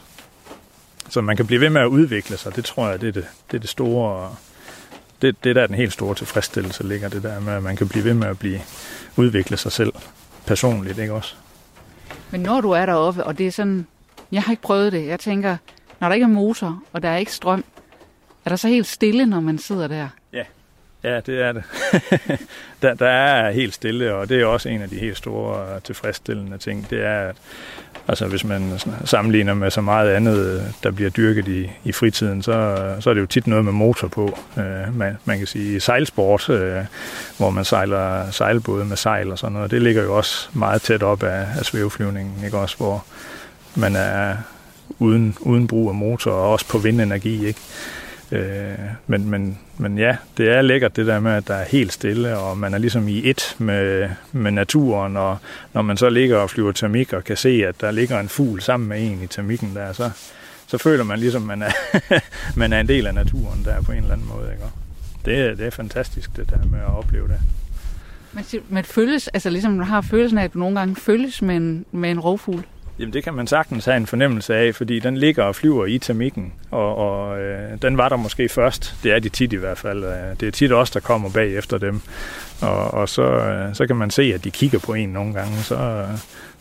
Så 1.09 1.21
man 1.21 1.37
kan 1.37 1.47
blive 1.47 1.61
ved 1.61 1.71
med 1.71 1.81
at 1.81 1.87
udvikle 1.87 2.37
sig, 2.37 2.57
det 2.57 2.65
tror 2.65 2.89
jeg, 2.89 3.01
det 3.01 3.09
er 3.09 3.13
det, 3.13 3.27
det, 3.51 3.57
er 3.57 3.61
det 3.61 3.71
store, 3.71 4.35
det, 5.23 5.45
det 5.45 5.57
der 5.57 5.63
er 5.63 5.67
den 5.67 5.77
helt 5.77 5.93
store 5.93 6.15
tilfredsstillelse 6.15 6.87
ligger, 6.87 7.09
det 7.09 7.23
der 7.23 7.41
med, 7.41 7.53
at 7.53 7.63
man 7.63 7.77
kan 7.77 7.89
blive 7.89 8.05
ved 8.05 8.15
med 8.15 8.29
at 8.29 8.39
blive, 8.39 8.61
udvikle 9.17 9.57
sig 9.57 9.73
selv 9.73 9.93
personligt, 10.47 10.99
ikke 10.99 11.13
også? 11.13 11.35
Men 12.31 12.41
når 12.41 12.61
du 12.61 12.71
er 12.71 12.87
deroppe, 12.87 13.25
og 13.25 13.39
det 13.39 13.47
er 13.47 13.51
sådan, 13.51 13.87
jeg 14.33 14.43
har 14.43 14.53
ikke 14.53 14.63
prøvet 14.63 14.93
det, 14.93 15.07
jeg 15.07 15.21
tænker, 15.21 15.57
når 16.01 16.09
der 16.09 16.15
ikke 16.15 16.25
er 16.25 16.29
motor, 16.29 16.83
og 16.93 17.03
der 17.03 17.09
er 17.09 17.17
ikke 17.17 17.33
strøm, 17.33 17.65
er 18.45 18.49
der 18.49 18.57
så 18.57 18.69
helt 18.69 18.87
stille, 18.87 19.27
når 19.27 19.41
man 19.41 19.59
sidder 19.59 19.89
der? 19.89 20.09
Ja, 21.07 21.21
det 21.21 21.43
er 21.43 21.53
det. 21.53 21.63
der, 22.83 22.95
der 22.95 23.09
er 23.09 23.51
helt 23.51 23.75
stille, 23.75 24.15
og 24.15 24.29
det 24.29 24.41
er 24.41 24.47
også 24.47 24.69
en 24.69 24.83
af 24.83 24.89
de 24.89 24.99
helt 24.99 25.17
store 25.17 25.75
øh, 25.75 25.83
tilfredsstillende 25.83 26.59
ting. 26.59 26.91
Det 26.91 27.05
er, 27.05 27.29
at 27.29 27.37
altså, 28.09 28.27
hvis 28.27 28.45
man 28.45 28.79
sammenligner 29.05 29.55
med 29.55 29.71
så 29.71 29.81
meget 29.81 30.11
andet, 30.11 30.39
øh, 30.39 30.63
der 30.83 30.91
bliver 30.91 31.11
dyrket 31.11 31.49
i, 31.49 31.71
i 31.85 31.93
fritiden, 31.93 32.43
så, 32.43 32.53
øh, 32.53 33.03
så 33.03 33.11
er 33.11 33.15
det 33.15 33.21
jo 33.21 33.27
tit 33.27 33.47
noget 33.47 33.65
med 33.65 33.73
motor 33.73 34.09
på. 34.09 34.39
Øh, 34.59 34.99
man, 34.99 35.17
man 35.25 35.39
kan 35.39 35.47
sige 35.47 35.81
sejlsport, 35.81 36.51
øh, 36.51 36.85
hvor 37.39 37.51
man 37.51 37.65
sejler 37.65 38.31
sejlbåde 38.31 38.85
med 38.85 38.97
sejl 38.97 39.31
og 39.31 39.39
sådan 39.39 39.53
noget. 39.53 39.71
Det 39.71 39.83
ligger 39.83 40.03
jo 40.03 40.17
også 40.17 40.49
meget 40.53 40.83
tæt 40.83 41.03
op 41.03 41.23
af, 41.23 41.47
af 41.59 41.65
svæveflyvningen, 41.65 42.45
ikke 42.45 42.59
også, 42.59 42.77
hvor 42.77 43.05
man 43.75 43.97
er 43.97 44.37
uden, 44.99 45.37
uden 45.41 45.67
brug 45.67 45.89
af 45.89 45.95
motor 45.95 46.31
og 46.31 46.53
også 46.53 46.69
på 46.69 46.79
vindenergi, 46.79 47.47
ikke? 47.47 47.61
Øh, 48.33 48.75
men, 49.07 49.31
men, 49.31 49.59
men 49.79 49.99
ja, 49.99 50.17
det 50.37 50.49
er 50.49 50.63
lækkert 50.63 50.97
det 50.97 51.07
der 51.07 51.21
med, 51.21 51.33
at 51.33 51.49
der 51.49 51.55
er 51.55 51.65
helt 51.65 51.93
stille, 51.93 52.39
og 52.39 52.59
man 52.59 52.75
er 52.75 52.79
ligesom 52.79 53.09
i 53.09 53.31
et 53.31 53.57
med, 53.59 54.09
med 54.33 54.51
naturen, 54.51 55.17
og 55.17 55.39
når 55.73 55.83
man 55.83 55.97
så 55.97 56.09
ligger 56.09 56.37
og 56.37 56.51
flyver 56.51 56.73
termik 56.73 57.13
og 57.13 57.25
kan 57.25 57.37
se, 57.37 57.67
at 57.67 57.81
der 57.81 57.91
ligger 57.91 58.21
en 58.21 58.29
fugl 58.29 58.61
sammen 58.61 58.89
med 58.89 59.03
en 59.03 59.23
i 59.23 59.27
termikken 59.27 59.75
der, 59.75 59.93
så, 59.93 60.11
så 60.67 60.79
føler 60.79 61.05
man 61.05 61.19
ligesom, 61.19 61.51
at 61.51 61.59
man 61.59 61.69
er, 61.69 61.73
man 62.61 62.73
er 62.73 62.81
en 62.81 62.89
del 62.89 63.07
af 63.07 63.15
naturen 63.15 63.65
der 63.65 63.83
på 63.83 63.93
en 63.93 63.99
eller 63.99 64.13
anden 64.13 64.29
måde. 64.29 64.53
Ikke? 64.53 64.65
Det, 65.25 65.59
det 65.59 65.67
er 65.67 65.71
fantastisk, 65.71 66.37
det 66.37 66.51
der 66.51 66.65
med 66.71 66.79
at 66.79 66.99
opleve 66.99 67.29
det. 67.29 67.39
Man, 68.33 68.45
man 68.69 68.85
føles, 68.85 69.29
altså 69.29 69.51
ligesom 69.51 69.73
man 69.73 69.87
har 69.87 70.01
følelsen 70.01 70.39
af, 70.39 70.45
at 70.45 70.55
du 70.55 70.59
nogle 70.59 70.79
gange 70.79 70.97
føles 70.97 71.43
med 71.43 71.57
en, 71.57 71.85
med 71.93 72.11
en 72.11 72.21
rovfugl? 72.21 72.65
Jamen 72.99 73.13
det 73.13 73.25
kan 73.25 73.35
man 73.35 73.47
sagtens 73.47 73.85
have 73.85 73.97
en 73.97 74.07
fornemmelse 74.07 74.55
af, 74.55 74.75
fordi 74.75 74.99
den 74.99 75.17
ligger 75.17 75.45
og 75.45 75.55
flyver 75.55 75.87
i 75.87 75.99
termikken, 75.99 76.53
og, 76.71 76.97
og 76.97 77.41
øh, 77.41 77.83
den 77.83 77.99
var 77.99 78.09
der 78.09 78.17
måske 78.17 78.49
først. 78.49 78.95
Det 79.03 79.13
er 79.13 79.19
de 79.19 79.29
tit 79.29 79.53
i 79.53 79.57
hvert 79.57 79.79
fald. 79.79 80.05
Øh, 80.05 80.41
det 80.41 80.49
er 80.49 80.53
tit 80.53 80.73
os, 80.73 80.91
der 80.91 81.01
kommer 81.01 81.31
bag 81.31 81.57
efter 81.57 81.79
dem. 81.79 82.01
Og, 82.63 82.95
og 82.95 83.09
så, 83.09 83.23
øh, 83.23 83.75
så 83.75 83.87
kan 83.87 83.97
man 83.97 84.11
se, 84.11 84.23
at 84.23 84.45
de 84.45 84.51
kigger 84.51 84.79
på 84.79 84.95
en 84.95 85.09
nogle 85.09 85.35
gange. 85.35 85.57
Så, 85.57 85.75
øh, 85.75 86.19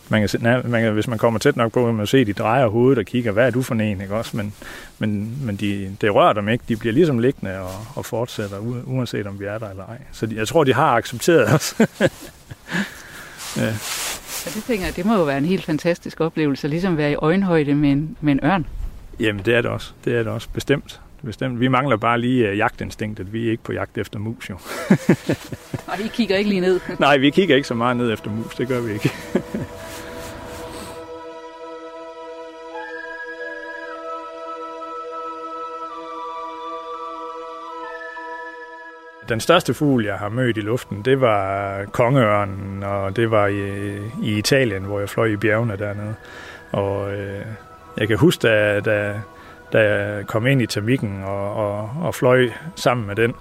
man 0.10 0.22
kan, 0.22 0.30
se, 0.30 0.40
man 0.40 0.82
kan, 0.82 0.94
hvis 0.94 1.08
man 1.08 1.18
kommer 1.18 1.40
tæt 1.40 1.56
nok 1.56 1.72
på, 1.72 1.86
kan 1.86 1.96
man 1.96 2.08
se, 2.08 2.18
at 2.18 2.28
de 2.28 2.34
drejer 2.34 2.68
hovedet 2.68 2.98
og 2.98 3.06
kigger, 3.06 3.32
hvad 3.32 3.48
er 3.48 3.52
du 3.52 3.62
for 3.62 3.76
en, 3.76 4.02
ikke 4.02 4.16
også? 4.16 4.38
Men, 4.38 4.54
men, 5.00 5.38
men 5.46 5.56
de, 5.56 5.96
det 6.02 6.16
rører 6.16 6.34
dem 6.34 6.50
ikke. 6.50 6.64
De 6.68 6.76
bliver 6.76 6.94
ligesom 6.94 7.20
liggende 7.20 7.60
og, 7.60 7.72
og 7.96 8.06
fortsætter, 8.06 8.58
uanset 8.86 9.28
om 9.28 9.40
vi 9.40 9.46
er 9.46 9.58
der 9.58 9.70
eller 9.70 9.86
ej. 9.86 9.98
Så 10.12 10.26
de, 10.26 10.36
jeg 10.36 10.48
tror, 10.48 10.64
de 10.64 10.74
har 10.74 10.96
accepteret 10.96 11.54
os. 11.54 11.76
ja. 13.58 13.74
Ja, 14.46 14.52
det 14.52 14.64
tænker 14.64 14.86
jeg, 14.86 14.96
det 14.96 15.06
må 15.06 15.16
jo 15.16 15.24
være 15.24 15.38
en 15.38 15.46
helt 15.46 15.66
fantastisk 15.66 16.22
oplevelse, 16.22 16.68
ligesom 16.68 16.92
at 16.92 16.98
være 16.98 17.12
i 17.12 17.16
øjenhøjde 17.16 17.76
med 17.76 17.92
en, 17.92 18.18
med 18.22 18.34
en 18.34 18.40
ørn. 18.44 18.66
Jamen, 19.20 19.46
det 19.46 19.56
er 19.56 19.62
det 19.62 19.72
også. 19.72 19.92
Det 20.06 20.14
er 20.14 20.18
det 20.18 20.28
også, 20.28 20.48
bestemt. 20.54 21.02
Bestemt. 21.24 21.60
Vi 21.60 21.68
mangler 21.68 21.98
bare 21.98 22.20
lige 22.20 22.52
uh, 22.52 22.58
jagtinstinktet. 22.58 23.34
Vi 23.34 23.48
er 23.48 23.52
ikke 23.52 23.64
på 23.64 23.74
jagt 23.74 23.98
efter 23.98 24.20
mus, 24.20 24.50
jo. 24.50 24.58
Og 25.92 26.00
I 26.06 26.08
kigger 26.08 26.36
ikke 26.36 26.50
lige 26.50 26.62
ned? 26.62 26.80
Nej, 27.00 27.18
vi 27.18 27.30
kigger 27.30 27.56
ikke 27.56 27.68
så 27.68 27.74
meget 27.74 27.98
ned 27.98 28.14
efter 28.14 28.32
mus. 28.32 28.56
Det 28.56 28.68
gør 28.68 28.82
vi 28.82 28.94
ikke. 28.94 29.12
Den 39.30 39.40
største 39.40 39.74
fugl, 39.74 40.06
jeg 40.06 40.16
har 40.16 40.30
mødt 40.30 40.58
i 40.58 40.62
luften, 40.62 41.02
det 41.02 41.22
var 41.22 41.78
kongeørnen, 41.92 42.84
og 42.84 43.16
det 43.16 43.32
var 43.32 43.48
i, 43.48 43.96
i 44.24 44.38
Italien, 44.38 44.84
hvor 44.84 45.00
jeg 45.00 45.10
fløj 45.10 45.26
i 45.26 45.36
bjergene 45.36 45.78
dernede. 45.78 46.16
Og 46.72 47.14
øh, 47.14 47.46
jeg 47.98 48.08
kan 48.08 48.18
huske, 48.18 48.48
da, 48.48 48.80
da, 48.80 49.14
da 49.74 49.80
jeg 49.80 50.28
kom 50.28 50.48
ind 50.48 50.62
i 50.62 50.66
termikken 50.66 51.24
og, 51.24 51.56
og, 51.56 51.90
og 52.02 52.16
fløj 52.16 52.50
sammen 52.76 53.08
med 53.08 53.16
den, 53.16 53.34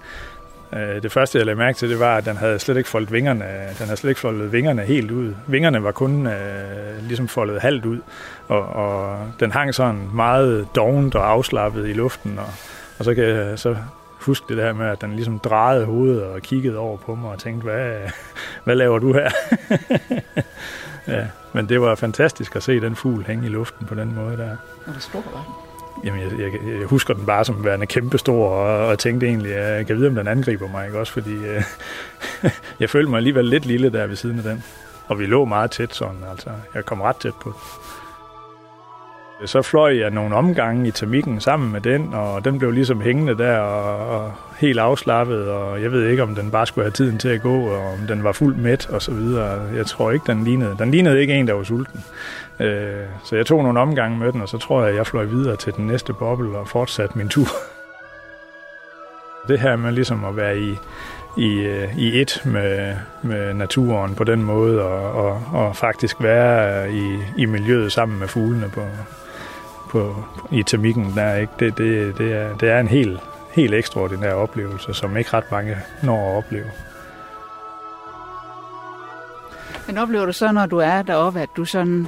øh, 0.73 1.03
det 1.03 1.11
første, 1.11 1.37
jeg 1.37 1.45
lagde 1.45 1.57
mærke 1.57 1.77
til, 1.77 1.89
det 1.89 1.99
var, 1.99 2.17
at 2.17 2.25
den 2.25 2.37
havde 2.37 2.59
slet 2.59 2.77
ikke 2.77 2.89
foldet 2.89 3.11
vingerne, 3.11 3.45
den 3.79 3.85
havde 3.85 3.97
slet 3.97 4.09
ikke 4.09 4.21
foldet 4.21 4.51
vingerne 4.51 4.81
helt 4.81 5.11
ud. 5.11 5.33
Vingerne 5.47 5.83
var 5.83 5.91
kun 5.91 6.27
øh, 6.27 7.07
ligesom 7.07 7.27
foldet 7.27 7.61
halvt 7.61 7.85
ud, 7.85 7.99
og, 8.47 8.65
og 8.65 9.17
den 9.39 9.51
hang 9.51 9.75
sådan 9.75 10.09
meget 10.13 10.67
dovent 10.75 11.15
og 11.15 11.29
afslappet 11.29 11.89
i 11.89 11.93
luften, 11.93 12.39
og, 12.39 12.49
og 12.99 13.05
så, 13.05 13.15
kan, 13.15 13.57
så 13.57 13.75
huske 14.25 14.45
det 14.49 14.57
der 14.57 14.73
med, 14.73 14.85
at 14.85 15.01
den 15.01 15.13
ligesom 15.13 15.39
drejede 15.39 15.85
hovedet 15.85 16.23
og 16.23 16.41
kiggede 16.41 16.77
over 16.77 16.97
på 16.97 17.15
mig 17.15 17.31
og 17.31 17.39
tænkte, 17.39 17.63
hvad, 17.63 17.95
hvad 18.63 18.75
laver 18.75 18.99
du 18.99 19.13
her? 19.13 19.29
ja, 21.07 21.27
men 21.53 21.69
det 21.69 21.81
var 21.81 21.95
fantastisk 21.95 22.55
at 22.55 22.63
se 22.63 22.81
den 22.81 22.95
fugl 22.95 23.23
hænge 23.27 23.45
i 23.45 23.49
luften 23.49 23.87
på 23.87 23.95
den 23.95 24.15
måde 24.15 24.37
der. 24.37 24.55
Hvor 24.85 24.99
stor 24.99 25.19
var 25.19 25.43
den? 25.43 25.53
Jamen, 26.03 26.21
jeg, 26.21 26.39
jeg, 26.39 26.79
jeg 26.79 26.87
husker 26.87 27.13
den 27.13 27.25
bare 27.25 27.45
som 27.45 27.65
værende 27.65 27.85
kæmpestor, 27.85 28.49
og, 28.49 28.87
og 28.87 28.99
tænkte 28.99 29.27
egentlig, 29.27 29.55
at 29.55 29.77
jeg 29.77 29.87
kan 29.87 29.97
vide, 29.97 30.07
om 30.07 30.15
den 30.15 30.27
angriber 30.27 30.67
mig, 30.67 30.85
ikke 30.85 30.99
også? 30.99 31.13
Fordi 31.13 31.35
øh, 31.35 31.63
jeg 32.79 32.89
følte 32.89 33.09
mig 33.09 33.17
alligevel 33.17 33.45
lidt 33.45 33.65
lille 33.65 33.89
der 33.89 34.07
ved 34.07 34.15
siden 34.15 34.37
af 34.37 34.43
den. 34.43 34.63
Og 35.07 35.19
vi 35.19 35.25
lå 35.25 35.45
meget 35.45 35.71
tæt 35.71 35.95
sådan, 35.95 36.23
altså. 36.31 36.49
Jeg 36.73 36.85
kom 36.85 37.01
ret 37.01 37.15
tæt 37.15 37.33
på. 37.41 37.53
Så 39.45 39.61
fløj 39.61 39.97
jeg 39.97 40.09
nogle 40.09 40.35
omgange 40.35 40.87
i 40.87 40.91
termikken 40.91 41.41
sammen 41.41 41.71
med 41.71 41.81
den, 41.81 42.13
og 42.13 42.45
den 42.45 42.59
blev 42.59 42.71
ligesom 42.71 43.01
hængende 43.01 43.37
der 43.37 43.59
og, 43.59 44.19
og 44.19 44.33
helt 44.59 44.79
afslappet, 44.79 45.49
og 45.49 45.81
jeg 45.81 45.91
ved 45.91 46.07
ikke, 46.07 46.23
om 46.23 46.35
den 46.35 46.51
bare 46.51 46.65
skulle 46.65 46.85
have 46.85 46.91
tiden 46.91 47.17
til 47.17 47.29
at 47.29 47.41
gå, 47.41 47.69
og 47.69 47.93
om 47.93 47.99
den 48.07 48.23
var 48.23 48.31
fuldt 48.31 48.57
mæt 48.57 48.89
og 48.89 49.01
så 49.01 49.11
videre. 49.11 49.61
Jeg 49.75 49.85
tror 49.85 50.11
ikke, 50.11 50.23
den 50.27 50.43
lignede. 50.43 50.75
Den 50.79 50.91
lignede 50.91 51.21
ikke 51.21 51.33
en, 51.33 51.47
der 51.47 51.53
var 51.53 51.63
sulten. 51.63 52.03
Øh, 52.59 53.03
så 53.23 53.35
jeg 53.35 53.45
tog 53.45 53.63
nogle 53.63 53.79
omgange 53.79 54.17
med 54.17 54.31
den, 54.31 54.41
og 54.41 54.49
så 54.49 54.57
tror 54.57 54.81
jeg, 54.81 54.89
at 54.89 54.95
jeg 54.95 55.07
fløj 55.07 55.23
videre 55.23 55.55
til 55.55 55.73
den 55.73 55.87
næste 55.87 56.13
boble 56.13 56.57
og 56.57 56.67
fortsatte 56.67 57.17
min 57.17 57.29
tur. 57.29 57.47
Det 59.47 59.59
her 59.59 59.75
med 59.75 59.91
ligesom 59.91 60.25
at 60.25 60.37
være 60.37 60.59
i, 60.59 60.75
i, 61.37 61.59
øh, 61.59 61.97
i 61.97 62.21
et 62.21 62.41
med, 62.45 62.95
med 63.21 63.53
naturen 63.53 64.15
på 64.15 64.23
den 64.23 64.43
måde, 64.43 64.83
og, 64.83 65.25
og, 65.25 65.41
og 65.53 65.75
faktisk 65.75 66.23
være 66.23 66.91
i, 66.93 67.17
i 67.37 67.45
miljøet 67.45 67.91
sammen 67.91 68.19
med 68.19 68.27
fuglene 68.27 68.69
på, 68.69 68.81
på, 69.95 70.15
i 70.51 70.63
termikken 70.63 71.13
der, 71.15 71.35
ikke? 71.35 71.53
Det, 71.59 71.77
det, 71.77 72.17
det, 72.17 72.33
er, 72.33 72.57
det 72.57 72.69
er 72.69 72.79
en 72.79 72.87
helt, 72.87 73.19
helt 73.53 73.73
ekstraordinær 73.73 74.33
oplevelse, 74.33 74.93
som 74.93 75.17
ikke 75.17 75.29
ret 75.33 75.51
mange 75.51 75.77
når 76.03 76.31
at 76.31 76.37
opleve. 76.37 76.65
Men 79.87 79.97
oplever 79.97 80.25
du 80.25 80.31
så, 80.31 80.51
når 80.51 80.65
du 80.65 80.77
er 80.77 81.01
deroppe, 81.01 81.41
at 81.41 81.49
du 81.57 81.65
sådan, 81.65 82.07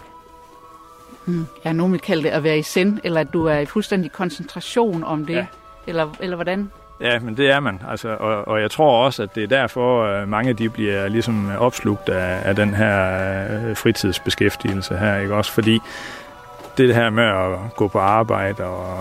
hmm, 1.26 1.46
jeg 1.64 1.74
nogen 1.74 1.94
vil 1.94 2.02
kalde 2.02 2.24
det 2.24 2.30
at 2.30 2.44
være 2.44 2.58
i 2.58 2.62
sind, 2.62 3.00
eller 3.04 3.22
at 3.22 3.34
du 3.34 3.46
er 3.46 3.58
i 3.58 3.66
fuldstændig 3.66 4.12
koncentration 4.12 5.04
om 5.04 5.26
det, 5.26 5.34
ja. 5.34 5.46
eller, 5.88 6.10
eller 6.20 6.36
hvordan? 6.36 6.72
Ja, 7.02 7.20
men 7.20 7.38
det 7.38 7.50
er 7.50 7.60
man. 7.60 7.82
Altså, 7.90 8.10
og, 8.10 8.48
og 8.48 8.62
jeg 8.62 8.72
tror 8.72 9.06
også, 9.06 9.24
at 9.24 9.36
det 9.36 9.44
er 9.44 9.48
derfor, 9.48 10.04
at 10.04 10.30
mange 10.30 10.54
de 10.54 10.70
bliver 10.70 11.08
ligesom 11.08 11.52
opslugt 11.60 12.10
af, 12.10 12.50
af 12.50 12.56
den 12.56 12.74
her 12.74 13.18
øh, 13.70 13.78
fritidsbeskæftigelse 13.78 14.98
her, 14.98 15.18
ikke 15.18 15.36
også? 15.36 15.52
Fordi 15.52 15.80
det 16.78 16.96
her 16.96 17.10
med 17.10 17.24
at 17.24 17.76
gå 17.76 17.88
på 17.88 18.00
arbejde 18.00 18.64
og 18.64 18.98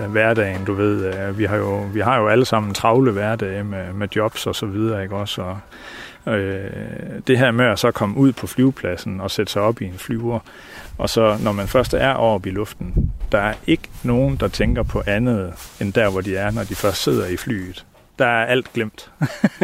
øh, 0.00 0.10
hverdagen, 0.10 0.64
du 0.64 0.74
ved, 0.74 1.14
øh, 1.14 1.38
vi, 1.38 1.44
har 1.44 1.56
jo, 1.56 1.76
vi 1.92 2.00
har 2.00 2.18
jo 2.18 2.28
alle 2.28 2.44
sammen 2.44 2.74
travle 2.74 3.12
hverdage 3.12 3.64
med, 3.64 3.92
med 3.92 4.08
jobs 4.16 4.46
og 4.46 4.54
så 4.54 4.66
videre, 4.66 5.02
ikke 5.02 5.16
også? 5.16 5.42
Og, 5.42 5.58
Øh, 6.28 6.70
det 7.26 7.38
her 7.38 7.50
med 7.50 7.64
at 7.64 7.78
så 7.78 7.90
komme 7.90 8.16
ud 8.16 8.32
på 8.32 8.46
flyvepladsen 8.46 9.20
og 9.20 9.30
sætte 9.30 9.52
sig 9.52 9.62
op 9.62 9.80
i 9.80 9.84
en 9.84 9.98
flyver, 9.98 10.38
og 10.98 11.10
så 11.10 11.38
når 11.42 11.52
man 11.52 11.68
først 11.68 11.94
er 11.94 12.14
oppe 12.14 12.48
i 12.48 12.52
luften, 12.52 13.12
der 13.32 13.38
er 13.38 13.54
ikke 13.66 13.88
nogen, 14.02 14.36
der 14.36 14.48
tænker 14.48 14.82
på 14.82 15.02
andet 15.06 15.52
end 15.80 15.92
der, 15.92 16.10
hvor 16.10 16.20
de 16.20 16.36
er, 16.36 16.50
når 16.50 16.64
de 16.64 16.74
først 16.74 17.02
sidder 17.02 17.26
i 17.26 17.36
flyet. 17.36 17.84
Der 18.18 18.26
er 18.26 18.46
alt 18.46 18.72
glemt. 18.72 19.10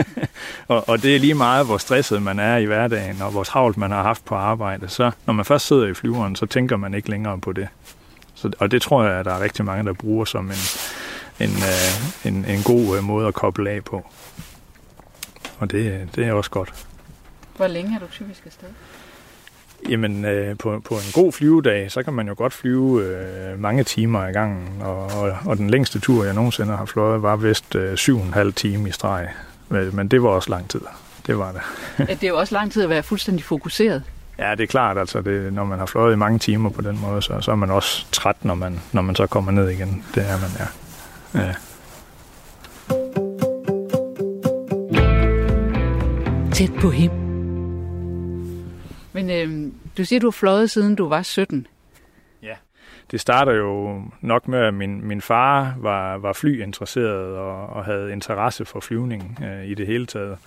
og, 0.69 0.89
og 0.89 1.03
det 1.03 1.17
er 1.17 1.21
lige 1.21 1.35
meget, 1.35 1.67
hvor 1.67 1.79
stresset 1.79 2.23
man 2.23 2.39
er 2.39 2.57
i 2.57 2.65
hverdagen, 2.65 3.23
og 3.23 3.31
hvor 3.31 3.45
travlt 3.45 3.77
man 3.77 3.91
har 3.91 4.03
haft 4.03 4.25
på 4.25 4.35
arbejde. 4.35 4.89
Så 4.89 5.11
når 5.27 5.35
man 5.35 5.45
først 5.45 5.67
sidder 5.67 5.87
i 5.87 5.95
flyveren, 5.95 6.37
så 6.37 6.47
tænker 6.47 6.77
man 6.77 6.95
ikke 6.95 7.11
længere 7.11 7.41
på 7.41 7.53
det. 7.53 7.69
Så, 8.35 8.53
og 8.59 8.71
det 8.71 8.83
tror 8.83 9.05
jeg, 9.05 9.19
at 9.19 9.25
der 9.25 9.35
er 9.35 9.41
rigtig 9.41 9.65
mange, 9.65 9.85
der 9.85 9.93
bruger 9.93 10.25
som 10.25 10.51
en, 10.51 10.57
en, 11.41 11.51
øh, 11.51 12.27
en, 12.27 12.45
en 12.45 12.63
god 12.63 12.97
øh, 12.97 13.05
måde 13.05 13.29
at 13.29 13.35
koble 13.35 13.71
af 13.71 13.85
på. 13.85 14.07
Og 15.59 15.71
det, 15.71 16.09
det 16.15 16.27
er 16.27 16.33
også 16.33 16.51
godt. 16.51 16.87
Hvor 17.57 17.67
længe 17.67 17.95
er 17.97 17.99
du 17.99 18.07
typisk 18.07 18.47
afsted? 18.47 18.69
Jamen, 19.89 20.25
øh, 20.25 20.59
på, 20.59 20.81
på 20.85 20.95
en 20.95 21.13
god 21.13 21.33
flyvedag, 21.33 21.91
så 21.91 22.03
kan 22.03 22.13
man 22.13 22.29
jo 22.29 22.35
godt 22.37 22.53
flyve 22.53 23.05
øh, 23.05 23.61
mange 23.61 23.85
timer 23.85 24.29
i 24.29 24.33
gangen. 24.33 24.69
Og, 24.81 25.07
og, 25.07 25.37
og 25.47 25.57
den 25.57 25.71
længste 25.71 26.01
tur, 26.01 26.25
jeg 26.25 26.35
nogensinde 26.35 26.77
har 26.77 26.85
fløjet, 26.85 27.23
var 27.23 27.37
vist 27.37 27.75
øh, 27.75 27.97
syv 27.97 28.19
og 28.19 28.27
en 28.27 28.35
halv 28.35 28.53
time 28.53 28.89
i 28.89 28.93
streg. 28.93 29.29
Men 29.69 30.09
det 30.09 30.23
var 30.23 30.29
også 30.29 30.51
lang 30.51 30.69
tid. 30.69 30.81
Det 31.27 31.39
var 31.39 31.53
det. 31.53 31.61
ja, 32.09 32.15
det 32.15 32.25
er 32.25 32.29
jo 32.29 32.39
også 32.39 32.55
lang 32.55 32.73
tid 32.73 32.83
at 32.83 32.89
være 32.89 33.03
fuldstændig 33.03 33.45
fokuseret. 33.45 34.03
Ja, 34.39 34.51
det 34.51 34.63
er 34.63 34.67
klart. 34.67 34.99
Altså, 34.99 35.21
det, 35.21 35.53
når 35.53 35.65
man 35.65 35.79
har 35.79 35.87
fløjet 35.87 36.13
i 36.13 36.17
mange 36.17 36.39
timer 36.39 36.71
på 36.71 36.83
den 36.83 36.99
måde, 37.01 37.23
så, 37.23 37.41
så 37.41 37.51
er 37.51 37.55
man 37.55 37.71
også 37.71 38.07
træt, 38.13 38.37
når 38.43 38.55
man, 38.55 38.81
når 38.93 39.03
man 39.03 39.15
så 39.15 39.27
kommer 39.27 39.53
ned 39.53 39.69
igen. 39.69 40.05
Det 40.15 40.25
er 40.29 40.37
man, 40.41 40.51
ja. 40.59 41.49
ja. 41.49 41.55
Tæt 46.53 46.71
på 46.81 46.91
him. 46.91 47.32
Men 49.13 49.31
øh, 49.31 49.73
du 49.99 50.05
siger, 50.05 50.21
du 50.21 50.27
har 50.27 50.31
fløjet 50.31 50.71
siden 50.71 50.95
du 50.95 51.09
var 51.09 51.23
17. 51.23 51.67
Ja, 52.43 52.55
det 53.11 53.21
starter 53.21 53.53
jo 53.53 54.03
nok 54.21 54.49
med, 54.49 54.59
at 54.59 54.75
min, 54.75 55.07
min 55.07 55.21
far 55.21 55.75
var, 55.79 56.19
var 56.19 56.33
flyinteresseret 56.33 57.37
og, 57.37 57.67
og 57.67 57.85
havde 57.85 58.13
interesse 58.13 58.65
for 58.65 58.81
flyvning 58.81 59.39
øh, 59.45 59.67
i 59.67 59.75
det 59.75 59.87
hele 59.87 60.07
taget. 60.07 60.39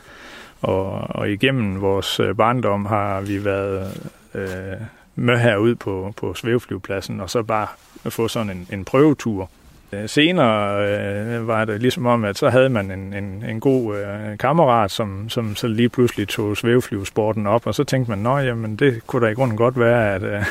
Og, 0.61 0.91
og 0.91 1.31
igennem 1.31 1.81
vores 1.81 2.19
øh, 2.19 2.35
barndom 2.35 2.85
har 2.85 3.21
vi 3.21 3.45
været 3.45 4.11
øh, 4.33 4.81
med 5.15 5.37
herude 5.37 5.75
på, 5.75 6.13
på 6.17 6.33
svæveflyvepladsen, 6.33 7.19
og 7.19 7.29
så 7.29 7.43
bare 7.43 7.67
få 8.09 8.27
sådan 8.27 8.49
en, 8.49 8.67
en 8.71 8.85
prøvetur. 8.85 9.49
Øh, 9.95 10.09
senere 10.09 10.87
øh, 10.87 11.47
var 11.47 11.65
det 11.65 11.81
ligesom 11.81 12.05
om, 12.05 12.23
at 12.23 12.37
så 12.37 12.49
havde 12.49 12.69
man 12.69 12.91
en, 12.91 13.13
en, 13.13 13.43
en 13.49 13.59
god 13.59 13.97
øh, 13.97 14.37
kammerat, 14.37 14.91
som, 14.91 15.29
som 15.29 15.55
så 15.55 15.67
lige 15.67 15.89
pludselig 15.89 16.27
tog 16.27 16.57
svæveflyvesporten 16.57 17.47
op, 17.47 17.67
og 17.67 17.75
så 17.75 17.83
tænkte 17.83 18.11
man, 18.11 18.19
nå 18.19 18.37
jamen, 18.37 18.75
det 18.75 19.07
kunne 19.07 19.25
da 19.25 19.31
i 19.31 19.35
grunden 19.35 19.57
godt 19.57 19.79
være, 19.79 20.15
at, 20.15 20.23
øh, 20.23 20.45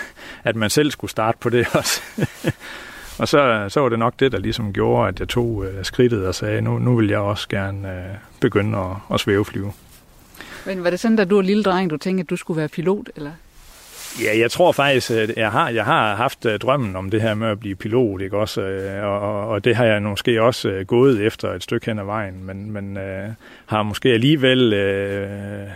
at 0.45 0.57
man 0.57 0.71
selv 0.71 0.91
skulle 0.91 1.11
starte 1.11 1.39
på 1.41 1.49
det 1.51 1.67
også. 1.79 2.03
og 3.19 3.29
så, 3.29 3.67
så 3.69 3.81
var 3.81 3.89
det 3.89 3.99
nok 3.99 4.15
det, 4.21 4.33
der 4.33 4.39
ligesom 4.39 4.73
gjorde, 4.73 5.09
at 5.09 5.21
jeg 5.21 5.29
tog 5.29 5.65
øh, 5.67 5.85
skridtet 5.85 6.27
og 6.27 6.35
sagde, 6.35 6.61
nu, 6.61 6.79
nu 6.79 6.97
vil 6.97 7.09
jeg 7.09 7.19
også 7.19 7.49
gerne 7.49 7.89
øh, 7.89 8.15
begynde 8.41 8.79
at, 8.79 9.15
at 9.15 9.21
svæveflyve. 9.21 9.73
Men 10.67 10.85
var 10.85 10.91
det 10.91 11.01
sådan, 11.01 11.17
da 11.17 11.25
du 11.25 11.35
var 11.35 11.43
lille 11.43 11.63
dreng, 11.63 11.91
du 11.91 11.97
tænkte, 11.97 12.23
at 12.23 12.31
du 12.31 12.37
skulle 12.37 12.59
være 12.59 12.69
pilot, 12.69 13.11
eller? 13.17 13.31
Ja, 14.23 14.39
jeg 14.39 14.51
tror 14.51 14.73
faktisk, 14.73 15.11
at 15.11 15.37
jeg 15.37 15.51
har, 15.51 15.69
jeg 15.69 15.85
har 15.85 16.15
haft 16.15 16.47
øh, 16.47 16.59
drømmen 16.59 16.97
om 16.97 17.11
det 17.11 17.23
her 17.23 17.35
med 17.35 17.49
at 17.49 17.61
blive 17.61 17.77
pilot, 17.77 18.21
ikke 18.21 18.39
også? 18.39 18.61
Øh, 18.61 19.05
og, 19.05 19.21
og, 19.21 19.49
og 19.49 19.65
det 19.65 19.77
har 19.77 19.85
jeg 19.85 20.03
måske 20.03 20.43
også 20.43 20.69
øh, 20.69 20.87
gået 20.87 21.27
efter 21.27 21.53
et 21.53 21.63
stykke 21.63 21.87
hen 21.87 21.99
ad 21.99 22.05
vejen, 22.05 22.45
men, 22.45 22.71
men 22.71 22.97
øh, 22.97 23.29
har 23.67 23.83
måske 23.83 24.09
alligevel 24.09 24.73
øh, 24.73 25.69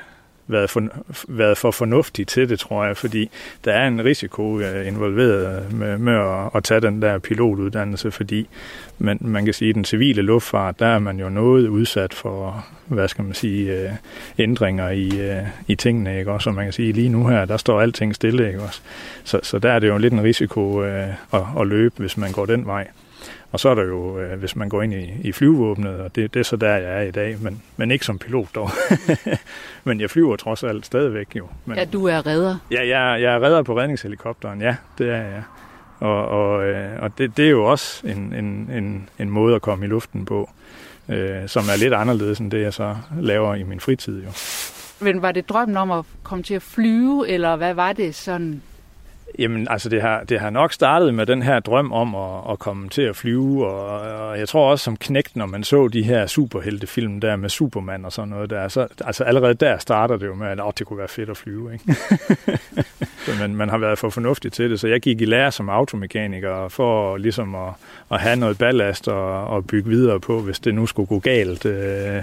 været 0.48 0.70
for, 0.70 0.88
været 1.28 1.58
for 1.58 1.70
fornuftig 1.70 2.26
til 2.26 2.48
det, 2.48 2.60
tror 2.60 2.84
jeg, 2.84 2.96
fordi 2.96 3.30
der 3.64 3.72
er 3.72 3.88
en 3.88 4.04
risiko 4.04 4.60
øh, 4.60 4.86
involveret 4.86 5.72
med, 5.72 5.98
med 5.98 6.14
at, 6.14 6.50
at 6.54 6.64
tage 6.64 6.80
den 6.80 7.02
der 7.02 7.18
pilotuddannelse, 7.18 8.10
fordi 8.10 8.48
man, 8.98 9.18
man 9.20 9.44
kan 9.44 9.54
sige, 9.54 9.68
at 9.68 9.74
den 9.74 9.84
civile 9.84 10.22
luftfart, 10.22 10.80
der 10.80 10.86
er 10.86 10.98
man 10.98 11.20
jo 11.20 11.28
noget 11.28 11.68
udsat 11.68 12.14
for, 12.14 12.66
hvad 12.86 13.08
skal 13.08 13.24
man 13.24 13.34
sige, 13.34 13.72
øh, 13.72 13.90
ændringer 14.38 14.90
i, 14.90 15.08
øh, 15.20 15.42
i 15.66 15.74
tingene, 15.74 16.18
ikke 16.18 16.32
også? 16.32 16.50
Og 16.50 16.56
man 16.56 16.66
kan 16.66 16.72
sige, 16.72 16.92
lige 16.92 17.08
nu 17.08 17.26
her, 17.26 17.44
der 17.44 17.56
står 17.56 17.80
alting 17.80 18.14
stille, 18.14 18.46
ikke 18.46 18.62
også? 18.62 18.80
Så, 19.24 19.40
så 19.42 19.58
der 19.58 19.72
er 19.72 19.78
det 19.78 19.88
jo 19.88 19.98
lidt 19.98 20.12
en 20.12 20.22
risiko 20.22 20.80
at, 20.80 21.08
at 21.60 21.66
løbe, 21.66 21.94
hvis 21.96 22.16
man 22.16 22.32
går 22.32 22.46
den 22.46 22.66
vej. 22.66 22.88
Og 23.52 23.60
så 23.60 23.68
er 23.68 23.74
der 23.74 23.82
jo, 23.82 24.18
øh, 24.18 24.38
hvis 24.38 24.56
man 24.56 24.68
går 24.68 24.82
ind 24.82 24.94
i, 24.94 25.10
i 25.20 25.32
flyvåbnet, 25.32 26.00
og 26.00 26.16
det, 26.16 26.34
det 26.34 26.40
er 26.40 26.44
så 26.44 26.56
der, 26.56 26.76
jeg 26.76 26.98
er 26.98 27.02
i 27.02 27.10
dag, 27.10 27.36
men, 27.40 27.62
men 27.76 27.90
ikke 27.90 28.04
som 28.04 28.18
pilot 28.18 28.48
dog. 28.54 28.70
men 29.84 30.00
jeg 30.00 30.10
flyver 30.10 30.36
trods 30.36 30.64
alt 30.64 30.86
stadigvæk 30.86 31.36
jo. 31.36 31.46
Men, 31.64 31.76
ja, 31.76 31.84
du 31.84 32.06
er 32.06 32.26
redder. 32.26 32.56
Ja, 32.70 32.80
jeg, 32.80 33.22
jeg 33.22 33.34
er 33.34 33.42
redder 33.42 33.62
på 33.62 33.78
redningshelikopteren, 33.78 34.60
ja, 34.60 34.76
det 34.98 35.10
er 35.10 35.22
jeg. 35.22 35.42
Og, 36.00 36.28
og, 36.28 36.66
øh, 36.66 37.02
og 37.02 37.18
det, 37.18 37.36
det 37.36 37.46
er 37.46 37.50
jo 37.50 37.64
også 37.64 38.06
en, 38.06 38.34
en, 38.34 38.70
en, 38.72 39.08
en 39.18 39.30
måde 39.30 39.54
at 39.54 39.62
komme 39.62 39.84
i 39.84 39.88
luften 39.88 40.24
på, 40.24 40.50
øh, 41.08 41.48
som 41.48 41.62
er 41.62 41.78
lidt 41.78 41.94
anderledes 41.94 42.38
end 42.38 42.50
det, 42.50 42.62
jeg 42.62 42.74
så 42.74 42.96
laver 43.20 43.54
i 43.54 43.62
min 43.62 43.80
fritid 43.80 44.24
jo. 44.24 44.30
Men 45.00 45.22
var 45.22 45.32
det 45.32 45.48
drømmen 45.48 45.76
om 45.76 45.90
at 45.90 46.04
komme 46.22 46.44
til 46.44 46.54
at 46.54 46.62
flyve, 46.62 47.28
eller 47.28 47.56
hvad 47.56 47.74
var 47.74 47.92
det 47.92 48.14
sådan, 48.14 48.62
Jamen, 49.38 49.68
altså 49.70 49.88
det 49.88 50.02
har, 50.02 50.24
det 50.24 50.40
har 50.40 50.50
nok 50.50 50.72
startet 50.72 51.14
med 51.14 51.26
den 51.26 51.42
her 51.42 51.60
drøm 51.60 51.92
om 51.92 52.14
at, 52.14 52.52
at 52.52 52.58
komme 52.58 52.88
til 52.88 53.02
at 53.02 53.16
flyve, 53.16 53.66
og, 53.66 54.00
og 54.28 54.38
jeg 54.38 54.48
tror 54.48 54.70
også 54.70 54.84
som 54.84 54.96
knægt, 54.96 55.36
når 55.36 55.46
man 55.46 55.64
så 55.64 55.88
de 55.88 56.02
her 56.02 56.26
superheltefilm 56.26 57.20
der 57.20 57.36
med 57.36 57.48
Superman 57.48 58.04
og 58.04 58.12
sådan 58.12 58.28
noget 58.28 58.50
der, 58.50 58.68
så 58.68 58.86
altså 59.04 59.24
allerede 59.24 59.54
der 59.54 59.78
starter 59.78 60.16
det 60.16 60.26
jo 60.26 60.34
med, 60.34 60.46
at 60.46 60.60
oh, 60.60 60.72
det 60.78 60.86
kunne 60.86 60.98
være 60.98 61.08
fedt 61.08 61.30
at 61.30 61.36
flyve, 61.36 61.72
ikke? 61.72 61.94
så 63.26 63.30
man, 63.40 63.54
man 63.54 63.68
har 63.68 63.78
været 63.78 63.98
for 63.98 64.10
fornuftig 64.10 64.52
til 64.52 64.70
det, 64.70 64.80
så 64.80 64.88
jeg 64.88 65.00
gik 65.00 65.20
i 65.20 65.24
lære 65.24 65.52
som 65.52 65.68
automekaniker 65.68 66.68
for 66.68 67.16
ligesom 67.16 67.54
at, 67.54 67.72
at 68.10 68.20
have 68.20 68.36
noget 68.36 68.58
ballast 68.58 69.08
og, 69.08 69.46
og 69.46 69.66
bygge 69.66 69.88
videre 69.88 70.20
på, 70.20 70.40
hvis 70.40 70.60
det 70.60 70.74
nu 70.74 70.86
skulle 70.86 71.06
gå 71.06 71.18
galt, 71.18 71.66
øh, 71.66 72.22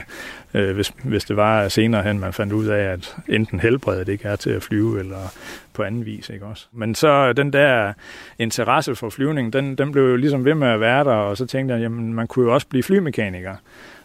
øh, 0.55 0.75
hvis, 0.75 0.93
hvis 1.03 1.25
det 1.25 1.37
var 1.37 1.67
senere 1.67 2.03
hen, 2.03 2.19
man 2.19 2.33
fandt 2.33 2.53
ud 2.53 2.65
af, 2.65 2.83
at 2.83 3.15
enten 3.29 3.59
helbredet 3.59 4.09
ikke 4.09 4.27
er 4.27 4.35
til 4.35 4.49
at 4.49 4.63
flyve, 4.63 4.99
eller 4.99 5.33
på 5.73 5.83
anden 5.83 6.05
vis, 6.05 6.29
ikke 6.29 6.45
også? 6.45 6.67
Men 6.71 6.95
så 6.95 7.33
den 7.33 7.53
der 7.53 7.93
interesse 8.39 8.95
for 8.95 9.09
flyvning, 9.09 9.53
den, 9.53 9.75
den 9.75 9.91
blev 9.91 10.03
jo 10.03 10.15
ligesom 10.15 10.45
ved 10.45 10.53
med 10.53 10.67
at 10.67 10.79
være 10.79 11.03
der, 11.03 11.13
og 11.13 11.37
så 11.37 11.45
tænkte 11.45 11.73
jeg, 11.73 11.81
jamen 11.81 12.13
man 12.13 12.27
kunne 12.27 12.45
jo 12.45 12.53
også 12.53 12.67
blive 12.67 12.83
flymekaniker. 12.83 13.55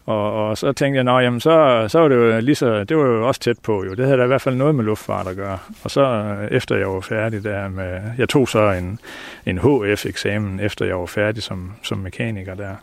Og, 0.07 0.49
og 0.49 0.59
så 0.59 0.73
tænkte 0.73 0.97
jeg, 0.97 1.05
nå, 1.05 1.19
jamen 1.19 1.41
så, 1.41 1.85
så 1.89 1.99
var 1.99 2.09
det 2.09 2.17
jo 2.17 2.41
lige 2.41 2.55
så, 2.55 2.85
det 2.85 2.97
var 2.97 3.05
jo 3.05 3.27
også 3.27 3.41
tæt 3.41 3.59
på 3.63 3.85
jo. 3.85 3.95
Det 3.95 4.05
havde 4.05 4.19
da 4.19 4.25
i 4.25 4.27
hvert 4.27 4.43
fald 4.43 4.55
noget 4.55 4.75
med 4.75 4.85
luftfart 4.85 5.27
at 5.27 5.37
gøre. 5.37 5.59
Og 5.85 5.91
så 5.91 6.01
øh, 6.01 6.49
efter 6.51 6.77
jeg 6.77 6.89
var 6.89 7.01
færdig 7.01 7.45
der 7.45 7.69
med, 7.69 8.01
jeg 8.19 8.29
tog 8.29 8.49
så 8.49 8.71
en, 8.71 8.99
en 9.47 9.59
HF-eksamen, 9.59 10.61
efter 10.61 10.87
jeg 10.87 10.99
var 10.99 11.07
færdig 11.07 11.43
som, 11.43 11.73
som 11.83 11.99
mekaniker 11.99 12.55
der. 12.55 12.75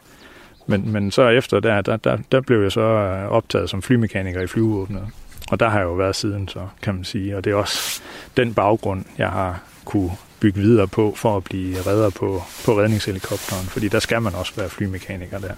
Men, 0.68 0.92
men 0.92 1.12
så 1.12 1.28
efter 1.28 1.60
der, 1.60 1.82
der, 1.82 1.98
der, 1.98 2.18
der 2.32 2.42
blev 2.42 2.62
jeg 2.62 2.72
så 2.72 2.82
optaget 3.30 3.70
som 3.70 3.82
flymekaniker 3.82 4.42
i 4.42 4.48
flyvåbnet. 4.48 5.08
Og 5.52 5.60
der 5.60 5.70
har 5.70 5.80
jeg 5.80 5.86
jo 5.86 5.94
været 5.94 6.16
siden, 6.16 6.48
så 6.48 6.68
kan 6.82 6.96
man 6.96 7.04
sige. 7.04 7.38
Og 7.38 7.44
det 7.44 7.52
er 7.52 7.56
også 7.56 8.02
den 8.38 8.54
baggrund, 8.54 9.06
jeg 9.18 9.30
har 9.30 9.64
kunne 9.86 10.12
bygge 10.40 10.60
videre 10.60 10.88
på 10.88 11.14
for 11.16 11.38
at 11.38 11.44
blive 11.44 11.82
redder 11.82 12.10
på, 12.10 12.42
på 12.66 12.80
redningshelikopteren. 12.80 13.66
Fordi 13.66 13.88
der 13.88 14.00
skal 14.00 14.22
man 14.22 14.36
også 14.36 14.54
være 14.56 14.70
flymekaniker 14.70 15.40
der. 15.40 15.54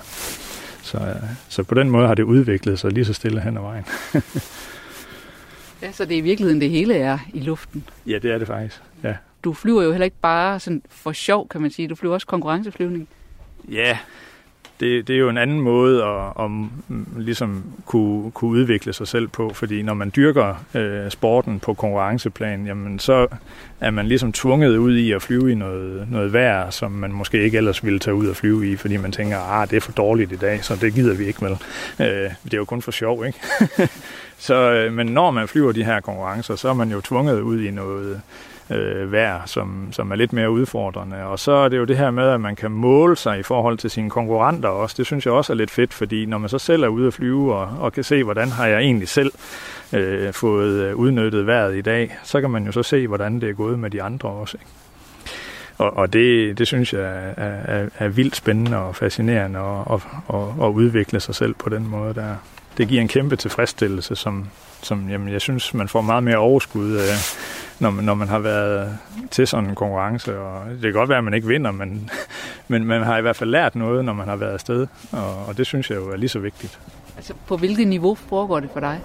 Så, 0.82 1.16
så 1.50 1.64
på 1.64 1.76
den 1.76 1.90
måde 1.90 2.08
har 2.08 2.16
det 2.16 2.24
udviklet 2.24 2.80
sig 2.80 2.92
lige 2.92 3.06
så 3.06 3.14
stille 3.14 3.42
hen 3.42 3.58
ad 3.58 3.62
vejen. 3.62 3.86
ja, 5.82 5.92
så 5.92 6.06
det 6.06 6.14
er 6.14 6.18
i 6.18 6.22
virkeligheden 6.22 6.62
det 6.62 6.70
hele 6.70 6.96
er 6.96 7.18
i 7.34 7.40
luften? 7.40 7.84
Ja, 8.08 8.20
det 8.20 8.32
er 8.32 8.38
det 8.38 8.48
faktisk, 8.48 8.82
ja. 9.04 9.16
Du 9.44 9.54
flyver 9.54 9.84
jo 9.84 9.92
heller 9.92 10.06
ikke 10.06 10.18
bare 10.22 10.60
sådan 10.60 10.82
for 10.90 11.12
sjov, 11.12 11.48
kan 11.50 11.62
man 11.62 11.72
sige. 11.72 11.88
Du 11.88 11.96
flyver 11.96 12.14
også 12.14 12.28
konkurrenceflyvning. 12.28 13.08
Ja, 13.72 13.98
det, 14.80 15.08
det 15.08 15.16
er 15.16 15.20
jo 15.20 15.30
en 15.30 15.38
anden 15.38 15.60
måde 15.60 16.04
at, 16.04 16.46
at 16.46 16.52
ligesom 17.18 17.64
kunne, 17.86 18.32
kunne 18.32 18.52
udvikle 18.52 18.94
sig 18.94 19.08
selv 19.08 19.28
på, 19.28 19.52
fordi 19.54 19.82
når 19.82 19.94
man 19.94 20.12
dyrker 20.16 20.66
øh, 20.74 21.12
sporten 21.12 21.60
på 21.60 21.74
konkurrenceplan, 21.74 22.66
jamen 22.66 23.00
så 23.00 23.28
er 23.80 23.92
man 23.92 24.08
ligesom 24.08 24.34
tvunget 24.34 24.78
ud 24.78 24.98
i 24.98 25.12
at 25.12 25.22
flyve 25.22 25.52
i 25.52 25.56
noget, 25.56 26.08
noget 26.12 26.34
vejr, 26.34 26.70
som 26.70 26.92
man 26.92 27.12
måske 27.12 27.44
ikke 27.44 27.58
ellers 27.58 27.86
ville 27.86 28.00
tage 28.00 28.16
ud 28.16 28.28
og 28.28 28.36
flyve 28.36 28.72
i, 28.72 28.76
fordi 28.76 28.98
man 28.98 29.12
tænker, 29.12 29.38
ah, 29.38 29.70
det 29.70 29.78
er 29.78 29.82
for 29.82 29.92
dårligt 29.92 30.32
i 30.32 30.36
dag, 30.36 30.64
så 30.64 30.76
det 30.76 30.94
gider 30.94 31.16
vi 31.16 31.26
ikke 31.26 31.44
med. 31.44 31.52
Øh, 32.00 32.32
det 32.44 32.54
er 32.54 32.58
jo 32.58 32.66
kun 32.66 32.82
for 32.82 32.92
sjov, 32.92 33.26
ikke? 33.26 33.40
så, 34.48 34.72
øh, 34.72 34.94
men 34.94 35.08
når 35.08 35.32
man 35.32 35.48
flyver 35.48 35.72
de 35.72 35.84
her 35.84 36.00
konkurrencer, 36.00 36.56
så 36.56 36.70
er 36.70 36.74
man 36.74 36.92
jo 36.92 37.02
tvunget 37.02 37.42
ud 37.42 37.62
i 37.62 37.72
noget 37.72 38.22
øh, 38.70 39.12
vejr, 39.12 39.42
som, 39.46 39.88
som 39.92 40.12
er 40.12 40.16
lidt 40.16 40.34
mere 40.34 40.52
udfordrende. 40.52 41.24
Og 41.24 41.40
så 41.40 41.52
er 41.52 41.70
det 41.70 41.78
jo 41.78 41.84
det 41.84 41.98
her 41.98 42.12
med, 42.12 42.30
at 42.30 42.42
man 42.42 42.56
kan 42.56 42.72
måle 42.72 43.16
sig 43.16 43.40
i 43.40 43.44
forhold 43.44 43.78
til 43.78 43.90
sine 43.90 44.10
konkurrenter 44.10 44.70
også. 44.70 44.96
Det 44.98 45.06
synes 45.06 45.26
jeg 45.26 45.34
også 45.34 45.54
er 45.54 45.58
lidt 45.58 45.72
fedt, 45.72 45.94
fordi 45.94 46.26
når 46.26 46.38
man 46.38 46.50
så 46.50 46.60
selv 46.60 46.84
er 46.84 46.88
ude 46.88 47.08
at 47.08 47.14
flyve 47.14 47.56
og, 47.56 47.70
og 47.80 47.94
kan 47.94 48.04
se, 48.04 48.24
hvordan 48.24 48.50
har 48.50 48.68
jeg 48.68 48.80
egentlig 48.80 49.08
selv 49.08 49.32
øh, 49.94 50.34
fået 50.34 50.84
øh, 50.84 50.96
udnyttet 50.96 51.48
vejret 51.48 51.78
i 51.78 51.82
dag, 51.82 52.18
så 52.24 52.42
kan 52.42 52.50
man 52.50 52.66
jo 52.66 52.72
så 52.72 52.84
se, 52.84 53.08
hvordan 53.08 53.42
det 53.42 53.50
er 53.50 53.54
gået 53.54 53.80
med 53.80 53.90
de 53.90 54.04
andre 54.04 54.30
også. 54.30 54.58
Ikke? 54.58 54.72
Og, 55.80 55.98
og 55.98 56.14
det, 56.14 56.58
det 56.58 56.68
synes 56.68 56.94
jeg 56.94 57.34
er, 57.38 57.44
er, 57.48 57.90
er 57.98 58.08
vildt 58.08 58.36
spændende 58.36 58.78
og 58.78 58.96
fascinerende 58.96 59.60
at, 59.60 59.94
at, 59.94 60.02
at, 60.36 60.66
at 60.66 60.68
udvikle 60.68 61.20
sig 61.20 61.36
selv 61.36 61.54
på 61.54 61.70
den 61.70 61.88
måde 61.88 62.14
der. 62.14 62.36
det 62.78 62.88
giver 62.88 63.02
en 63.02 63.08
kæmpe 63.08 63.36
tilfredsstillelse, 63.36 64.16
som, 64.16 64.48
som 64.82 65.10
jamen, 65.10 65.30
jeg 65.30 65.42
synes, 65.42 65.74
man 65.74 65.88
får 65.88 66.02
meget 66.02 66.24
mere 66.24 66.38
overskud, 66.38 66.96
af, 66.96 67.04
når, 67.80 67.90
man, 67.90 68.06
når 68.06 68.14
man 68.14 68.28
har 68.28 68.40
været 68.40 68.98
til 69.32 69.48
sådan 69.48 69.70
en 69.70 69.76
konkurrence. 69.76 70.40
Og 70.40 70.70
det 70.72 70.82
kan 70.82 70.94
godt 70.94 71.10
være, 71.10 71.18
at 71.18 71.24
man 71.24 71.34
ikke 71.34 71.48
vinder, 71.48 71.72
men, 71.72 72.10
men 72.68 72.86
man 72.86 73.04
har 73.04 73.18
i 73.18 73.22
hvert 73.22 73.36
fald 73.36 73.50
lært 73.50 73.76
noget, 73.76 74.06
når 74.06 74.14
man 74.14 74.28
har 74.28 74.36
været 74.36 74.54
afsted, 74.54 74.88
og, 75.12 75.46
og 75.48 75.58
det 75.58 75.66
synes 75.66 75.90
jeg 75.90 75.98
jo 75.98 76.12
er 76.12 76.18
lige 76.18 76.30
så 76.30 76.40
vigtigt. 76.40 76.80
Altså, 77.18 77.34
på 77.48 77.58
hvilket 77.58 77.88
niveau 77.88 78.16
foregår 78.16 78.60
det 78.60 78.70
for 78.74 78.80
dig? 78.80 79.00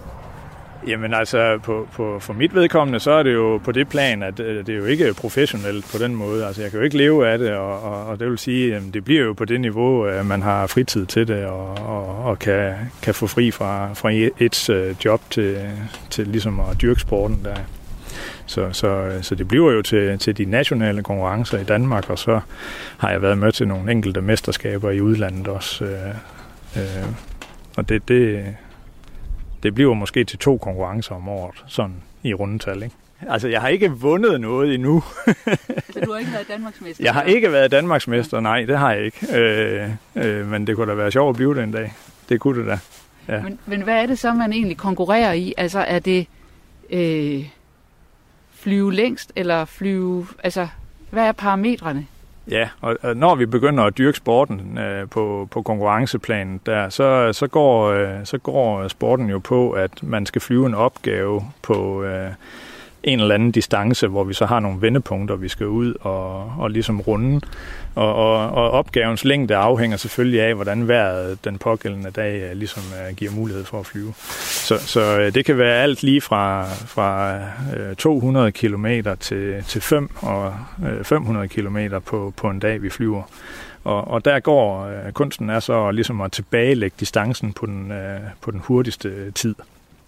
Jamen 0.87 1.15
altså, 1.15 1.59
på, 1.63 1.89
på, 1.93 2.19
for 2.21 2.33
mit 2.33 2.55
vedkommende, 2.55 3.01
så 3.01 3.11
er 3.11 3.23
det 3.23 3.35
jo 3.35 3.61
på 3.65 3.73
det 3.73 3.89
plan, 3.89 4.23
at 4.23 4.41
øh, 4.41 4.67
det 4.67 4.75
er 4.75 4.79
jo 4.79 4.85
ikke 4.85 5.15
professionelt 5.15 5.89
på 5.93 5.99
den 5.99 6.15
måde. 6.15 6.47
Altså, 6.47 6.63
jeg 6.63 6.71
kan 6.71 6.79
jo 6.79 6.85
ikke 6.85 6.97
leve 6.97 7.29
af 7.29 7.39
det, 7.39 7.53
og, 7.53 7.83
og, 7.83 8.07
og 8.07 8.21
det 8.21 8.31
vil 8.31 8.39
sige, 8.39 8.77
at 8.77 8.83
det 8.95 9.05
bliver 9.05 9.23
jo 9.23 9.33
på 9.33 9.45
det 9.45 9.61
niveau, 9.61 10.05
at 10.05 10.27
man 10.27 10.43
har 10.43 10.67
fritid 10.67 11.07
til 11.07 11.29
det, 11.29 11.47
og, 11.47 11.79
og, 11.79 12.25
og 12.25 12.39
kan, 12.39 12.75
kan 13.03 13.15
få 13.15 13.27
fri 13.27 13.51
fra, 13.51 13.93
fra 13.95 14.11
et 14.39 14.71
øh, 14.71 14.95
job 15.05 15.21
til, 15.31 15.71
til 16.11 16.27
ligesom 16.27 16.61
at 16.61 16.83
dyrke 16.83 17.01
sporten 17.01 17.41
der. 17.45 17.57
Så, 18.47 18.73
så, 18.73 19.19
så 19.23 19.35
det 19.35 19.49
bliver 19.49 19.73
jo 19.73 19.83
til, 19.83 20.19
til 20.19 20.39
de 20.39 20.45
nationale 20.45 21.03
konkurrencer 21.03 21.59
i 21.59 21.65
Danmark, 21.65 22.11
og 22.11 22.19
så 22.19 22.41
har 22.99 23.11
jeg 23.11 23.23
været 23.23 23.39
med 23.39 23.53
til 23.53 23.69
nogle 23.69 23.93
enkelte 23.93 24.21
mesterskaber 24.21 24.91
i 24.91 25.01
udlandet 25.01 25.49
også. 25.49 25.85
Øh, 25.85 26.09
øh, 26.77 27.05
og 27.77 27.89
det, 27.89 28.09
det, 28.09 28.45
det 29.63 29.75
bliver 29.75 29.95
måske 29.95 30.25
til 30.25 30.39
to 30.39 30.57
konkurrencer 30.57 31.15
om 31.15 31.29
året, 31.29 31.65
sådan 31.67 31.97
i 32.23 32.35
rundetal, 32.35 32.83
ikke? 32.83 32.95
Altså, 33.29 33.49
jeg 33.49 33.61
har 33.61 33.69
ikke 33.69 33.91
vundet 33.91 34.41
noget 34.41 34.75
endnu. 34.75 35.03
altså, 35.37 36.01
du 36.05 36.13
har 36.13 36.19
ikke 36.19 36.33
været 36.33 36.49
Danmarksmester? 36.49 37.05
Jeg 37.05 37.15
har 37.15 37.23
ikke 37.23 37.53
været 37.53 37.71
Danmarksmester, 37.71 38.41
nej, 38.41 38.65
det 38.65 38.79
har 38.79 38.93
jeg 38.93 39.05
ikke. 39.05 39.39
Øh, 39.39 39.91
øh, 40.17 40.47
men 40.47 40.67
det 40.67 40.77
kunne 40.77 40.91
da 40.91 40.95
være 40.95 41.11
sjovt 41.11 41.31
at 41.31 41.37
blive 41.37 41.55
det 41.55 41.63
en 41.63 41.73
dag. 41.73 41.93
Det 42.29 42.41
kunne 42.41 42.61
det 42.61 42.67
da. 42.67 42.79
Ja. 43.29 43.43
Men, 43.43 43.59
men 43.67 43.83
hvad 43.83 44.03
er 44.03 44.07
det 44.07 44.19
så, 44.19 44.35
man 44.35 44.53
egentlig 44.53 44.77
konkurrerer 44.77 45.33
i? 45.33 45.55
Altså, 45.57 45.79
er 45.79 45.99
det 45.99 46.27
øh, 46.91 47.45
flyve 48.65 48.93
længst, 48.93 49.33
eller 49.37 49.65
flyve... 49.65 50.27
Altså, 50.43 50.69
hvad 51.11 51.27
er 51.27 51.33
parametrene? 51.33 52.07
Ja, 52.51 52.69
og, 52.81 52.97
og 53.03 53.17
når 53.17 53.35
vi 53.35 53.47
begynder 53.47 53.85
at 53.85 53.99
dyrke 53.99 54.17
sporten 54.17 54.79
øh, 54.79 55.09
på, 55.09 55.49
på 55.51 55.63
konkurrenceplanen, 55.63 56.61
der, 56.67 56.89
så, 56.89 57.33
så, 57.33 57.47
går, 57.47 57.87
øh, 57.91 58.25
så 58.25 58.39
går 58.39 58.89
sporten 58.89 59.31
jo 59.31 59.39
på, 59.39 59.71
at 59.71 60.03
man 60.03 60.27
skal 60.27 60.41
flyve 60.41 60.67
en 60.67 60.75
opgave 60.75 61.43
på 61.63 62.03
øh, 62.03 62.31
en 63.05 63.21
eller 63.21 63.35
anden 63.35 63.51
distance, 63.51 64.07
hvor 64.07 64.25
vi 64.25 64.35
så 64.35 64.47
har 64.47 64.61
nogle 64.61 64.83
vendepunkter, 64.83 65.37
vi 65.37 65.49
skal 65.49 65.67
ud 65.67 65.95
og, 66.01 66.53
og 66.59 66.71
ligesom 66.71 67.01
runde. 67.01 67.41
Og, 67.95 68.15
og, 68.15 68.51
og 68.51 68.71
opgavens 68.71 69.25
længde 69.25 69.57
afhænger 69.57 69.97
selvfølgelig 69.97 70.43
af, 70.43 70.55
hvordan 70.55 70.89
vejret 70.89 71.45
den 71.45 71.59
pågældende 71.59 72.11
dag 72.11 72.43
øh, 72.43 72.57
ligesom 72.57 72.83
øh, 72.83 73.17
giver 73.17 73.33
mulighed 73.33 73.65
for 73.65 73.81
at 73.81 73.87
flyve. 73.87 74.13
Så, 74.41 74.79
så 74.79 75.19
øh, 75.21 75.35
det 75.35 75.45
kan 75.45 75.59
være 75.59 75.83
alt 75.83 76.03
lige 76.03 76.21
fra, 76.21 76.65
fra 76.73 77.39
200 77.99 78.53
km 78.53 78.87
til, 79.21 79.65
til 79.69 79.81
5 79.81 80.11
og 80.17 80.55
500 81.03 81.49
km 81.49 81.79
på, 82.07 82.33
på 82.37 82.51
en 82.51 82.59
dag, 82.59 82.83
vi 82.83 82.91
flyver. 82.91 83.23
Og, 83.85 84.09
og 84.09 84.25
der 84.25 84.41
går 84.41 84.91
kunsten 85.13 85.51
er 85.51 85.61
så 85.61 85.91
ligesom 85.91 86.21
at 86.21 86.33
tilbagelægge 86.33 86.97
distancen 87.01 87.53
på 87.53 87.67
den, 87.67 87.93
på 88.41 88.51
den 88.51 88.61
hurtigste 88.61 89.31
tid 89.31 89.55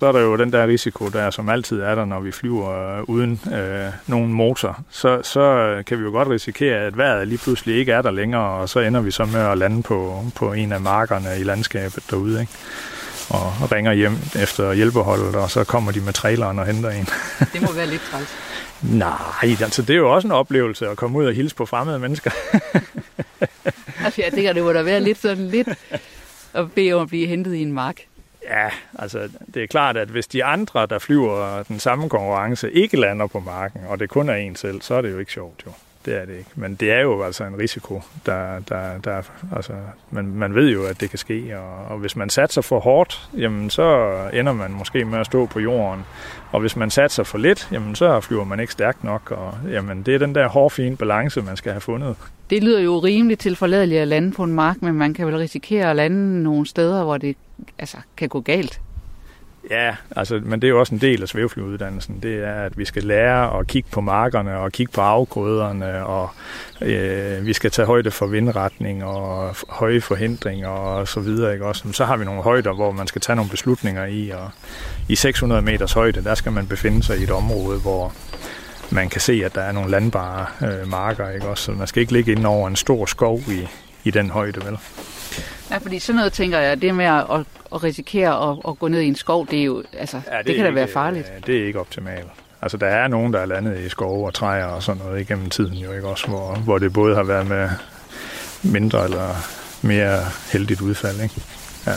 så 0.01 0.07
er 0.07 0.12
der 0.12 0.20
jo 0.20 0.36
den 0.36 0.53
der 0.53 0.66
risiko 0.66 1.09
der, 1.09 1.30
som 1.30 1.49
altid 1.49 1.80
er 1.80 1.94
der, 1.94 2.05
når 2.05 2.20
vi 2.20 2.32
flyver 2.32 2.99
øh, 2.99 3.03
uden 3.03 3.40
øh, 3.53 3.92
nogen 4.07 4.32
motor. 4.32 4.80
Så, 4.90 5.20
så 5.22 5.76
kan 5.86 5.99
vi 5.99 6.05
jo 6.05 6.11
godt 6.11 6.28
risikere, 6.28 6.78
at 6.78 6.97
vejret 6.97 7.28
lige 7.28 7.38
pludselig 7.38 7.76
ikke 7.76 7.92
er 7.92 8.03
der 8.03 8.11
længere, 8.11 8.51
og 8.51 8.68
så 8.68 8.80
ender 8.80 9.01
vi 9.01 9.11
så 9.11 9.24
med 9.24 9.40
at 9.40 9.59
lande 9.59 9.82
på, 9.82 10.24
på 10.34 10.53
en 10.53 10.72
af 10.72 10.80
markerne 10.80 11.28
i 11.40 11.42
landskabet 11.42 12.05
derude. 12.11 12.40
Ikke? 12.40 12.53
og 13.28 13.72
ringer 13.72 13.92
hjem 13.92 14.18
efter 14.42 14.72
hjælpeholdet, 14.72 15.34
og 15.34 15.51
så 15.51 15.64
kommer 15.64 15.92
de 15.92 16.01
med 16.01 16.12
traileren 16.12 16.59
og 16.59 16.66
henter 16.66 16.90
en. 16.90 17.09
det 17.53 17.62
må 17.62 17.72
være 17.72 17.86
lidt 17.86 18.03
træls. 18.11 18.28
Nej, 18.82 19.57
altså 19.61 19.82
det 19.82 19.90
er 19.90 19.99
jo 19.99 20.14
også 20.14 20.28
en 20.28 20.32
oplevelse 20.32 20.88
at 20.88 20.97
komme 20.97 21.18
ud 21.18 21.24
og 21.24 21.34
hilse 21.34 21.57
på 21.57 21.66
fremmede 21.66 21.99
mennesker. 21.99 22.30
altså 24.05 24.22
jeg 24.22 24.32
tænker, 24.32 24.53
det 24.53 24.62
må 24.62 24.72
da 24.72 24.82
være 24.82 25.01
lidt 25.01 25.18
sådan 25.18 25.49
lidt 25.49 25.68
at 26.55 26.72
bede 26.72 26.92
om 26.92 27.03
at 27.03 27.09
blive 27.09 27.26
hentet 27.26 27.55
i 27.55 27.62
en 27.62 27.72
mark. 27.72 28.01
Ja, 28.47 28.70
altså 28.99 29.28
det 29.55 29.62
er 29.62 29.66
klart, 29.66 29.97
at 29.97 30.09
hvis 30.09 30.26
de 30.26 30.44
andre, 30.44 30.86
der 30.86 30.99
flyver 30.99 31.62
den 31.62 31.78
samme 31.78 32.09
konkurrence, 32.09 32.72
ikke 32.72 33.01
lander 33.01 33.26
på 33.26 33.40
marken, 33.40 33.80
og 33.88 34.01
det 34.01 34.09
kun 34.09 34.28
er 34.28 34.34
en 34.34 34.57
selv, 34.57 34.82
så 34.82 34.94
er 34.94 35.03
det 35.03 35.12
jo 35.12 35.18
ikke 35.18 35.32
sjovt 35.32 35.62
jo. 35.66 35.72
Det 36.07 36.16
er 36.16 36.24
det 36.24 36.38
ikke. 36.38 36.50
Men 36.54 36.74
det 36.74 36.92
er 36.92 37.00
jo 37.00 37.22
altså 37.22 37.44
en 37.44 37.59
risiko, 37.59 38.02
der, 38.26 38.61
der, 38.68 38.98
der 38.98 39.22
altså, 39.57 39.72
man, 40.11 40.26
man 40.26 40.54
ved 40.54 40.70
jo, 40.70 40.84
at 40.84 41.00
det 41.00 41.11
kan 41.11 41.18
ske, 41.18 41.59
og, 41.59 41.84
og 41.84 41.98
hvis 41.98 42.16
man 42.16 42.30
satser 42.30 42.62
for 42.62 42.80
hårdt, 42.80 43.28
jamen 43.38 43.70
så 43.70 44.16
ender 44.32 44.52
man 44.52 44.70
måske 44.72 45.04
med 45.04 45.18
at 45.18 45.26
stå 45.26 45.46
på 45.46 45.61
jorden. 45.61 46.04
Og 46.52 46.61
hvis 46.61 46.76
man 46.76 46.90
satser 46.90 47.22
for 47.22 47.38
lidt, 47.38 47.68
jamen 47.72 47.94
så 47.94 48.20
flyver 48.20 48.44
man 48.44 48.61
ikke 48.61 48.72
stærkt 48.72 49.04
nok, 49.04 49.30
og 49.30 49.54
jamen 49.70 50.02
det 50.02 50.14
er 50.14 50.18
den 50.18 50.34
der 50.34 50.48
hårfine 50.48 50.96
balance, 50.96 51.42
man 51.42 51.57
skal 51.57 51.72
have 51.72 51.80
fundet. 51.80 52.16
Det 52.50 52.64
lyder 52.64 52.80
jo 52.80 52.98
rimelig 52.98 53.38
tilforladeligt 53.38 54.00
at 54.00 54.09
lande 54.09 54.32
på 54.32 54.42
en 54.42 54.52
mark, 54.52 54.82
men 54.82 54.94
man 54.94 55.14
kan 55.14 55.26
vel 55.26 55.36
risikere 55.36 55.90
at 55.90 55.96
lande 55.96 56.42
nogle 56.42 56.66
steder, 56.66 57.04
hvor 57.04 57.16
det 57.16 57.36
altså, 57.78 57.96
kan 58.16 58.28
gå 58.28 58.40
galt. 58.40 58.80
Ja, 59.70 59.96
altså, 60.16 60.40
men 60.44 60.62
det 60.62 60.66
er 60.66 60.70
jo 60.70 60.80
også 60.80 60.94
en 60.94 61.00
del 61.00 61.22
af 61.22 61.28
svæveflyuddannelsen. 61.28 62.18
Det 62.22 62.44
er, 62.44 62.54
at 62.54 62.78
vi 62.78 62.84
skal 62.84 63.04
lære 63.04 63.58
at 63.58 63.66
kigge 63.66 63.88
på 63.92 64.00
markerne 64.00 64.58
og 64.58 64.72
kigge 64.72 64.92
på 64.92 65.00
afgrøderne, 65.00 66.06
og 66.06 66.30
øh, 66.82 67.46
vi 67.46 67.52
skal 67.52 67.70
tage 67.70 67.86
højde 67.86 68.10
for 68.10 68.26
vindretning 68.26 69.04
og 69.04 69.56
høje 69.68 70.00
forhindringer 70.00 70.68
og 70.68 71.08
så 71.08 71.20
videre. 71.20 71.52
Ikke? 71.52 71.66
Også, 71.66 71.92
så 71.92 72.04
har 72.04 72.16
vi 72.16 72.24
nogle 72.24 72.42
højder, 72.42 72.72
hvor 72.72 72.90
man 72.90 73.06
skal 73.06 73.20
tage 73.20 73.36
nogle 73.36 73.50
beslutninger 73.50 74.04
i, 74.04 74.30
og 74.30 74.50
i 75.08 75.16
600 75.16 75.62
meters 75.62 75.92
højde, 75.92 76.24
der 76.24 76.34
skal 76.34 76.52
man 76.52 76.66
befinde 76.66 77.02
sig 77.02 77.18
i 77.18 77.22
et 77.22 77.30
område, 77.30 77.80
hvor 77.80 78.12
man 78.90 79.08
kan 79.08 79.20
se, 79.20 79.42
at 79.44 79.54
der 79.54 79.62
er 79.62 79.72
nogle 79.72 79.90
landbare 79.90 80.46
øh, 80.62 80.88
marker. 80.88 81.30
Ikke? 81.30 81.48
Også, 81.48 81.64
så 81.64 81.72
man 81.72 81.86
skal 81.86 82.00
ikke 82.00 82.12
ligge 82.12 82.32
ind 82.32 82.46
over 82.46 82.68
en 82.68 82.76
stor 82.76 83.06
skov 83.06 83.40
i, 83.48 83.68
i 84.04 84.10
den 84.10 84.30
højde, 84.30 84.66
vel? 84.66 84.78
Ja, 85.70 85.76
fordi 85.78 85.98
sådan 85.98 86.16
noget, 86.16 86.32
tænker 86.32 86.58
jeg, 86.58 86.82
det 86.82 86.94
med 86.94 87.04
at, 87.04 87.24
at 87.74 87.84
risikere 87.84 88.50
at, 88.50 88.58
at 88.68 88.78
gå 88.78 88.88
ned 88.88 89.00
i 89.00 89.06
en 89.06 89.16
skov, 89.16 89.46
det, 89.50 89.60
er 89.60 89.64
jo, 89.64 89.82
altså, 89.98 90.20
ja, 90.32 90.38
det, 90.38 90.46
det 90.46 90.56
kan 90.56 90.64
da 90.64 90.70
være 90.70 90.88
farligt. 90.88 91.26
Ja, 91.34 91.52
det 91.52 91.62
er 91.62 91.66
ikke 91.66 91.80
optimalt. 91.80 92.26
Altså, 92.62 92.76
der 92.76 92.86
er 92.86 93.08
nogen, 93.08 93.32
der 93.32 93.40
er 93.40 93.46
landet 93.46 93.80
i 93.80 93.88
skove 93.88 94.26
og 94.26 94.34
træer 94.34 94.64
og 94.64 94.82
sådan 94.82 95.02
noget 95.04 95.20
igennem 95.20 95.50
tiden 95.50 95.74
jo, 95.74 95.92
ikke 95.92 96.08
også? 96.08 96.26
Hvor, 96.26 96.54
hvor 96.54 96.78
det 96.78 96.92
både 96.92 97.14
har 97.14 97.22
været 97.22 97.46
med 97.46 97.68
mindre 98.62 99.04
eller 99.04 99.34
mere 99.82 100.20
heldigt 100.52 100.80
udfald, 100.80 101.20
ikke? 101.20 101.34
Ja. 101.86 101.92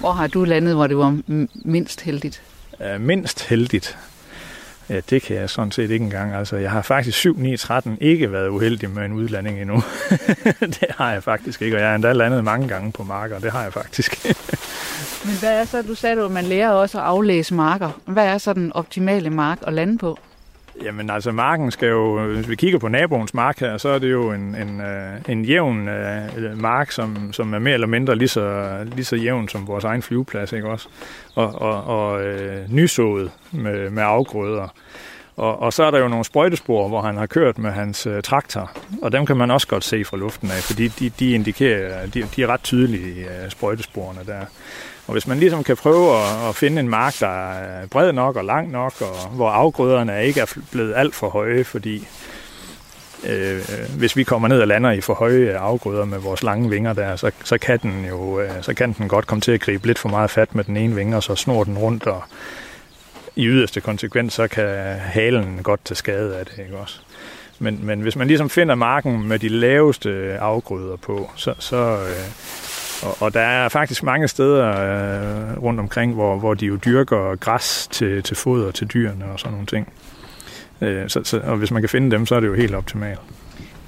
Hvor 0.00 0.12
har 0.12 0.26
du 0.26 0.44
landet, 0.44 0.74
hvor 0.74 0.86
det 0.86 0.96
var 0.98 1.18
mindst 1.64 2.00
heldigt? 2.00 2.42
Uh, 2.80 3.00
mindst 3.00 3.44
heldigt? 3.48 3.98
Ja, 4.88 5.00
det 5.10 5.22
kan 5.22 5.36
jeg 5.36 5.50
sådan 5.50 5.72
set 5.72 5.90
ikke 5.90 6.04
engang. 6.04 6.34
Altså, 6.34 6.56
jeg 6.56 6.70
har 6.70 6.82
faktisk 6.82 7.18
7, 7.18 7.36
9, 7.38 7.56
13 7.56 7.98
ikke 8.00 8.32
været 8.32 8.48
uheldig 8.48 8.90
med 8.90 9.04
en 9.04 9.12
udlanding 9.12 9.60
endnu. 9.60 9.82
det 10.80 10.86
har 10.90 11.12
jeg 11.12 11.22
faktisk 11.22 11.62
ikke, 11.62 11.76
og 11.76 11.80
jeg 11.80 11.88
har 11.88 11.94
endda 11.94 12.12
landet 12.12 12.44
mange 12.44 12.68
gange 12.68 12.92
på 12.92 13.02
marker, 13.02 13.38
det 13.38 13.52
har 13.52 13.62
jeg 13.62 13.72
faktisk. 13.72 14.24
Men 15.24 15.34
hvad 15.40 15.60
er 15.60 15.64
så, 15.64 15.82
du 15.82 15.94
sagde 15.94 16.24
at 16.24 16.30
man 16.30 16.44
lærer 16.44 16.70
også 16.70 16.98
at 16.98 17.04
aflæse 17.04 17.54
marker. 17.54 18.00
Hvad 18.04 18.26
er 18.26 18.38
så 18.38 18.52
den 18.52 18.72
optimale 18.72 19.30
mark 19.30 19.58
at 19.66 19.72
lande 19.72 19.98
på? 19.98 20.18
Jamen 20.82 21.10
altså, 21.10 21.32
marken 21.32 21.70
skal 21.70 21.88
jo, 21.88 22.26
hvis 22.26 22.48
vi 22.48 22.56
kigger 22.56 22.78
på 22.78 22.88
naboens 22.88 23.34
mark 23.34 23.60
her, 23.60 23.76
så 23.76 23.88
er 23.88 23.98
det 23.98 24.12
jo 24.12 24.32
en, 24.32 24.54
en, 24.54 24.80
øh, 24.80 25.20
en 25.28 25.44
jævn 25.44 25.88
uh, 25.88 26.58
mark, 26.58 26.90
som, 26.90 27.32
som 27.32 27.54
er 27.54 27.58
mere 27.58 27.74
eller 27.74 27.86
mindre 27.86 28.16
lige 28.16 28.28
så, 28.28 28.76
lige 28.94 29.04
så 29.04 29.16
jævn 29.16 29.48
som 29.48 29.66
vores 29.66 29.84
egen 29.84 30.02
flyveplads, 30.02 30.52
ikke 30.52 30.68
også? 30.68 30.88
Og, 31.34 31.54
og, 31.54 31.84
og 31.84 32.24
øh, 32.24 32.72
nysået 32.72 33.30
med, 33.52 33.90
med 33.90 34.02
afgrøder. 34.02 34.68
Og, 35.36 35.62
og 35.62 35.72
så 35.72 35.84
er 35.84 35.90
der 35.90 35.98
jo 35.98 36.08
nogle 36.08 36.24
sprøjtespor, 36.24 36.88
hvor 36.88 37.00
han 37.00 37.16
har 37.16 37.26
kørt 37.26 37.58
med 37.58 37.70
hans 37.70 38.06
uh, 38.06 38.20
traktor, 38.24 38.70
og 39.02 39.12
dem 39.12 39.26
kan 39.26 39.36
man 39.36 39.50
også 39.50 39.66
godt 39.66 39.84
se 39.84 40.04
fra 40.04 40.16
luften 40.16 40.50
af, 40.50 40.62
fordi 40.62 40.88
de, 40.88 41.10
de 41.18 41.30
indikerer, 41.30 42.06
de, 42.06 42.22
de 42.36 42.42
er 42.42 42.46
ret 42.46 42.62
tydelige, 42.62 43.24
uh, 43.24 43.50
sprøjtesporene 43.50 44.20
der. 44.26 44.40
Og 45.06 45.12
hvis 45.12 45.26
man 45.26 45.38
ligesom 45.38 45.64
kan 45.64 45.76
prøve 45.76 46.16
at, 46.16 46.48
at 46.48 46.56
finde 46.56 46.80
en 46.80 46.88
mark, 46.88 47.20
der 47.20 47.52
er 47.52 47.86
bred 47.86 48.12
nok 48.12 48.36
og 48.36 48.44
lang 48.44 48.70
nok, 48.70 48.92
og 49.00 49.28
hvor 49.30 49.50
afgrøderne 49.50 50.26
ikke 50.26 50.40
er 50.40 50.58
blevet 50.72 50.94
alt 50.96 51.14
for 51.14 51.28
høje, 51.28 51.64
fordi 51.64 52.08
øh, 53.26 53.60
hvis 53.98 54.16
vi 54.16 54.24
kommer 54.24 54.48
ned 54.48 54.60
og 54.60 54.68
lander 54.68 54.90
i 54.90 55.00
for 55.00 55.14
høje 55.14 55.56
afgrøder 55.56 56.04
med 56.04 56.18
vores 56.18 56.42
lange 56.42 56.70
vinger 56.70 56.92
der, 56.92 57.16
så, 57.16 57.30
så, 57.44 57.58
kan 57.58 57.78
den 57.78 58.04
jo 58.08 58.40
øh, 58.40 58.50
så 58.62 58.74
kan 58.74 58.92
den 58.92 59.08
godt 59.08 59.26
komme 59.26 59.40
til 59.40 59.52
at 59.52 59.60
gribe 59.60 59.86
lidt 59.86 59.98
for 59.98 60.08
meget 60.08 60.30
fat 60.30 60.54
med 60.54 60.64
den 60.64 60.76
ene 60.76 60.94
vinge, 60.94 61.16
og 61.16 61.22
så 61.22 61.34
snor 61.34 61.64
den 61.64 61.78
rundt, 61.78 62.06
og 62.06 62.22
i 63.36 63.46
yderste 63.46 63.80
konsekvens, 63.80 64.32
så 64.32 64.48
kan 64.48 64.98
halen 64.98 65.60
godt 65.62 65.84
tage 65.84 65.96
skade 65.96 66.36
af 66.36 66.46
det, 66.46 66.58
ikke 66.58 66.76
også? 66.76 67.00
Men, 67.58 67.80
men 67.82 68.00
hvis 68.00 68.16
man 68.16 68.26
ligesom 68.26 68.50
finder 68.50 68.74
marken 68.74 69.28
med 69.28 69.38
de 69.38 69.48
laveste 69.48 70.38
afgrøder 70.38 70.96
på, 70.96 71.30
så, 71.36 71.54
så, 71.58 71.76
øh, 71.76 72.30
og, 73.04 73.22
og 73.22 73.34
der 73.34 73.40
er 73.40 73.68
faktisk 73.68 74.02
mange 74.02 74.28
steder 74.28 74.68
øh, 74.68 75.62
rundt 75.62 75.80
omkring, 75.80 76.14
hvor, 76.14 76.38
hvor 76.38 76.54
de 76.54 76.66
jo 76.66 76.76
dyrker 76.76 77.36
græs 77.36 77.88
til, 77.90 78.22
til 78.22 78.36
foder 78.36 78.70
til 78.70 78.86
dyrene 78.86 79.24
og 79.24 79.40
sådan 79.40 79.52
nogle 79.52 79.66
ting. 79.66 79.92
Øh, 80.80 81.08
så, 81.08 81.20
så, 81.24 81.40
og 81.40 81.56
hvis 81.56 81.70
man 81.70 81.82
kan 81.82 81.88
finde 81.88 82.10
dem, 82.10 82.26
så 82.26 82.34
er 82.34 82.40
det 82.40 82.46
jo 82.46 82.54
helt 82.54 82.74
optimalt. 82.74 83.20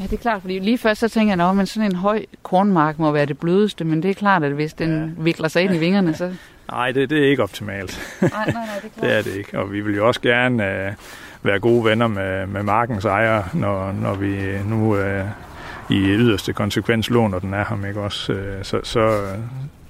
Ja, 0.00 0.04
det 0.04 0.12
er 0.12 0.16
klart, 0.16 0.40
fordi 0.40 0.58
lige 0.58 0.78
først 0.78 1.00
så 1.00 1.08
tænker 1.08 1.36
jeg, 1.36 1.60
at 1.60 1.68
sådan 1.68 1.90
en 1.90 1.96
høj 1.96 2.24
kornmark 2.42 2.98
må 2.98 3.12
være 3.12 3.26
det 3.26 3.38
blødeste, 3.38 3.84
men 3.84 4.02
det 4.02 4.10
er 4.10 4.14
klart, 4.14 4.42
at 4.42 4.52
hvis 4.52 4.74
den 4.74 5.14
ja. 5.16 5.22
vikler 5.22 5.48
sig 5.48 5.62
ind 5.62 5.74
i 5.74 5.78
vingerne, 5.78 6.14
så... 6.14 6.34
Nej, 6.70 6.92
det, 6.92 7.10
det 7.10 7.18
er 7.24 7.30
ikke 7.30 7.42
optimalt. 7.42 8.18
Nej, 8.20 8.30
nej, 8.32 8.52
nej, 8.52 8.64
det 8.82 8.90
er 8.96 9.00
det 9.06 9.18
er 9.18 9.22
det 9.22 9.36
ikke. 9.36 9.58
Og 9.58 9.72
vi 9.72 9.80
vil 9.80 9.96
jo 9.96 10.06
også 10.06 10.20
gerne 10.20 10.86
øh, 10.86 10.92
være 11.42 11.58
gode 11.58 11.84
venner 11.84 12.06
med, 12.06 12.46
med 12.46 12.62
markens 12.62 13.04
ejer, 13.04 13.42
når, 13.54 13.92
når 13.92 14.14
vi 14.14 14.58
nu 14.64 14.96
øh, 14.96 15.24
i 15.90 15.94
yderste 15.94 16.52
konsekvens 16.52 17.10
låner 17.10 17.38
den 17.38 17.54
af 17.54 17.64
ham. 17.64 17.84
Ikke 17.84 18.00
også? 18.00 18.32
Øh, 18.32 18.64
så, 18.64 18.80
så 18.82 19.00
øh, 19.00 19.38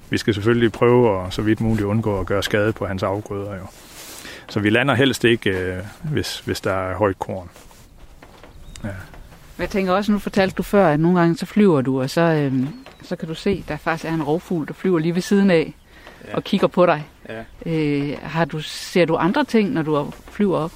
vi 0.09 0.17
skal 0.17 0.33
selvfølgelig 0.33 0.71
prøve 0.71 1.25
at 1.25 1.33
så 1.33 1.41
vidt 1.41 1.61
muligt 1.61 1.85
undgå 1.85 2.19
at 2.19 2.25
gøre 2.25 2.43
skade 2.43 2.73
på 2.73 2.85
hans 2.85 3.03
afgrøder. 3.03 3.55
Jo. 3.55 3.65
Så 4.49 4.59
vi 4.59 4.69
lander 4.69 4.95
helst 4.95 5.23
ikke, 5.23 5.49
øh, 5.49 5.83
hvis, 6.03 6.39
hvis 6.39 6.61
der 6.61 6.73
er 6.73 6.95
højt 6.95 7.19
korn. 7.19 7.49
Ja. 8.83 8.89
Jeg 9.59 9.69
tænker 9.69 9.93
også, 9.93 10.11
nu 10.11 10.19
fortalte 10.19 10.55
du 10.55 10.63
før, 10.63 10.87
at 10.87 10.99
nogle 10.99 11.19
gange 11.19 11.37
så 11.37 11.45
flyver 11.45 11.81
du, 11.81 12.01
og 12.01 12.09
så, 12.09 12.21
øhm, 12.21 12.67
så 13.01 13.15
kan 13.15 13.27
du 13.27 13.33
se, 13.33 13.63
der 13.67 13.77
faktisk 13.77 14.05
er 14.05 14.13
en 14.13 14.23
rovfugl, 14.23 14.67
der 14.67 14.73
flyver 14.73 14.99
lige 14.99 15.15
ved 15.15 15.21
siden 15.21 15.51
af 15.51 15.73
ja. 16.27 16.35
og 16.35 16.43
kigger 16.43 16.67
på 16.67 16.85
dig. 16.85 17.07
Ja. 17.29 17.43
Øh, 17.65 18.17
har 18.21 18.45
du, 18.45 18.59
ser 18.61 19.05
du 19.05 19.15
andre 19.15 19.43
ting, 19.43 19.73
når 19.73 19.81
du 19.81 20.11
flyver 20.31 20.57
op? 20.57 20.71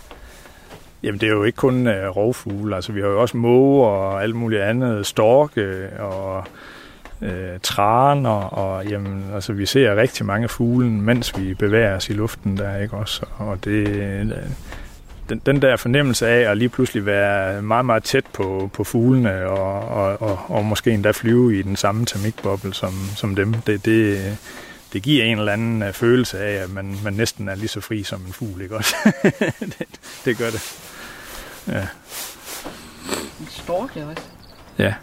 Jamen, 1.03 1.21
det 1.21 1.27
er 1.27 1.33
jo 1.33 1.43
ikke 1.43 1.55
kun 1.55 1.87
øh, 1.87 2.09
rovfugle. 2.09 2.75
Altså, 2.75 2.91
vi 2.91 3.01
har 3.01 3.07
jo 3.07 3.21
også 3.21 3.37
måge 3.37 3.87
og 3.87 4.23
alt 4.23 4.35
muligt 4.35 4.61
andet, 4.61 5.05
storke 5.05 5.89
og 5.99 6.43
øh, 7.21 7.59
træner, 7.63 8.29
og 8.29 8.85
jamen, 8.85 9.23
altså, 9.33 9.53
vi 9.53 9.65
ser 9.65 9.95
rigtig 9.95 10.25
mange 10.25 10.47
fugle, 10.47 10.89
mens 10.89 11.37
vi 11.37 11.53
bevæger 11.53 11.95
os 11.95 12.09
i 12.09 12.13
luften 12.13 12.57
der, 12.57 12.77
ikke 12.77 12.95
også? 12.95 13.25
Og 13.37 13.65
det, 13.65 13.87
øh, 13.87 14.31
den, 15.29 15.41
den 15.45 15.61
der 15.61 15.75
fornemmelse 15.75 16.27
af 16.27 16.51
at 16.51 16.57
lige 16.57 16.69
pludselig 16.69 17.05
være 17.05 17.61
meget, 17.61 17.85
meget 17.85 18.03
tæt 18.03 18.25
på, 18.33 18.69
på 18.73 18.83
fuglene 18.83 19.47
og, 19.47 19.87
og, 19.87 20.21
og, 20.21 20.39
og 20.47 20.65
måske 20.65 20.91
endda 20.91 21.11
flyve 21.11 21.59
i 21.59 21.61
den 21.61 21.75
samme 21.75 22.05
termikboble 22.05 22.73
som, 22.73 22.93
som 23.15 23.35
dem, 23.35 23.53
det, 23.53 23.85
det, 23.85 24.37
det 24.93 25.03
giver 25.03 25.25
en 25.25 25.37
eller 25.37 25.53
anden 25.53 25.83
øh, 25.83 25.93
følelse 25.93 26.39
af, 26.39 26.63
at 26.63 26.69
man, 26.69 26.95
man 27.03 27.13
næsten 27.13 27.49
er 27.49 27.55
lige 27.55 27.67
så 27.67 27.81
fri 27.81 28.03
som 28.03 28.21
en 28.27 28.33
fugl, 28.33 28.61
ikke 28.61 28.75
også? 28.75 28.95
det, 29.59 29.87
det 30.25 30.37
gør 30.37 30.49
det. 30.49 30.90
Ja. 31.67 31.87
En 33.39 33.47
storke 33.49 34.05
også? 34.05 34.23
Ja. 34.77 34.83
ja. 34.83 34.93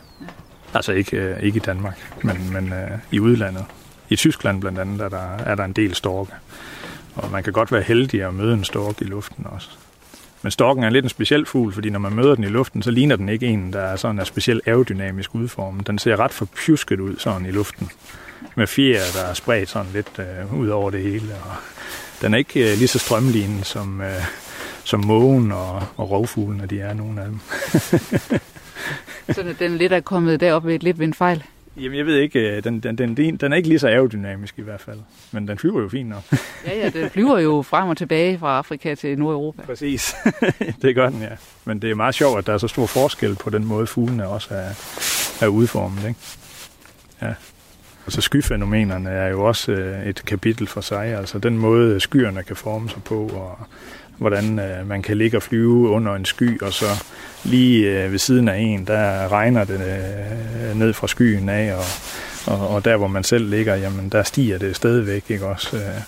Altså 0.75 0.93
ikke, 0.93 1.17
øh, 1.17 1.43
ikke 1.43 1.57
i 1.57 1.61
Danmark, 1.61 2.13
men, 2.23 2.53
men 2.53 2.73
uh, 2.73 2.99
i 3.11 3.21
udlandet. 3.21 3.65
I 4.09 4.17
Tyskland 4.17 4.61
blandt 4.61 4.79
andet 4.79 5.01
er 5.01 5.09
der, 5.09 5.37
er 5.37 5.55
der 5.55 5.65
en 5.65 5.73
del 5.73 5.95
storke. 5.95 6.33
Og 7.15 7.31
man 7.31 7.43
kan 7.43 7.53
godt 7.53 7.73
være 7.73 7.83
heldig 7.83 8.23
at 8.23 8.35
møde 8.35 8.55
en 8.55 8.65
stork 8.65 9.01
i 9.01 9.05
luften 9.05 9.47
også. 9.51 9.69
Men 10.43 10.51
storken 10.51 10.85
er 10.85 10.91
lidt 10.91 11.05
en 11.05 11.09
speciel 11.09 11.47
fugl, 11.47 11.73
fordi 11.73 11.91
når 11.91 11.99
man 11.99 12.13
møder 12.13 12.35
den 12.35 12.45
i 12.45 12.49
luften, 12.49 12.83
så 12.83 12.91
ligner 12.91 13.17
den 13.17 13.29
ikke 13.29 13.47
en, 13.47 13.73
der 13.73 13.81
er 13.81 13.97
sådan 13.97 14.19
er 14.19 14.25
specielt 14.25 14.69
aerodynamisk 14.69 15.35
udformet. 15.35 15.87
Den 15.87 15.99
ser 15.99 16.17
ret 16.17 16.33
forpjusket 16.33 17.01
ud 17.01 17.17
sådan 17.19 17.47
i 17.47 17.51
luften. 17.51 17.91
Med 18.55 18.67
fjer, 18.67 19.01
der 19.15 19.23
er 19.23 19.35
spredt 19.35 19.69
sådan 19.69 19.93
lidt 19.93 20.19
øh, 20.19 20.55
ud 20.55 20.69
over 20.69 20.91
det 20.91 21.03
hele. 21.03 21.35
Og 21.45 21.57
den 22.21 22.35
er 22.35 22.39
ikke 22.39 22.73
øh, 22.73 22.79
lige 22.79 22.89
så 22.89 22.99
strømlignet 22.99 23.67
som, 23.67 24.01
øh, 24.01 24.25
som 24.89 25.05
mågen 25.05 25.53
og, 25.53 25.83
og 25.97 26.11
rovfuglene, 26.11 26.67
de 26.67 26.81
er 26.81 26.95
nogle 26.95 27.21
af 27.21 27.27
dem. 27.27 27.41
så 29.35 29.55
den 29.59 29.77
lidt 29.77 29.93
er 29.93 30.01
kommet 30.01 30.41
deroppe 30.41 30.79
lidt 30.79 30.99
ved 30.99 31.07
en 31.07 31.15
fejl? 31.15 31.45
Jamen, 31.77 31.99
jeg 31.99 32.07
ved 32.07 32.17
ikke, 32.17 32.57
øh, 32.57 32.65
den, 32.65 32.81
den, 32.81 32.99
den, 32.99 33.37
den 33.37 33.53
er 33.53 33.57
ikke 33.57 33.69
lige 33.69 33.79
så 33.79 33.89
aerodynamisk 33.89 34.59
i 34.59 34.63
hvert 34.63 34.81
fald, 34.81 34.99
men 35.33 35.49
den 35.49 35.59
flyver 35.59 35.83
jo 35.83 35.89
fint 35.89 36.09
nok. 36.09 36.23
ja, 36.67 36.79
ja, 36.79 36.89
den 36.89 37.11
flyver 37.11 37.39
jo 37.39 37.63
frem 37.63 37.89
og 37.89 37.97
tilbage 37.97 38.39
fra 38.39 38.59
Afrika 38.59 38.95
til 38.95 39.19
Nordeuropa. 39.19 39.63
Præcis, 39.63 40.15
det 40.83 40.95
gør 40.95 41.11
den, 41.11 41.23
ja. 41.23 41.37
Men 41.65 41.83
det 41.83 41.91
er 41.91 41.95
meget 41.95 42.15
sjovt, 42.15 42.39
at 42.39 42.47
der 42.47 42.53
er 42.53 42.59
så 42.59 42.69
stor 42.69 42.87
forskel 42.87 43.35
på 43.35 43.51
den 43.51 43.65
måde, 43.65 43.87
fuglene 43.87 44.29
også 44.29 44.49
er, 44.55 44.69
er 45.45 45.49
udformet, 45.49 46.09
ikke? 46.09 46.21
Ja. 47.23 47.35
Altså 48.07 48.21
skyfænomenerne 48.21 49.11
er 49.11 49.29
jo 49.29 49.45
også 49.45 49.73
øh, 49.73 50.07
et 50.07 50.25
kapitel 50.25 50.67
for 50.67 50.81
sig, 50.81 51.07
altså 51.07 51.39
den 51.39 51.59
måde 51.59 52.01
skyerne 52.01 52.43
kan 52.43 52.57
forme 52.57 52.91
sig 52.91 53.03
på, 53.03 53.27
og 53.27 53.59
hvordan 54.19 54.59
øh, 54.59 54.89
man 54.89 55.03
kan 55.03 55.17
ligge 55.17 55.37
og 55.37 55.43
flyve 55.43 55.89
under 55.89 56.15
en 56.15 56.25
sky, 56.25 56.63
og 56.63 56.73
så 56.73 57.05
lige 57.45 58.05
øh, 58.05 58.13
ved 58.13 58.19
siden 58.19 58.49
af 58.49 58.59
en, 58.59 58.87
der 58.87 59.33
regner 59.33 59.65
det 59.65 59.81
øh, 59.81 60.79
ned 60.79 60.93
fra 60.93 61.09
skyen 61.09 61.49
af, 61.49 61.75
og, 61.75 61.85
og, 62.55 62.69
og 62.69 62.85
der 62.85 62.97
hvor 62.97 63.09
man 63.09 63.25
selv 63.25 63.51
ligger, 63.51 63.75
jamen 63.75 64.09
der 64.09 64.23
stiger 64.23 64.59
det 64.59 64.77
stadigvæk, 64.77 65.25
ikke 65.29 65.47
også? 65.47 65.77
Øh, 65.77 66.03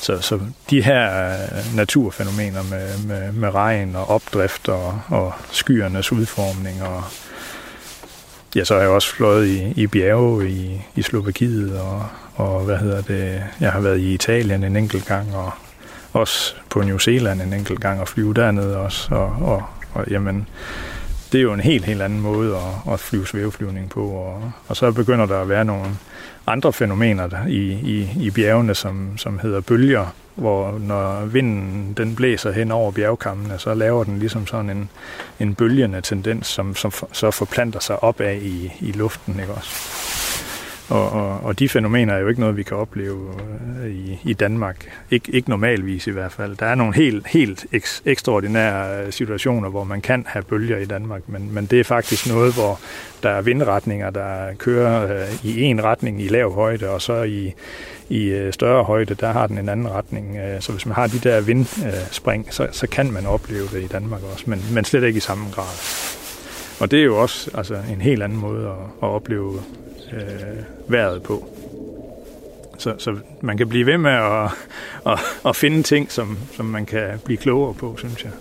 så, 0.00 0.20
så 0.20 0.40
de 0.70 0.82
her 0.82 1.32
øh, 1.32 1.76
naturfænomener 1.76 2.62
med, 2.62 2.98
med, 3.06 3.32
med 3.32 3.54
regn 3.54 3.96
og 3.96 4.10
opdrift 4.10 4.68
og, 4.68 5.00
og 5.08 5.32
skyernes 5.50 6.12
udformning 6.12 6.82
og 6.82 7.02
ja, 8.56 8.64
så 8.64 8.74
har 8.74 8.80
jeg 8.80 8.90
også 8.90 9.14
fløjet 9.14 9.46
i, 9.46 9.72
i 9.76 9.86
bjerge 9.86 10.48
i, 10.48 10.82
i 10.96 11.02
Slovakiet 11.02 11.80
og, 11.80 12.06
og 12.34 12.64
hvad 12.64 12.78
hedder 12.78 13.02
det, 13.02 13.42
jeg 13.60 13.72
har 13.72 13.80
været 13.80 13.98
i 13.98 14.14
Italien 14.14 14.64
en 14.64 14.76
enkelt 14.76 15.06
gang 15.06 15.36
og 15.36 15.52
også 16.12 16.54
på 16.70 16.82
New 16.82 16.98
Zealand 16.98 17.42
en 17.42 17.52
enkelt 17.52 17.80
gang 17.80 18.00
og 18.00 18.08
flyve 18.08 18.34
dernede 18.34 18.76
også 18.76 19.14
og, 19.14 19.36
og 19.40 19.62
og 19.96 20.04
jamen, 20.10 20.48
det 21.32 21.38
er 21.38 21.42
jo 21.42 21.52
en 21.52 21.60
helt, 21.60 21.84
helt 21.84 22.02
anden 22.02 22.20
måde 22.20 22.56
at, 22.56 22.92
at 22.92 23.00
flyve 23.00 23.26
svæveflyvning 23.26 23.90
på. 23.90 24.06
Og, 24.06 24.52
og 24.68 24.76
så 24.76 24.92
begynder 24.92 25.26
der 25.26 25.40
at 25.40 25.48
være 25.48 25.64
nogle 25.64 25.86
andre 26.46 26.72
fænomener 26.72 27.26
der 27.26 27.46
i, 27.46 27.72
i, 27.72 28.10
i 28.20 28.30
bjergene, 28.30 28.74
som, 28.74 29.18
som 29.18 29.38
hedder 29.38 29.60
bølger, 29.60 30.06
hvor 30.34 30.78
når 30.78 31.24
vinden 31.24 31.94
den 31.96 32.16
blæser 32.16 32.52
hen 32.52 32.70
over 32.72 32.92
bjergkammene, 32.92 33.58
så 33.58 33.74
laver 33.74 34.04
den 34.04 34.18
ligesom 34.18 34.46
sådan 34.46 34.70
en, 34.70 34.88
en 35.40 35.54
bølgende 35.54 36.00
tendens, 36.00 36.46
som, 36.46 36.74
som 36.74 36.92
så 37.12 37.30
forplanter 37.30 37.80
sig 37.80 38.02
opad 38.02 38.36
i, 38.36 38.72
i 38.80 38.92
luften. 38.92 39.40
Ikke 39.40 39.52
også? 39.52 39.70
Og, 40.88 41.10
og, 41.10 41.40
og 41.44 41.58
de 41.58 41.68
fænomener 41.68 42.14
er 42.14 42.18
jo 42.18 42.28
ikke 42.28 42.40
noget, 42.40 42.56
vi 42.56 42.62
kan 42.62 42.76
opleve 42.76 43.34
øh, 43.82 43.90
i, 43.90 44.20
i 44.24 44.32
Danmark. 44.32 44.88
Ik, 45.10 45.28
ikke 45.32 45.50
normalvis 45.50 46.06
i 46.06 46.10
hvert 46.10 46.32
fald. 46.32 46.56
Der 46.56 46.66
er 46.66 46.74
nogle 46.74 46.94
helt, 46.94 47.26
helt 47.26 47.66
eks, 47.72 48.02
ekstraordinære 48.04 49.04
øh, 49.04 49.12
situationer, 49.12 49.68
hvor 49.68 49.84
man 49.84 50.00
kan 50.00 50.24
have 50.28 50.42
bølger 50.42 50.78
i 50.78 50.84
Danmark, 50.84 51.22
men, 51.26 51.54
men 51.54 51.66
det 51.66 51.80
er 51.80 51.84
faktisk 51.84 52.28
noget, 52.28 52.54
hvor 52.54 52.80
der 53.22 53.30
er 53.30 53.42
vindretninger, 53.42 54.10
der 54.10 54.54
kører 54.58 55.22
øh, 55.22 55.44
i 55.44 55.62
en 55.62 55.84
retning 55.84 56.22
i 56.22 56.28
lav 56.28 56.52
højde, 56.52 56.90
og 56.90 57.02
så 57.02 57.22
i, 57.22 57.54
i 58.08 58.24
øh, 58.24 58.52
større 58.52 58.84
højde, 58.84 59.14
der 59.14 59.32
har 59.32 59.46
den 59.46 59.58
en 59.58 59.68
anden 59.68 59.90
retning. 59.90 60.38
Så 60.60 60.72
hvis 60.72 60.86
man 60.86 60.94
har 60.94 61.06
de 61.06 61.18
der 61.18 61.40
vindspring, 61.40 62.46
så, 62.50 62.68
så 62.72 62.86
kan 62.86 63.12
man 63.12 63.26
opleve 63.26 63.68
det 63.72 63.82
i 63.82 63.86
Danmark 63.86 64.20
også, 64.32 64.44
men, 64.46 64.62
men 64.72 64.84
slet 64.84 65.04
ikke 65.04 65.16
i 65.16 65.20
samme 65.20 65.44
grad. 65.54 65.76
Og 66.80 66.90
det 66.90 67.00
er 67.00 67.04
jo 67.04 67.18
også 67.18 67.50
altså, 67.54 67.74
en 67.92 68.00
helt 68.00 68.22
anden 68.22 68.38
måde 68.38 68.66
at, 68.68 68.74
at 69.02 69.08
opleve 69.08 69.60
øh, 70.12 70.92
vejret 70.92 71.22
på. 71.22 71.48
Så, 72.78 72.94
så 72.98 73.16
man 73.40 73.56
kan 73.56 73.68
blive 73.68 73.86
ved 73.86 73.98
med 73.98 74.10
at, 74.10 74.50
at, 75.12 75.18
at 75.46 75.56
finde 75.56 75.82
ting, 75.82 76.12
som, 76.12 76.38
som 76.52 76.66
man 76.66 76.86
kan 76.86 77.08
blive 77.24 77.36
klogere 77.36 77.74
på, 77.74 77.96
synes 77.96 78.24
jeg. 78.24 78.32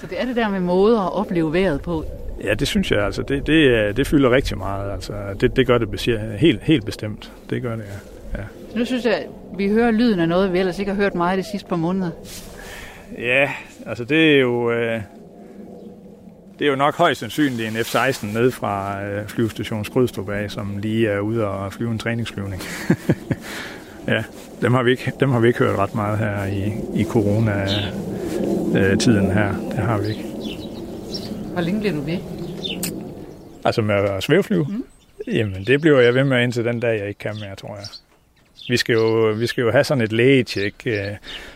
Så 0.00 0.06
det 0.06 0.20
er 0.20 0.26
det 0.26 0.36
der 0.36 0.48
med 0.48 0.60
måder 0.60 1.00
at 1.00 1.12
opleve 1.12 1.52
vejret 1.52 1.80
på? 1.80 2.04
Ja, 2.44 2.54
det 2.54 2.68
synes 2.68 2.90
jeg. 2.90 3.04
Altså, 3.04 3.22
det, 3.22 3.46
det, 3.46 3.96
det 3.96 4.06
fylder 4.06 4.30
rigtig 4.30 4.58
meget. 4.58 4.92
Altså, 4.92 5.12
det, 5.40 5.56
det 5.56 5.66
gør 5.66 5.78
det 5.78 6.20
helt, 6.38 6.62
helt 6.62 6.84
bestemt. 6.84 7.32
Det 7.50 7.62
gør 7.62 7.76
det, 7.76 7.84
ja. 8.34 8.38
ja. 8.38 8.44
Så 8.72 8.78
nu 8.78 8.84
synes 8.84 9.04
jeg, 9.04 9.14
at 9.14 9.26
vi 9.56 9.68
hører 9.68 9.90
lyden 9.90 10.20
af 10.20 10.28
noget, 10.28 10.52
vi 10.52 10.58
ellers 10.58 10.78
ikke 10.78 10.90
har 10.90 11.02
hørt 11.02 11.14
meget 11.14 11.38
de 11.38 11.50
sidste 11.50 11.68
par 11.68 11.76
måneder. 11.76 12.10
Ja, 13.18 13.50
altså 13.86 14.04
det 14.04 14.34
er 14.34 14.40
jo... 14.40 14.72
Øh, 14.72 15.00
det 16.58 16.64
er 16.64 16.68
jo 16.70 16.76
nok 16.76 16.96
højst 16.96 17.20
sandsynligt 17.20 17.68
en 17.68 17.76
F-16 17.76 18.26
ned 18.26 18.50
fra 18.50 19.04
øh, 19.04 19.26
flyvestation 19.26 19.84
Skrydstrup 19.84 20.28
af, 20.28 20.50
som 20.50 20.78
lige 20.78 21.08
er 21.08 21.20
ude 21.20 21.46
og 21.46 21.72
flyve 21.72 21.90
en 21.90 21.98
træningsflyvning. 21.98 22.62
ja, 24.08 24.24
dem 24.62 24.74
har, 24.74 24.82
vi 24.82 24.90
ikke, 24.90 25.12
dem 25.20 25.30
har 25.30 25.40
vi 25.40 25.46
ikke 25.46 25.58
hørt 25.58 25.78
ret 25.78 25.94
meget 25.94 26.18
her 26.18 26.44
i, 26.44 26.72
i 27.00 27.04
corona-tiden 27.04 29.30
her. 29.30 29.54
Det 29.70 29.78
har 29.78 29.98
vi 29.98 30.08
ikke. 30.08 30.24
Hvor 31.52 31.60
længe 31.60 31.80
bliver 31.80 31.94
du 31.94 32.00
ved? 32.00 32.18
Altså 33.64 33.82
med 33.82 33.94
at 33.94 34.22
svæveflyve? 34.22 34.66
Mm. 34.68 34.84
Jamen, 35.26 35.64
det 35.64 35.80
bliver 35.80 36.00
jeg 36.00 36.14
ved 36.14 36.24
med 36.24 36.42
indtil 36.42 36.64
den 36.64 36.80
dag, 36.80 36.98
jeg 36.98 37.08
ikke 37.08 37.18
kan 37.18 37.36
mere, 37.40 37.56
tror 37.56 37.76
jeg. 37.76 37.86
Vi 38.68 38.76
skal 38.76 38.92
jo, 38.92 39.34
vi 39.38 39.46
skal 39.46 39.62
jo 39.62 39.70
have 39.70 39.84
sådan 39.84 40.04
et 40.04 40.12
lægetjek 40.12 40.74
øh, 40.86 41.06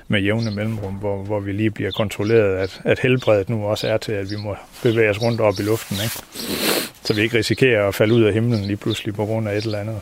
med 0.08 0.20
jævne 0.20 0.50
mellemrum, 0.50 0.94
hvor, 0.94 1.16
hvor 1.16 1.40
vi 1.40 1.52
lige 1.52 1.70
bliver 1.70 1.90
kontrolleret, 1.90 2.56
at, 2.56 2.80
at 2.84 2.98
helbredet 2.98 3.48
nu 3.48 3.64
også 3.64 3.88
er 3.88 3.96
til, 3.96 4.12
at 4.12 4.30
vi 4.30 4.36
må 4.36 4.56
bevæge 4.82 5.10
os 5.10 5.22
rundt 5.22 5.40
op 5.40 5.54
i 5.58 5.62
luften. 5.62 5.96
Ikke? 6.04 6.16
Så 7.04 7.14
vi 7.14 7.22
ikke 7.22 7.38
risikerer 7.38 7.88
at 7.88 7.94
falde 7.94 8.14
ud 8.14 8.22
af 8.22 8.32
himlen 8.32 8.60
lige 8.60 8.76
pludselig 8.76 9.14
på 9.14 9.24
grund 9.24 9.48
af 9.48 9.56
et 9.56 9.64
eller 9.64 9.78
andet. 9.78 10.00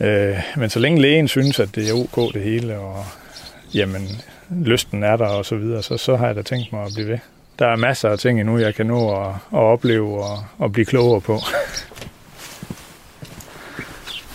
Øh, 0.00 0.40
men 0.56 0.70
så 0.70 0.78
længe 0.78 1.00
lægen 1.00 1.28
synes, 1.28 1.60
at 1.60 1.74
det 1.74 1.90
er 1.90 1.94
ok 1.94 2.34
det 2.34 2.42
hele, 2.42 2.78
og 2.78 3.04
jamen, 3.74 4.08
lysten 4.50 5.02
er 5.02 5.16
der 5.16 5.26
og 5.26 5.44
så 5.44 5.56
videre, 5.56 5.82
så, 5.82 5.96
så 5.96 6.16
har 6.16 6.26
jeg 6.26 6.36
da 6.36 6.42
tænkt 6.42 6.72
mig 6.72 6.84
at 6.84 6.90
blive 6.94 7.08
ved. 7.08 7.18
Der 7.58 7.66
er 7.66 7.76
masser 7.76 8.08
af 8.08 8.18
ting 8.18 8.40
endnu, 8.40 8.58
jeg 8.58 8.74
kan 8.74 8.86
nå 8.86 9.22
at, 9.22 9.28
at 9.52 9.58
opleve 9.58 10.24
og, 10.24 10.44
og 10.58 10.72
blive 10.72 10.84
klogere 10.84 11.20
på. 11.20 11.38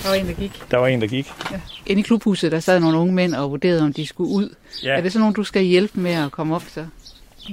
Der 0.04 0.10
var 0.10 0.16
en, 0.16 0.28
der 0.28 0.34
gik. 0.34 0.64
Der 0.72 0.78
var 0.78 0.88
en, 0.88 1.02
der 1.02 1.08
gik. 1.08 1.32
Ja. 1.52 1.60
Inde 1.86 2.00
i 2.00 2.04
klubhuset, 2.04 2.52
der 2.52 2.60
sad 2.60 2.80
nogle 2.80 2.98
unge 2.98 3.14
mænd 3.14 3.34
og 3.34 3.52
vurderede, 3.52 3.82
om 3.82 3.94
de 3.94 4.08
skulle 4.08 4.30
ud. 4.30 4.56
Ja. 4.84 4.98
Er 4.98 5.02
det 5.02 5.12
sådan 5.12 5.22
nogen, 5.22 5.34
du 5.34 5.44
skal 5.44 5.64
hjælpe 5.64 6.00
med 6.00 6.12
at 6.12 6.32
komme 6.32 6.56
op 6.56 6.64
så? 6.68 6.86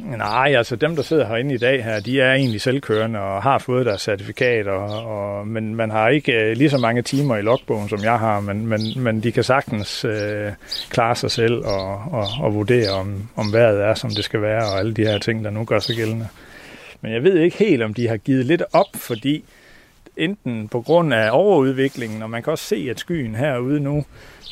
Nej, 0.04 0.54
altså 0.56 0.76
dem, 0.76 0.96
der 0.96 1.02
sidder 1.02 1.26
herinde 1.26 1.54
i 1.54 1.58
dag 1.58 1.84
her, 1.84 2.00
de 2.00 2.20
er 2.20 2.34
egentlig 2.34 2.60
selvkørende 2.60 3.20
og 3.20 3.42
har 3.42 3.58
fået 3.58 3.86
deres 3.86 4.00
certifikat, 4.02 4.66
og, 4.66 5.06
og, 5.06 5.48
men 5.48 5.74
man 5.74 5.90
har 5.90 6.08
ikke 6.08 6.32
øh, 6.32 6.56
lige 6.56 6.70
så 6.70 6.78
mange 6.78 7.02
timer 7.02 7.36
i 7.36 7.42
logbogen, 7.42 7.88
som 7.88 8.02
jeg 8.02 8.18
har, 8.18 8.40
men, 8.40 8.66
men, 8.66 8.80
men 8.96 9.20
de 9.20 9.32
kan 9.32 9.44
sagtens 9.44 10.04
øh, 10.04 10.52
klare 10.90 11.16
sig 11.16 11.30
selv 11.30 11.64
og, 11.64 12.02
og, 12.12 12.26
og 12.40 12.54
vurdere, 12.54 12.90
om, 12.90 13.28
om 13.36 13.52
vejret 13.52 13.80
er, 13.80 13.94
som 13.94 14.10
det 14.10 14.24
skal 14.24 14.42
være, 14.42 14.64
og 14.72 14.78
alle 14.78 14.94
de 14.94 15.06
her 15.06 15.18
ting, 15.18 15.44
der 15.44 15.50
nu 15.50 15.64
gør 15.64 15.78
sig 15.78 15.96
gældende. 15.96 16.28
Men 17.00 17.12
jeg 17.12 17.22
ved 17.22 17.38
ikke 17.38 17.56
helt, 17.58 17.82
om 17.82 17.94
de 17.94 18.08
har 18.08 18.16
givet 18.16 18.46
lidt 18.46 18.62
op, 18.72 18.86
fordi 18.94 19.44
enten 20.16 20.68
på 20.68 20.80
grund 20.80 21.14
af 21.14 21.28
overudviklingen, 21.32 22.22
og 22.22 22.30
man 22.30 22.42
kan 22.42 22.50
også 22.50 22.64
se, 22.64 22.86
at 22.90 23.00
skyen 23.00 23.34
herude 23.34 23.80
nu 23.80 24.04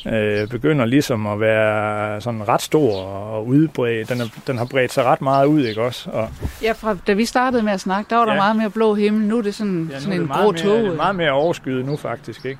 øh, 0.05 0.47
begynder 0.47 0.85
ligesom 0.85 1.27
at 1.27 1.39
være 1.39 2.21
sådan 2.21 2.47
ret 2.47 2.61
stor 2.61 3.01
og 3.03 3.47
udbredt. 3.47 4.09
Den, 4.09 4.21
er, 4.21 4.25
den 4.47 4.57
har 4.57 4.65
bredt 4.65 4.93
sig 4.93 5.03
ret 5.03 5.21
meget 5.21 5.45
ud, 5.45 5.65
ikke 5.65 5.81
også? 5.81 6.09
Og, 6.09 6.29
ja, 6.61 6.71
fra, 6.71 6.97
da 7.07 7.13
vi 7.13 7.25
startede 7.25 7.63
med 7.63 7.73
at 7.73 7.79
snakke, 7.79 8.09
der 8.09 8.15
var 8.15 8.25
ja. 8.25 8.31
der 8.31 8.37
meget 8.37 8.55
mere 8.55 8.69
blå 8.69 8.93
himmel. 8.93 9.27
Nu 9.27 9.37
er 9.37 9.41
det 9.41 9.55
sådan, 9.55 9.89
ja, 9.91 9.99
sådan 9.99 10.21
en 10.21 10.27
grå 10.27 10.51
tog. 10.51 10.77
Det 10.77 10.87
er 10.87 10.95
meget 10.95 11.15
mere 11.15 11.31
overskyet 11.31 11.85
nu 11.85 11.97
faktisk, 11.97 12.45
ikke? 12.45 12.59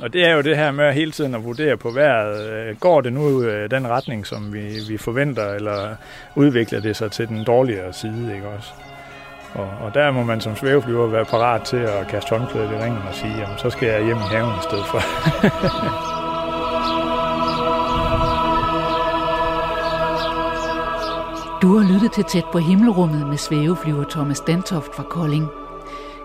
Og 0.00 0.12
det 0.12 0.26
er 0.26 0.34
jo 0.34 0.40
det 0.40 0.56
her 0.56 0.70
med 0.72 0.92
hele 0.92 1.10
tiden 1.10 1.34
at 1.34 1.44
vurdere 1.44 1.76
på 1.76 1.90
vejret. 1.90 2.50
Øh, 2.50 2.76
går 2.76 3.00
det 3.00 3.12
nu 3.12 3.42
øh, 3.42 3.70
den 3.70 3.88
retning, 3.88 4.26
som 4.26 4.52
vi, 4.52 4.80
vi 4.88 4.96
forventer, 4.96 5.54
eller 5.54 5.94
udvikler 6.34 6.80
det 6.80 6.96
sig 6.96 7.12
til 7.12 7.28
den 7.28 7.44
dårligere 7.44 7.92
side, 7.92 8.32
ikke 8.34 8.48
også? 8.48 8.68
Og, 9.54 9.70
og 9.80 9.94
der 9.94 10.10
må 10.10 10.22
man 10.22 10.40
som 10.40 10.56
svæveflyver 10.56 11.06
være 11.06 11.24
parat 11.24 11.62
til 11.62 11.76
at 11.76 12.06
kaste 12.08 12.30
håndklædet 12.36 12.70
i 12.72 12.84
ringen 12.84 13.02
og 13.08 13.14
sige, 13.14 13.38
jamen 13.38 13.58
så 13.58 13.70
skal 13.70 13.88
jeg 13.88 14.04
hjem 14.04 14.16
i 14.16 14.34
haven 14.34 14.50
i 14.50 14.62
stedet 14.62 14.86
for. 14.86 15.00
Du 21.62 21.78
har 21.78 21.92
lyttet 21.92 22.12
til 22.12 22.24
Tæt 22.24 22.44
på 22.52 22.58
himmelrummet 22.58 23.26
med 23.26 23.36
svæveflyver 23.36 24.04
Thomas 24.10 24.40
Dantoft 24.40 24.94
fra 24.94 25.02
Kolding. 25.02 25.48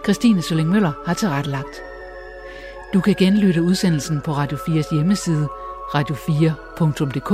Christine 0.03 0.41
Sølling 0.41 0.69
Møller 0.69 0.91
har 1.05 1.13
tilrettelagt. 1.13 1.81
Du 2.93 3.01
kan 3.01 3.15
genlytte 3.15 3.61
udsendelsen 3.61 4.21
på 4.21 4.31
Radio 4.31 4.57
4's 4.57 4.95
hjemmeside 4.95 5.47
radio4.dk, 5.95 7.31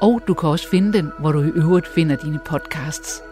og 0.00 0.20
du 0.28 0.34
kan 0.34 0.48
også 0.48 0.70
finde 0.70 0.92
den, 0.92 1.12
hvor 1.18 1.32
du 1.32 1.42
i 1.42 1.48
øvrigt 1.48 1.88
finder 1.94 2.16
dine 2.16 2.38
podcasts. 2.46 3.22